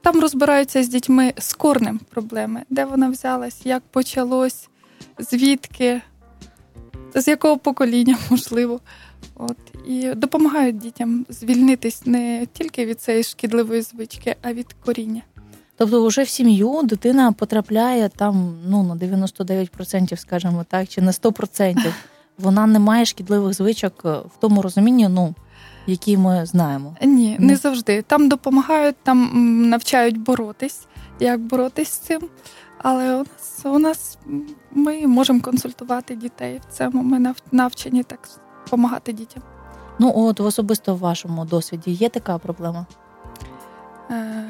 Там 0.01 0.19
розбираються 0.19 0.83
з 0.83 0.88
дітьми 0.88 1.33
з 1.38 1.53
корнем 1.53 1.99
проблеми, 2.09 2.63
де 2.69 2.85
вона 2.85 3.09
взялась, 3.09 3.65
як 3.65 3.83
почалось, 3.91 4.69
звідки, 5.19 6.01
з 7.15 7.27
якого 7.27 7.57
покоління, 7.57 8.17
можливо. 8.29 8.79
От. 9.35 9.57
І 9.88 10.13
допомагають 10.15 10.77
дітям 10.77 11.25
звільнитись 11.29 12.05
не 12.05 12.47
тільки 12.53 12.85
від 12.85 13.01
цієї 13.01 13.23
шкідливої 13.23 13.81
звички, 13.81 14.35
а 14.41 14.53
від 14.53 14.73
коріння. 14.85 15.21
Тобто, 15.77 16.07
вже 16.07 16.23
в 16.23 16.29
сім'ю 16.29 16.81
дитина 16.83 17.31
потрапляє 17.31 18.09
там 18.09 18.57
ну 18.67 18.83
на 18.83 18.95
99%, 18.95 20.17
скажімо 20.17 20.65
так, 20.69 20.88
чи 20.88 21.01
на 21.01 21.11
100%. 21.11 21.93
Вона 22.38 22.67
не 22.67 22.79
має 22.79 23.05
шкідливих 23.05 23.53
звичок 23.53 24.03
в 24.03 24.31
тому 24.39 24.61
розумінні, 24.61 25.07
ну 25.07 25.35
які 25.88 26.17
ми 26.17 26.45
знаємо. 26.45 26.95
Ні, 27.01 27.38
не 27.39 27.55
завжди. 27.55 28.01
Там 28.01 28.29
допомагають, 28.29 28.95
там 29.03 29.29
навчають 29.69 30.17
боротись, 30.17 30.88
як 31.19 31.39
боротись 31.39 31.89
з 31.89 31.97
цим. 31.97 32.21
Але 32.77 33.15
у 33.15 33.17
нас, 33.19 33.61
у 33.65 33.79
нас 33.79 34.17
ми 34.71 35.07
можемо 35.07 35.41
консультувати 35.41 36.15
дітей 36.15 36.61
в 36.69 36.77
цьому. 36.77 37.03
Ми 37.03 37.33
навчені 37.51 38.03
так 38.03 38.29
допомагати 38.65 39.13
дітям. 39.13 39.43
Ну 39.99 40.13
от 40.15 40.39
в 40.39 40.45
особисто 40.45 40.95
в 40.95 40.99
вашому 40.99 41.45
досвіді 41.45 41.91
є 41.91 42.09
така 42.09 42.38
проблема. 42.38 42.85
Е, 44.11 44.45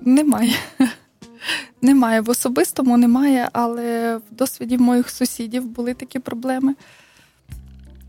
немає. 0.00 0.54
Немає. 1.82 2.20
В 2.20 2.30
особистому 2.30 2.96
немає, 2.96 3.48
але 3.52 4.16
в 4.16 4.22
досвіді 4.30 4.78
моїх 4.78 5.10
сусідів 5.10 5.66
були 5.66 5.94
такі 5.94 6.18
проблеми. 6.18 6.74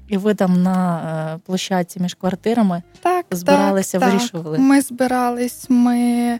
І 0.07 0.17
ви 0.17 0.33
там 0.33 0.63
на 0.63 0.99
е, 1.35 1.39
площадці 1.45 1.99
між 1.99 2.13
квартирами 2.13 2.83
Так, 2.99 3.25
Збиралися, 3.31 3.99
так, 3.99 4.13
вирішували? 4.13 4.57
Так. 4.57 4.65
Ми 4.65 4.81
збирались, 4.81 5.65
ми 5.69 6.39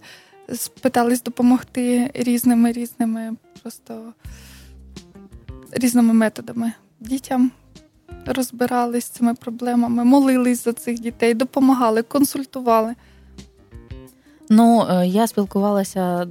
спитались 0.53 1.23
допомогти 1.23 2.11
різними 2.13 2.71
різними, 2.71 3.33
просто 3.61 4.13
різними 5.71 6.13
методами 6.13 6.71
дітям. 6.99 7.51
Розбирались 8.25 9.05
з 9.05 9.09
цими 9.09 9.33
проблемами, 9.33 10.03
молились 10.03 10.63
за 10.63 10.73
цих 10.73 10.99
дітей, 10.99 11.33
допомагали, 11.33 12.01
консультували. 12.01 12.95
Ну, 14.49 14.87
е, 14.89 15.07
я 15.07 15.27
спілкувалася 15.27 16.27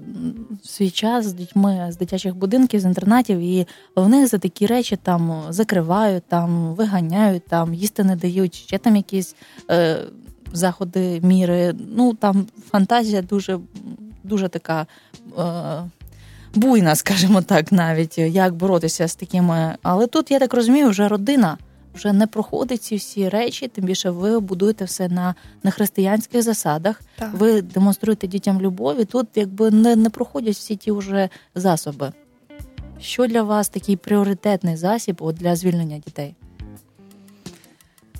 свій 0.64 0.91
час 0.91 1.27
з 1.27 1.33
дітьми 1.33 1.87
з 1.91 1.97
дитячих 1.97 2.37
будинків, 2.37 2.81
з 2.81 2.85
інтернатів, 2.85 3.39
і 3.39 3.67
в 3.97 4.09
них 4.09 4.29
за 4.29 4.39
такі 4.39 4.67
речі 4.67 4.97
там 5.03 5.43
закривають, 5.49 6.25
там 6.29 6.75
виганяють, 6.75 7.47
там 7.47 7.75
їсти 7.75 8.05
не 8.05 8.17
дають, 8.17 8.55
ще 8.55 8.79
там 8.79 8.97
якісь 8.97 9.37
е, 9.71 9.99
заходи, 10.53 11.21
міри. 11.21 11.75
Ну 11.97 12.14
там 12.14 12.47
фантазія 12.71 13.23
дуже, 13.23 13.59
дуже 14.25 14.49
така. 14.49 14.87
Е, 15.39 15.83
Буйна, 16.55 16.95
скажімо 16.95 17.43
так, 17.43 17.73
навіть 17.73 18.19
як 18.19 18.55
боротися 18.55 19.09
з 19.09 19.14
такими. 19.14 19.77
Але 19.83 20.07
тут 20.07 20.31
я 20.31 20.39
так 20.39 20.55
розумію, 20.55 20.89
вже 20.89 21.09
родина 21.09 21.59
вже 21.97 22.13
не 22.13 22.27
проходить 22.27 22.83
ці 22.83 22.97
всі 22.97 23.29
речі. 23.29 23.69
Тим 23.69 23.85
більше 23.85 24.11
ви 24.11 24.41
будуєте 24.41 24.85
все 24.85 25.09
на, 25.09 25.35
на 25.63 25.71
християнських 25.71 26.43
засадах 26.43 27.01
Так. 27.19 27.35
ви 27.35 27.63
демонструєте 27.63 28.27
дітям 28.27 28.61
любов, 28.61 29.01
і 29.01 29.05
тут 29.05 29.27
якби 29.35 29.71
не, 29.71 29.97
не 29.97 30.11
проходять 30.11 30.55
всі 30.55 30.77
ті 30.77 30.93
вже 30.93 31.29
засоби. 31.55 32.13
Що 33.01 33.27
для 33.27 33.43
вас 33.43 33.69
такий 33.69 33.97
пріоритетний 33.97 34.77
засіб 34.77 35.17
от 35.21 35.37
для 35.37 35.57
звільнення 35.57 35.99
дітей? 35.99 36.35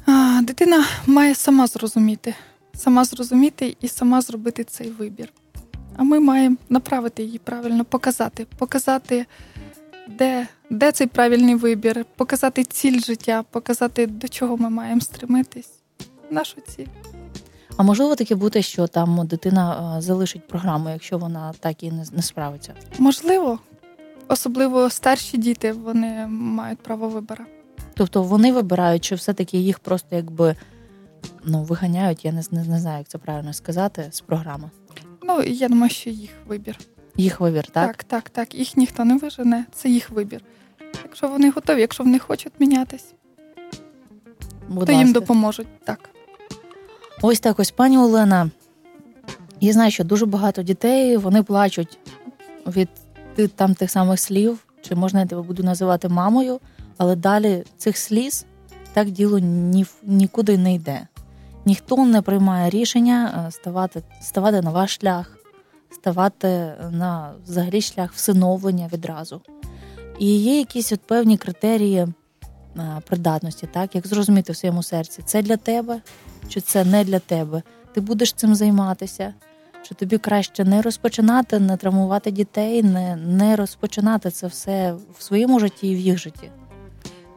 А, 0.07 0.41
дитина 0.43 0.85
має 1.07 1.35
сама 1.35 1.67
зрозуміти, 1.67 2.35
сама 2.75 3.05
зрозуміти 3.05 3.77
і 3.81 3.89
сама 3.89 4.21
зробити 4.21 4.65
цей 4.65 4.91
вибір. 4.91 5.33
А 5.97 6.03
ми 6.03 6.21
маємо 6.21 6.57
направити 6.69 7.23
її 7.23 7.39
правильно, 7.39 7.85
показати, 7.85 8.47
показати, 8.59 9.27
де, 10.09 10.49
де 10.71 10.93
цей 10.93 11.07
правильний 11.07 11.55
вибір, 11.55 12.05
показати 12.17 12.65
ціль 12.65 13.01
життя, 13.01 13.45
показати, 13.51 14.07
до 14.07 14.29
чого 14.29 14.57
ми 14.57 14.71
маємо 14.71 15.01
стремитись. 15.01 15.71
Нашу 16.31 16.57
ціль. 16.61 16.87
А 17.77 17.83
можливо 17.83 18.15
таке 18.15 18.35
бути, 18.35 18.63
що 18.63 18.87
там 18.87 19.27
дитина 19.27 19.97
е, 19.99 20.01
залишить 20.01 20.49
програму, 20.49 20.91
якщо 20.91 21.19
вона 21.19 21.53
так 21.61 21.83
і 21.83 21.93
не, 21.93 22.23
справиться? 22.23 22.75
Можливо, 22.99 23.59
особливо 24.29 24.91
старші 24.91 25.39
діти, 25.39 25.73
вони 25.73 26.27
мають 26.29 26.79
право 26.79 27.09
вибору. 27.09 27.45
Тобто 27.95 28.23
вони 28.23 28.53
вибирають, 28.53 29.05
чи 29.05 29.15
все-таки 29.15 29.59
їх 29.59 29.79
просто 29.79 30.17
якби 30.17 30.57
ну, 31.45 31.63
виганяють, 31.63 32.25
я 32.25 32.33
не, 32.33 32.43
не, 32.51 32.65
не 32.65 32.79
знаю, 32.79 32.99
як 32.99 33.09
це 33.09 33.19
правильно 33.19 33.53
сказати, 33.53 34.09
з 34.11 34.21
програми. 34.21 34.71
Ну, 35.23 35.43
я 35.43 35.69
думаю, 35.69 35.91
що 35.91 36.11
їх 36.11 36.31
вибір. 36.47 36.79
Їх 37.17 37.41
вибір, 37.41 37.67
так? 37.67 37.87
Так, 37.87 38.05
так, 38.05 38.31
так. 38.31 38.55
Їх 38.55 38.77
ніхто 38.77 39.05
не 39.05 39.17
вижене, 39.17 39.65
це 39.73 39.89
їх 39.89 40.11
вибір. 40.11 40.41
Якщо 41.05 41.29
вони 41.29 41.51
готові, 41.51 41.81
якщо 41.81 42.05
вони 42.05 42.19
хочуть 42.19 42.53
мінятись, 42.59 43.05
Будь 44.69 44.87
то 44.87 44.93
їм 44.93 45.01
ласка. 45.01 45.21
допоможуть. 45.21 45.67
Так. 45.85 46.11
Ось 47.23 47.41
так 47.41 47.59
ось, 47.61 47.71
пані 47.71 47.99
Олена. 47.99 48.51
Я 49.61 49.73
знаю, 49.73 49.91
що 49.91 50.05
дуже 50.05 50.27
багато 50.27 50.63
дітей 50.63 51.17
вони 51.17 51.43
плачуть 51.43 51.99
від 52.67 52.89
там 53.55 53.75
тих 53.75 53.91
самих 53.91 54.21
слів, 54.21 54.59
чи 54.83 54.95
можна 54.95 55.21
я 55.21 55.27
тебе 55.27 55.43
буду 55.43 55.63
називати 55.63 56.09
мамою, 56.09 56.61
але 56.97 57.17
далі 57.17 57.65
цих 57.77 57.97
сліз 57.97 58.47
так 58.93 59.11
діло 59.11 59.39
ні, 59.39 59.87
нікуди 60.03 60.59
не 60.59 60.75
йде. 60.75 61.07
Ніхто 61.65 62.07
не 62.07 62.23
приймає 62.23 62.71
рішення 62.71 63.45
е, 63.49 63.51
ставати, 63.51 64.03
ставати 64.23 64.63
на 64.63 64.71
ваш 64.71 64.95
шлях, 64.95 65.36
ставати 65.97 66.49
на 66.91 67.33
взагалі 67.47 67.81
шлях 67.81 68.13
всиновлення 68.13 68.91
відразу. 68.93 69.41
І 70.19 70.37
є 70.37 70.59
якісь 70.59 70.93
от 70.93 71.01
певні 71.01 71.37
критерії 71.37 72.07
придатності, 73.07 73.69
так 73.73 73.95
як 73.95 74.07
зрозуміти 74.07 74.53
в 74.53 74.57
своєму 74.57 74.83
серці, 74.83 75.23
це 75.25 75.43
для 75.43 75.57
тебе 75.57 76.01
чи 76.49 76.61
це 76.61 76.85
не 76.85 77.05
для 77.05 77.19
тебе. 77.19 77.63
Ти 77.95 78.01
будеш 78.01 78.33
цим 78.33 78.55
займатися. 78.55 79.35
Чи 79.83 79.95
тобі 79.95 80.19
краще 80.19 80.65
не 80.65 80.83
розпочинати, 80.83 81.59
не 81.59 81.77
травмувати 81.77 82.31
дітей, 82.31 82.83
не, 82.83 83.17
не 83.17 83.57
розпочинати 83.57 84.31
це 84.31 84.47
все 84.47 84.95
в 85.19 85.23
своєму 85.23 85.61
житті 85.61 85.89
і 85.89 85.95
в 85.95 85.99
їх 85.99 86.19
житті? 86.19 86.51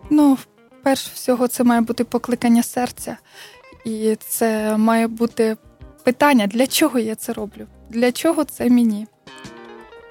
Ну, 0.10 0.38
перш 0.84 1.08
всього, 1.08 1.48
це 1.48 1.64
має 1.64 1.82
бути 1.82 2.04
покликання 2.04 2.64
серця, 2.64 3.18
і 3.86 4.16
це 4.16 4.78
має 4.78 5.08
бути 5.08 5.58
питання, 6.04 6.48
для 6.48 6.68
чого 6.68 7.00
я 7.00 7.16
це 7.16 7.34
роблю? 7.34 7.68
Для 7.90 8.12
чого 8.12 8.44
це 8.44 8.70
мені? 8.70 9.08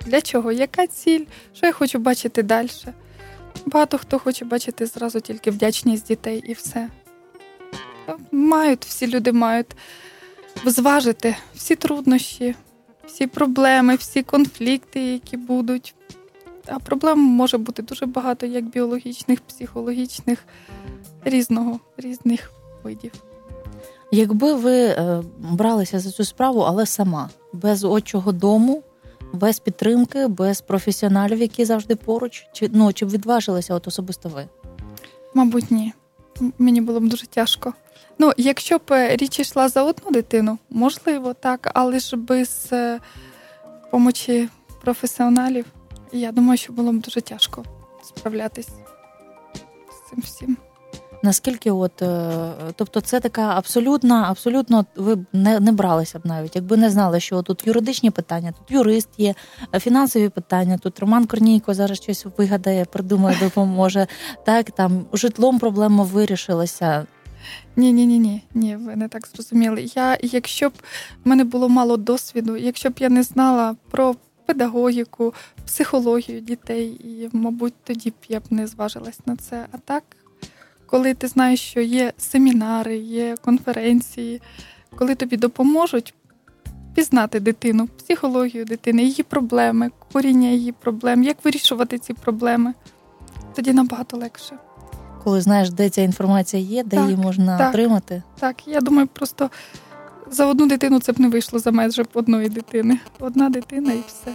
Для 0.07 0.21
чого? 0.21 0.53
Яка 0.53 0.87
ціль? 0.87 1.25
Що 1.55 1.67
я 1.67 1.73
хочу 1.73 1.99
бачити 1.99 2.43
далі? 2.43 2.69
Багато 3.67 3.99
хто 3.99 4.19
хоче 4.19 4.45
бачити 4.45 4.87
зразу 4.87 5.21
тільки 5.21 5.51
вдячність 5.51 6.07
дітей 6.07 6.45
і 6.47 6.53
все. 6.53 6.89
Мають, 8.33 8.85
всі 8.85 9.07
люди 9.07 9.33
мають 9.33 9.77
зважити 10.65 11.37
всі 11.55 11.77
труднощі, 11.77 12.55
всі 13.07 13.27
проблеми, 13.27 13.95
всі 13.97 14.23
конфлікти, 14.23 15.01
які 15.01 15.37
будуть. 15.37 15.95
А 16.67 16.79
проблем 16.79 17.19
може 17.19 17.59
бути 17.59 17.83
дуже 17.83 18.07
багато, 18.07 18.47
як 18.47 18.65
біологічних, 18.65 19.41
психологічних, 19.41 20.45
різного, 21.25 21.81
різних 21.97 22.53
видів. 22.83 23.13
Якби 24.11 24.55
ви 24.55 24.77
е, 24.85 25.23
бралися 25.39 25.99
за 25.99 26.11
цю 26.11 26.25
справу, 26.25 26.61
але 26.61 26.87
сама, 26.87 27.31
без 27.53 27.85
отчого 27.85 28.33
дому, 28.33 28.83
без 29.33 29.59
підтримки, 29.59 30.27
без 30.27 30.61
професіоналів, 30.61 31.41
які 31.41 31.65
завжди 31.65 31.97
поруч, 31.97 32.47
чи 32.53 32.71
ну 32.73 32.93
чи 32.93 33.07
б 33.07 33.11
відважилися 33.11 33.75
от 33.75 33.89
особисто 33.89 34.29
ви? 34.29 34.49
Мабуть, 35.35 35.71
ні. 35.71 35.93
Мені 36.59 36.81
було 36.81 37.01
б 37.01 37.09
дуже 37.09 37.27
тяжко. 37.27 37.73
Ну, 38.19 38.33
якщо 38.37 38.79
б 38.79 38.83
е, 38.91 39.17
річ 39.17 39.39
йшла 39.39 39.69
за 39.69 39.83
одну 39.83 40.11
дитину, 40.11 40.59
можливо, 40.71 41.35
так, 41.35 41.71
але 41.75 41.99
ж 41.99 42.17
без 42.17 42.69
е, 42.73 43.01
помочі 43.91 44.49
професіоналів, 44.81 45.67
я 46.13 46.33
думаю, 46.33 46.59
що 46.59 46.73
було 46.73 46.93
б 46.93 47.01
дуже 47.01 47.21
тяжко 47.21 47.65
справлятись 48.03 48.69
з 49.91 50.11
цим 50.11 50.21
всім. 50.21 50.57
Наскільки, 51.23 51.71
от, 51.71 52.03
е, 52.03 52.53
тобто, 52.77 53.01
це 53.01 53.21
така 53.21 53.43
абсолютна, 53.43 54.27
абсолютно 54.31 54.87
ви 54.97 55.15
б 55.15 55.25
не, 55.33 55.61
не 55.61 55.73
бралися 55.73 56.19
б 56.19 56.27
навіть, 56.27 56.57
якби 56.57 56.77
не 56.77 56.91
знали, 56.91 57.21
що 57.21 57.43
тут 57.43 57.67
юридичні 57.67 58.11
питання, 58.11 58.53
тут 58.53 58.71
юрист 58.71 59.09
є, 59.19 59.35
е, 59.75 59.81
фінансові 59.81 60.29
питання, 60.29 60.79
тут 60.79 61.01
Роман 61.01 61.27
Корнійко 61.27 61.75
зараз 61.75 61.99
щось 61.99 62.27
вигадає, 62.39 62.85
придумає, 62.85 63.37
допоможе. 63.43 64.07
Так, 64.45 64.71
там 64.71 65.07
житлом 65.13 65.59
проблема 65.59 66.05
вирішилася. 66.05 67.07
Ні, 67.77 67.93
ні, 67.93 68.07
ні, 68.07 68.19
ні, 68.19 68.43
ні, 68.55 68.77
ви 68.77 68.97
не 68.97 69.09
так 69.09 69.27
зрозуміли. 69.27 69.87
Я, 69.95 70.19
якщо 70.23 70.69
б 70.69 70.73
в 71.25 71.29
мене 71.29 71.45
було 71.45 71.69
мало 71.69 71.97
досвіду, 71.97 72.57
якщо 72.57 72.91
б 72.91 72.95
я 72.99 73.09
не 73.09 73.23
знала 73.23 73.77
про 73.91 74.15
педагогіку, 74.47 75.35
психологію 75.67 76.41
дітей, 76.41 76.87
і, 76.89 77.29
мабуть, 77.33 77.75
тоді 77.85 78.11
б 78.11 78.15
я 78.29 78.41
б 78.41 78.43
не 78.51 78.67
зважилась 78.67 79.21
на 79.27 79.37
це. 79.37 79.67
А 79.73 79.77
так, 79.79 80.03
коли 80.91 81.15
ти 81.15 81.29
знаєш, 81.29 81.61
що 81.61 81.81
є 81.81 82.13
семінари, 82.19 82.97
є 82.97 83.37
конференції, 83.45 84.43
коли 84.97 85.15
тобі 85.15 85.37
допоможуть 85.37 86.15
пізнати 86.95 87.41
дитину, 87.41 87.87
психологію 87.87 88.65
дитини, 88.65 89.03
її 89.03 89.23
проблеми, 89.23 89.91
коріння 90.13 90.49
її 90.49 90.73
проблем, 90.73 91.23
як 91.23 91.45
вирішувати 91.45 91.99
ці 91.99 92.15
проблеми, 92.15 92.75
тоді 93.57 93.73
набагато 93.73 94.17
легше. 94.17 94.59
Коли 95.25 95.41
знаєш, 95.41 95.71
де 95.71 95.91
ця 95.91 96.03
інформація 96.03 96.63
є, 96.63 96.85
де 96.85 96.97
Так, 96.97 97.05
її 97.05 97.17
можна 97.17 97.59
так. 97.59 97.69
отримати. 97.69 98.23
Так, 98.39 98.69
я 98.69 98.81
думаю, 98.81 99.07
просто 99.07 99.51
за 100.31 100.47
одну 100.47 100.67
дитину 100.67 101.01
це 101.01 101.13
б 101.13 101.21
не 101.21 101.29
вийшло 101.29 101.59
за 101.59 101.71
межі 101.71 102.03
одної 102.15 102.49
дитини. 102.49 102.99
Одна 103.21 103.51
дитина 103.51 103.93
і 103.93 104.03
все. 104.07 104.33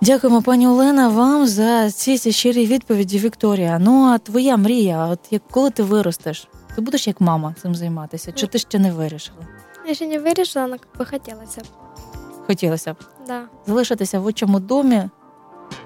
Дякуємо, 0.00 0.42
пані 0.42 0.68
Олена, 0.68 1.08
вам 1.08 1.46
за 1.46 1.90
ці, 1.90 2.18
ці 2.18 2.32
щирі 2.32 2.66
відповіді, 2.66 3.18
Вікторія. 3.18 3.78
Ну 3.78 4.04
а 4.04 4.18
твоя 4.18 4.56
мрія, 4.56 5.06
от 5.06 5.18
як 5.30 5.42
коли 5.50 5.70
ти 5.70 5.82
виростеш, 5.82 6.48
ти 6.74 6.80
будеш 6.80 7.06
як 7.06 7.20
мама 7.20 7.54
цим 7.62 7.74
займатися? 7.74 8.32
Чи 8.32 8.46
ти 8.46 8.58
ще 8.58 8.78
не 8.78 8.92
вирішила? 8.92 9.38
Я 9.86 9.92
еще 9.92 10.06
не 10.06 10.18
вырежала, 10.18 10.66
но 10.66 10.76
как 10.78 10.88
бы 10.98 11.10
хотелось 11.10 11.58
бы. 11.58 11.64
Хотілося 12.46 12.92
б 12.92 12.96
Да. 13.26 13.42
залишитися 13.66 14.20
в 14.20 14.26
отчому 14.26 14.60
домі 14.60 15.08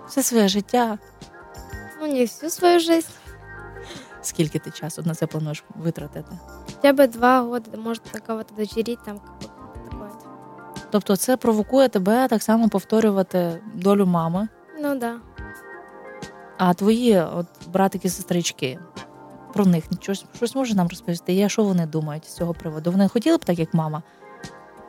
все 0.09 0.23
своє 0.23 0.49
життя. 0.49 0.99
Ну, 2.01 2.07
не 2.07 2.21
всю 2.21 2.51
свою 2.51 2.81
жизнь. 2.81 3.09
Скільки 4.23 4.59
ти 4.59 4.71
часу 4.71 5.03
на 5.07 5.15
це 5.15 5.27
плануєш 5.27 5.65
витратити? 5.77 6.39
Хотя 6.77 6.93
бы 6.93 7.07
два 7.09 7.41
года, 7.43 7.71
может, 7.85 8.03
на 8.15 8.21
кого-то 8.21 8.55
дочерить, 8.55 8.99
там, 9.05 9.19
как 9.19 9.29
бы, 9.29 9.43
такое. 9.43 9.52
Тобто, 10.93 11.17
це 11.17 11.37
провокує 11.37 11.89
тебе 11.89 12.29
так 12.29 12.43
само 12.43 12.69
повторювати 12.69 13.61
долю 13.75 14.07
мами. 14.07 14.49
Ну, 14.81 14.95
да. 14.99 15.17
А 16.59 16.75
твої 16.75 17.21
от 17.21 17.47
братики 17.73 18.11
сестрички 18.11 18.79
про 19.55 19.67
них 19.67 19.85
щось, 20.01 20.25
щось 20.37 20.55
може 20.55 20.75
нам 20.75 20.89
розповісти? 20.89 21.33
Я 21.33 21.49
що 21.49 21.65
вони 21.65 21.87
думають 21.87 22.25
з 22.25 22.35
цього 22.35 22.55
приводу? 22.55 22.91
Вони 22.91 23.09
хотіли 23.09 23.37
б 23.37 23.45
так, 23.45 23.59
як 23.59 23.75
мама, 23.75 24.03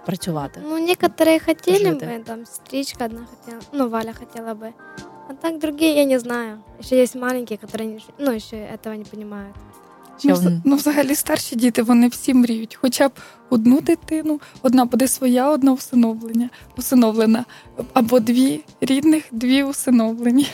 працювати? 0.05 0.61
Ну, 0.63 0.87
некоторые 0.87 1.45
хотели 1.45 1.77
Жить, 1.77 2.03
бы, 2.03 2.23
там, 2.23 2.45
сестричка 2.45 3.05
одна 3.05 3.19
хотела, 3.29 3.61
ну, 3.73 3.89
Валя 3.89 4.13
хотела 4.13 4.53
бы. 4.53 4.73
А 5.29 5.33
так 5.33 5.59
другие, 5.59 5.95
я 5.95 6.05
не 6.05 6.19
знаю. 6.19 6.57
Еще 6.79 6.95
есть 6.97 7.15
маленькие, 7.15 7.57
которые, 7.57 7.85
не- 7.85 8.01
ну, 8.17 8.31
еще 8.31 8.55
этого 8.57 8.93
не 8.95 9.03
понимают. 9.03 9.55
Ну, 10.24 10.34
в, 10.34 10.60
ну, 10.64 10.76
взагалі, 10.76 11.14
старші 11.14 11.56
діти, 11.56 11.82
вони 11.82 12.08
всі 12.08 12.34
мріють. 12.34 12.78
Хоча 12.80 13.08
б 13.08 13.12
одну 13.50 13.80
дитину, 13.80 14.40
одна 14.62 14.84
буде 14.84 15.08
своя, 15.08 15.50
одна 15.50 15.72
усиновлення, 15.72 16.50
усиновлена. 16.76 17.44
Або 17.92 18.20
дві 18.20 18.64
рідних, 18.80 19.24
дві 19.30 19.62
усиновлені. 19.64 20.46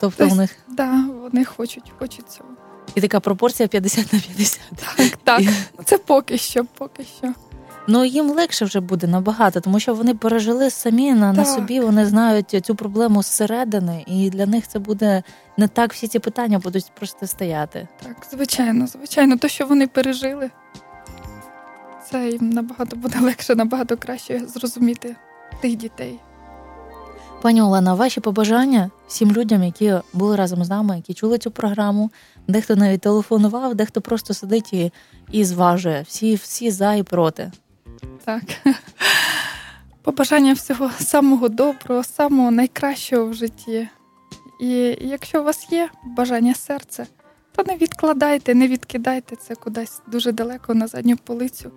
Тобто 0.00 0.24
у 0.24 0.28
Тобто- 0.28 0.34
них 0.42 0.56
Да, 0.68 1.04
вони 1.22 1.44
хочуть, 1.44 1.92
хочуть 1.98 2.30
цього. 2.30 2.48
і 2.94 3.00
така 3.00 3.20
пропорція 3.20 3.68
50 3.68 4.12
на 4.12 4.18
50. 4.18 4.60
Так, 4.96 5.18
так. 5.24 5.42
Це 5.84 5.98
поки 5.98 6.38
що, 6.38 6.64
поки 6.78 7.04
що. 7.18 7.34
Ну 7.88 8.04
їм 8.04 8.30
легше 8.30 8.64
вже 8.64 8.80
буде 8.80 9.06
набагато, 9.06 9.60
тому 9.60 9.80
що 9.80 9.94
вони 9.94 10.14
пережили 10.14 10.70
самі 10.70 11.14
на, 11.14 11.32
на 11.32 11.44
собі. 11.44 11.80
Вони 11.80 12.06
знають 12.06 12.60
цю 12.62 12.74
проблему 12.74 13.22
зсередини, 13.22 14.04
і 14.06 14.30
для 14.30 14.46
них 14.46 14.68
це 14.68 14.78
буде 14.78 15.22
не 15.56 15.68
так. 15.68 15.92
Всі 15.92 16.08
ці 16.08 16.18
питання 16.18 16.58
будуть 16.58 16.92
просто 16.94 17.26
стояти. 17.26 17.88
Так, 18.02 18.16
звичайно, 18.30 18.86
звичайно, 18.86 19.36
то, 19.36 19.48
що 19.48 19.66
вони 19.66 19.86
пережили, 19.86 20.50
це 22.10 22.28
їм 22.28 22.50
набагато 22.50 22.96
буде 22.96 23.20
легше, 23.20 23.54
набагато 23.54 23.96
краще 23.96 24.46
зрозуміти 24.46 25.16
тих 25.60 25.76
дітей. 25.76 26.18
Пані 27.42 27.62
Олена, 27.62 27.94
ваші 27.94 28.20
побажання 28.20 28.90
всім 29.08 29.32
людям, 29.32 29.62
які 29.62 29.94
були 30.12 30.36
разом 30.36 30.64
з 30.64 30.68
нами, 30.68 30.96
які 30.96 31.14
чули 31.14 31.38
цю 31.38 31.50
програму. 31.50 32.10
Дехто 32.48 32.76
навіть 32.76 33.00
телефонував, 33.00 33.74
дехто 33.74 34.00
просто 34.00 34.34
сидить 34.34 34.72
і, 34.72 34.92
і 35.30 35.44
зважує 35.44 36.04
всі, 36.08 36.34
всі 36.34 36.70
за 36.70 36.94
і 36.94 37.02
проти. 37.02 37.52
Так. 38.24 38.42
Побажання 40.02 40.52
всього 40.52 40.90
самого 40.90 41.48
доброго, 41.48 42.04
самого 42.04 42.50
найкращого 42.50 43.26
в 43.26 43.34
житті. 43.34 43.88
І 44.60 44.68
якщо 45.00 45.40
у 45.40 45.44
вас 45.44 45.72
є 45.72 45.90
бажання 46.04 46.54
серця, 46.54 47.06
то 47.56 47.62
не 47.62 47.76
відкладайте, 47.76 48.54
не 48.54 48.68
відкидайте 48.68 49.36
це 49.36 49.54
кудись 49.54 50.00
дуже 50.06 50.32
далеко 50.32 50.74
на 50.74 50.86
задню 50.86 51.16
полицю. 51.16 51.70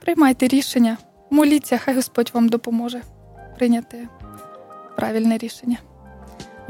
Приймайте 0.00 0.48
рішення, 0.48 0.98
моліться, 1.30 1.78
хай 1.78 1.94
Господь 1.94 2.30
вам 2.34 2.48
допоможе 2.48 3.02
прийняти 3.56 4.08
правильне 4.96 5.38
рішення. 5.38 5.76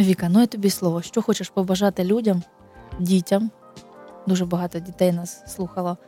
Віка, 0.01 0.29
ну 0.29 0.43
і 0.43 0.47
тобі 0.47 0.71
слово. 0.71 1.03
Що 1.03 1.23
хочеш 1.23 1.49
побажати 1.49 2.05
людям, 2.05 2.43
дітям? 2.99 3.51
Дуже 4.27 4.45
багато 4.45 4.79
дітей 4.79 5.13
нас 5.13 5.55
слухало 5.55 5.99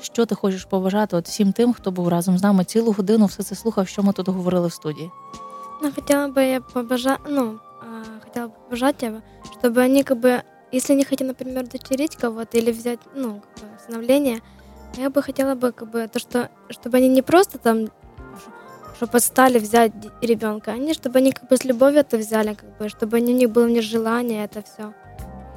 Що 0.00 0.26
ти 0.26 0.34
хочеш 0.34 0.64
побажати 0.64 1.16
от 1.16 1.28
всім 1.28 1.52
тим, 1.52 1.72
хто 1.72 1.90
був 1.90 2.08
разом 2.08 2.38
з 2.38 2.42
нами 2.42 2.64
цілу 2.64 2.92
годину, 2.92 3.26
все 3.26 3.42
це 3.42 3.54
слухав, 3.54 3.88
що 3.88 4.02
ми 4.02 4.12
тут 4.12 4.28
говорили 4.28 4.68
в 4.68 4.72
студії? 4.72 5.10
Ну, 5.82 5.90
хотела 5.92 6.28
бы 6.28 6.40
я 6.40 6.60
побожать, 6.60 7.18
ну, 7.28 7.58
а, 7.80 8.04
хотела 8.24 8.46
бы 8.46 8.52
побожать 8.64 9.02
я, 9.02 9.22
чтобы 9.58 9.84
они 9.84 10.04
как 10.04 10.18
бы, 10.18 10.42
если 10.72 10.94
не 10.94 11.04
хотят, 11.04 11.26
например, 11.26 11.68
дочерить 11.68 12.16
кого-то 12.16 12.58
или 12.58 12.70
взять, 12.70 13.00
ну, 13.16 13.42
как 13.54 13.64
бы, 13.64 13.76
усыновление, 13.76 14.40
я 14.96 15.10
бы 15.10 15.22
хотела 15.22 15.54
бы, 15.54 15.72
как 15.72 15.90
бы, 15.90 16.08
то, 16.08 16.20
что, 16.20 16.48
чтобы 16.70 16.98
они 16.98 17.08
не 17.08 17.22
просто 17.22 17.58
там, 17.58 17.88
чтобы 18.96 19.20
стали 19.20 19.58
взять 19.58 19.92
ребенка, 20.20 20.70
они, 20.72 20.94
чтобы 20.94 21.18
они 21.18 21.32
как 21.32 21.48
бы 21.48 21.56
с 21.56 21.64
любовью 21.64 22.00
это 22.00 22.16
взяли, 22.16 22.54
как 22.54 22.78
бы, 22.78 22.88
чтобы 22.88 23.16
они, 23.16 23.34
у 23.34 23.36
них 23.36 23.50
было 23.50 23.66
не 23.66 23.80
желание 23.80 24.44
это 24.44 24.62
все. 24.62 24.94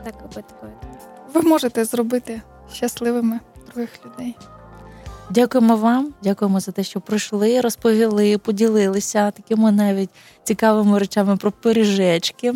Так, 0.03 0.18
как 0.18 0.30
бы, 0.30 0.43
такое. 0.43 0.74
Ви 1.34 1.41
можете 1.41 1.86
зробити 1.86 2.41
щасливими 2.74 3.39
других 3.75 3.91
людей. 4.07 4.37
Дякуємо 5.31 5.77
вам, 5.77 6.14
дякуємо 6.23 6.61
за 6.61 6.73
те, 6.73 6.85
що 6.85 7.01
прийшли, 7.01 7.61
розповіли, 7.61 8.39
поділилися 8.39 9.31
такими 9.31 9.73
навіть 9.73 10.11
цікавими 10.45 10.99
речами 10.99 11.37
про 11.37 11.53
пиріжечки. 11.53 12.55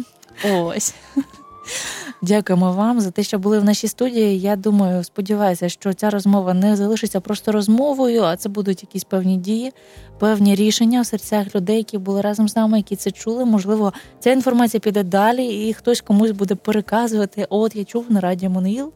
Ось. 0.52 0.94
Дякуємо 2.22 2.72
вам 2.72 3.00
за 3.00 3.10
те, 3.10 3.22
що 3.22 3.38
були 3.38 3.58
в 3.58 3.64
нашій 3.64 3.88
студії. 3.88 4.40
Я 4.40 4.56
думаю, 4.56 5.04
сподіваюся, 5.04 5.68
що 5.68 5.92
ця 5.92 6.10
розмова 6.10 6.54
не 6.54 6.76
залишиться 6.76 7.20
просто 7.20 7.52
розмовою, 7.52 8.22
а 8.22 8.36
це 8.36 8.48
будуть 8.48 8.82
якісь 8.82 9.04
певні 9.04 9.36
дії, 9.36 9.72
певні 10.18 10.54
рішення 10.54 11.00
в 11.00 11.06
серцях 11.06 11.54
людей, 11.54 11.76
які 11.76 11.98
були 11.98 12.20
разом 12.20 12.48
з 12.48 12.56
нами, 12.56 12.76
які 12.76 12.96
це 12.96 13.10
чули. 13.10 13.44
Можливо, 13.44 13.92
ця 14.20 14.32
інформація 14.32 14.80
піде 14.80 15.02
далі, 15.02 15.68
і 15.68 15.72
хтось 15.74 16.00
комусь 16.00 16.30
буде 16.30 16.54
переказувати. 16.54 17.46
От 17.50 17.76
я 17.76 17.84
чув 17.84 18.06
на 18.08 18.20
радіо 18.20 18.50
Монеїл. 18.50 18.92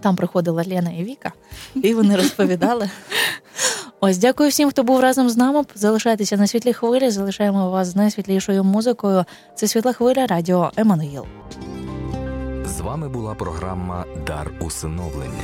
Там 0.00 0.16
приходила 0.16 0.64
Лена 0.66 0.90
і 0.90 1.04
Віка, 1.04 1.32
і 1.74 1.94
вони 1.94 2.16
розповідали. 2.16 2.90
Ось, 4.00 4.18
дякую 4.18 4.50
всім, 4.50 4.70
хто 4.70 4.82
був 4.82 5.00
разом 5.00 5.30
з 5.30 5.36
нами. 5.36 5.64
Залишайтеся 5.74 6.36
на 6.36 6.46
світлій 6.46 6.72
хвилі. 6.72 7.10
Залишаємо 7.10 7.70
вас 7.70 7.88
з 7.88 7.96
найсвітлішою 7.96 8.64
музикою. 8.64 9.24
Це 9.54 9.68
світла 9.68 9.92
хвиля 9.92 10.26
радіо 10.26 10.70
Еммануїл. 10.76 11.24
З 12.66 12.80
вами 12.80 13.08
була 13.08 13.34
програма 13.34 14.04
Дар 14.26 14.52
усиновлення. 14.60 15.42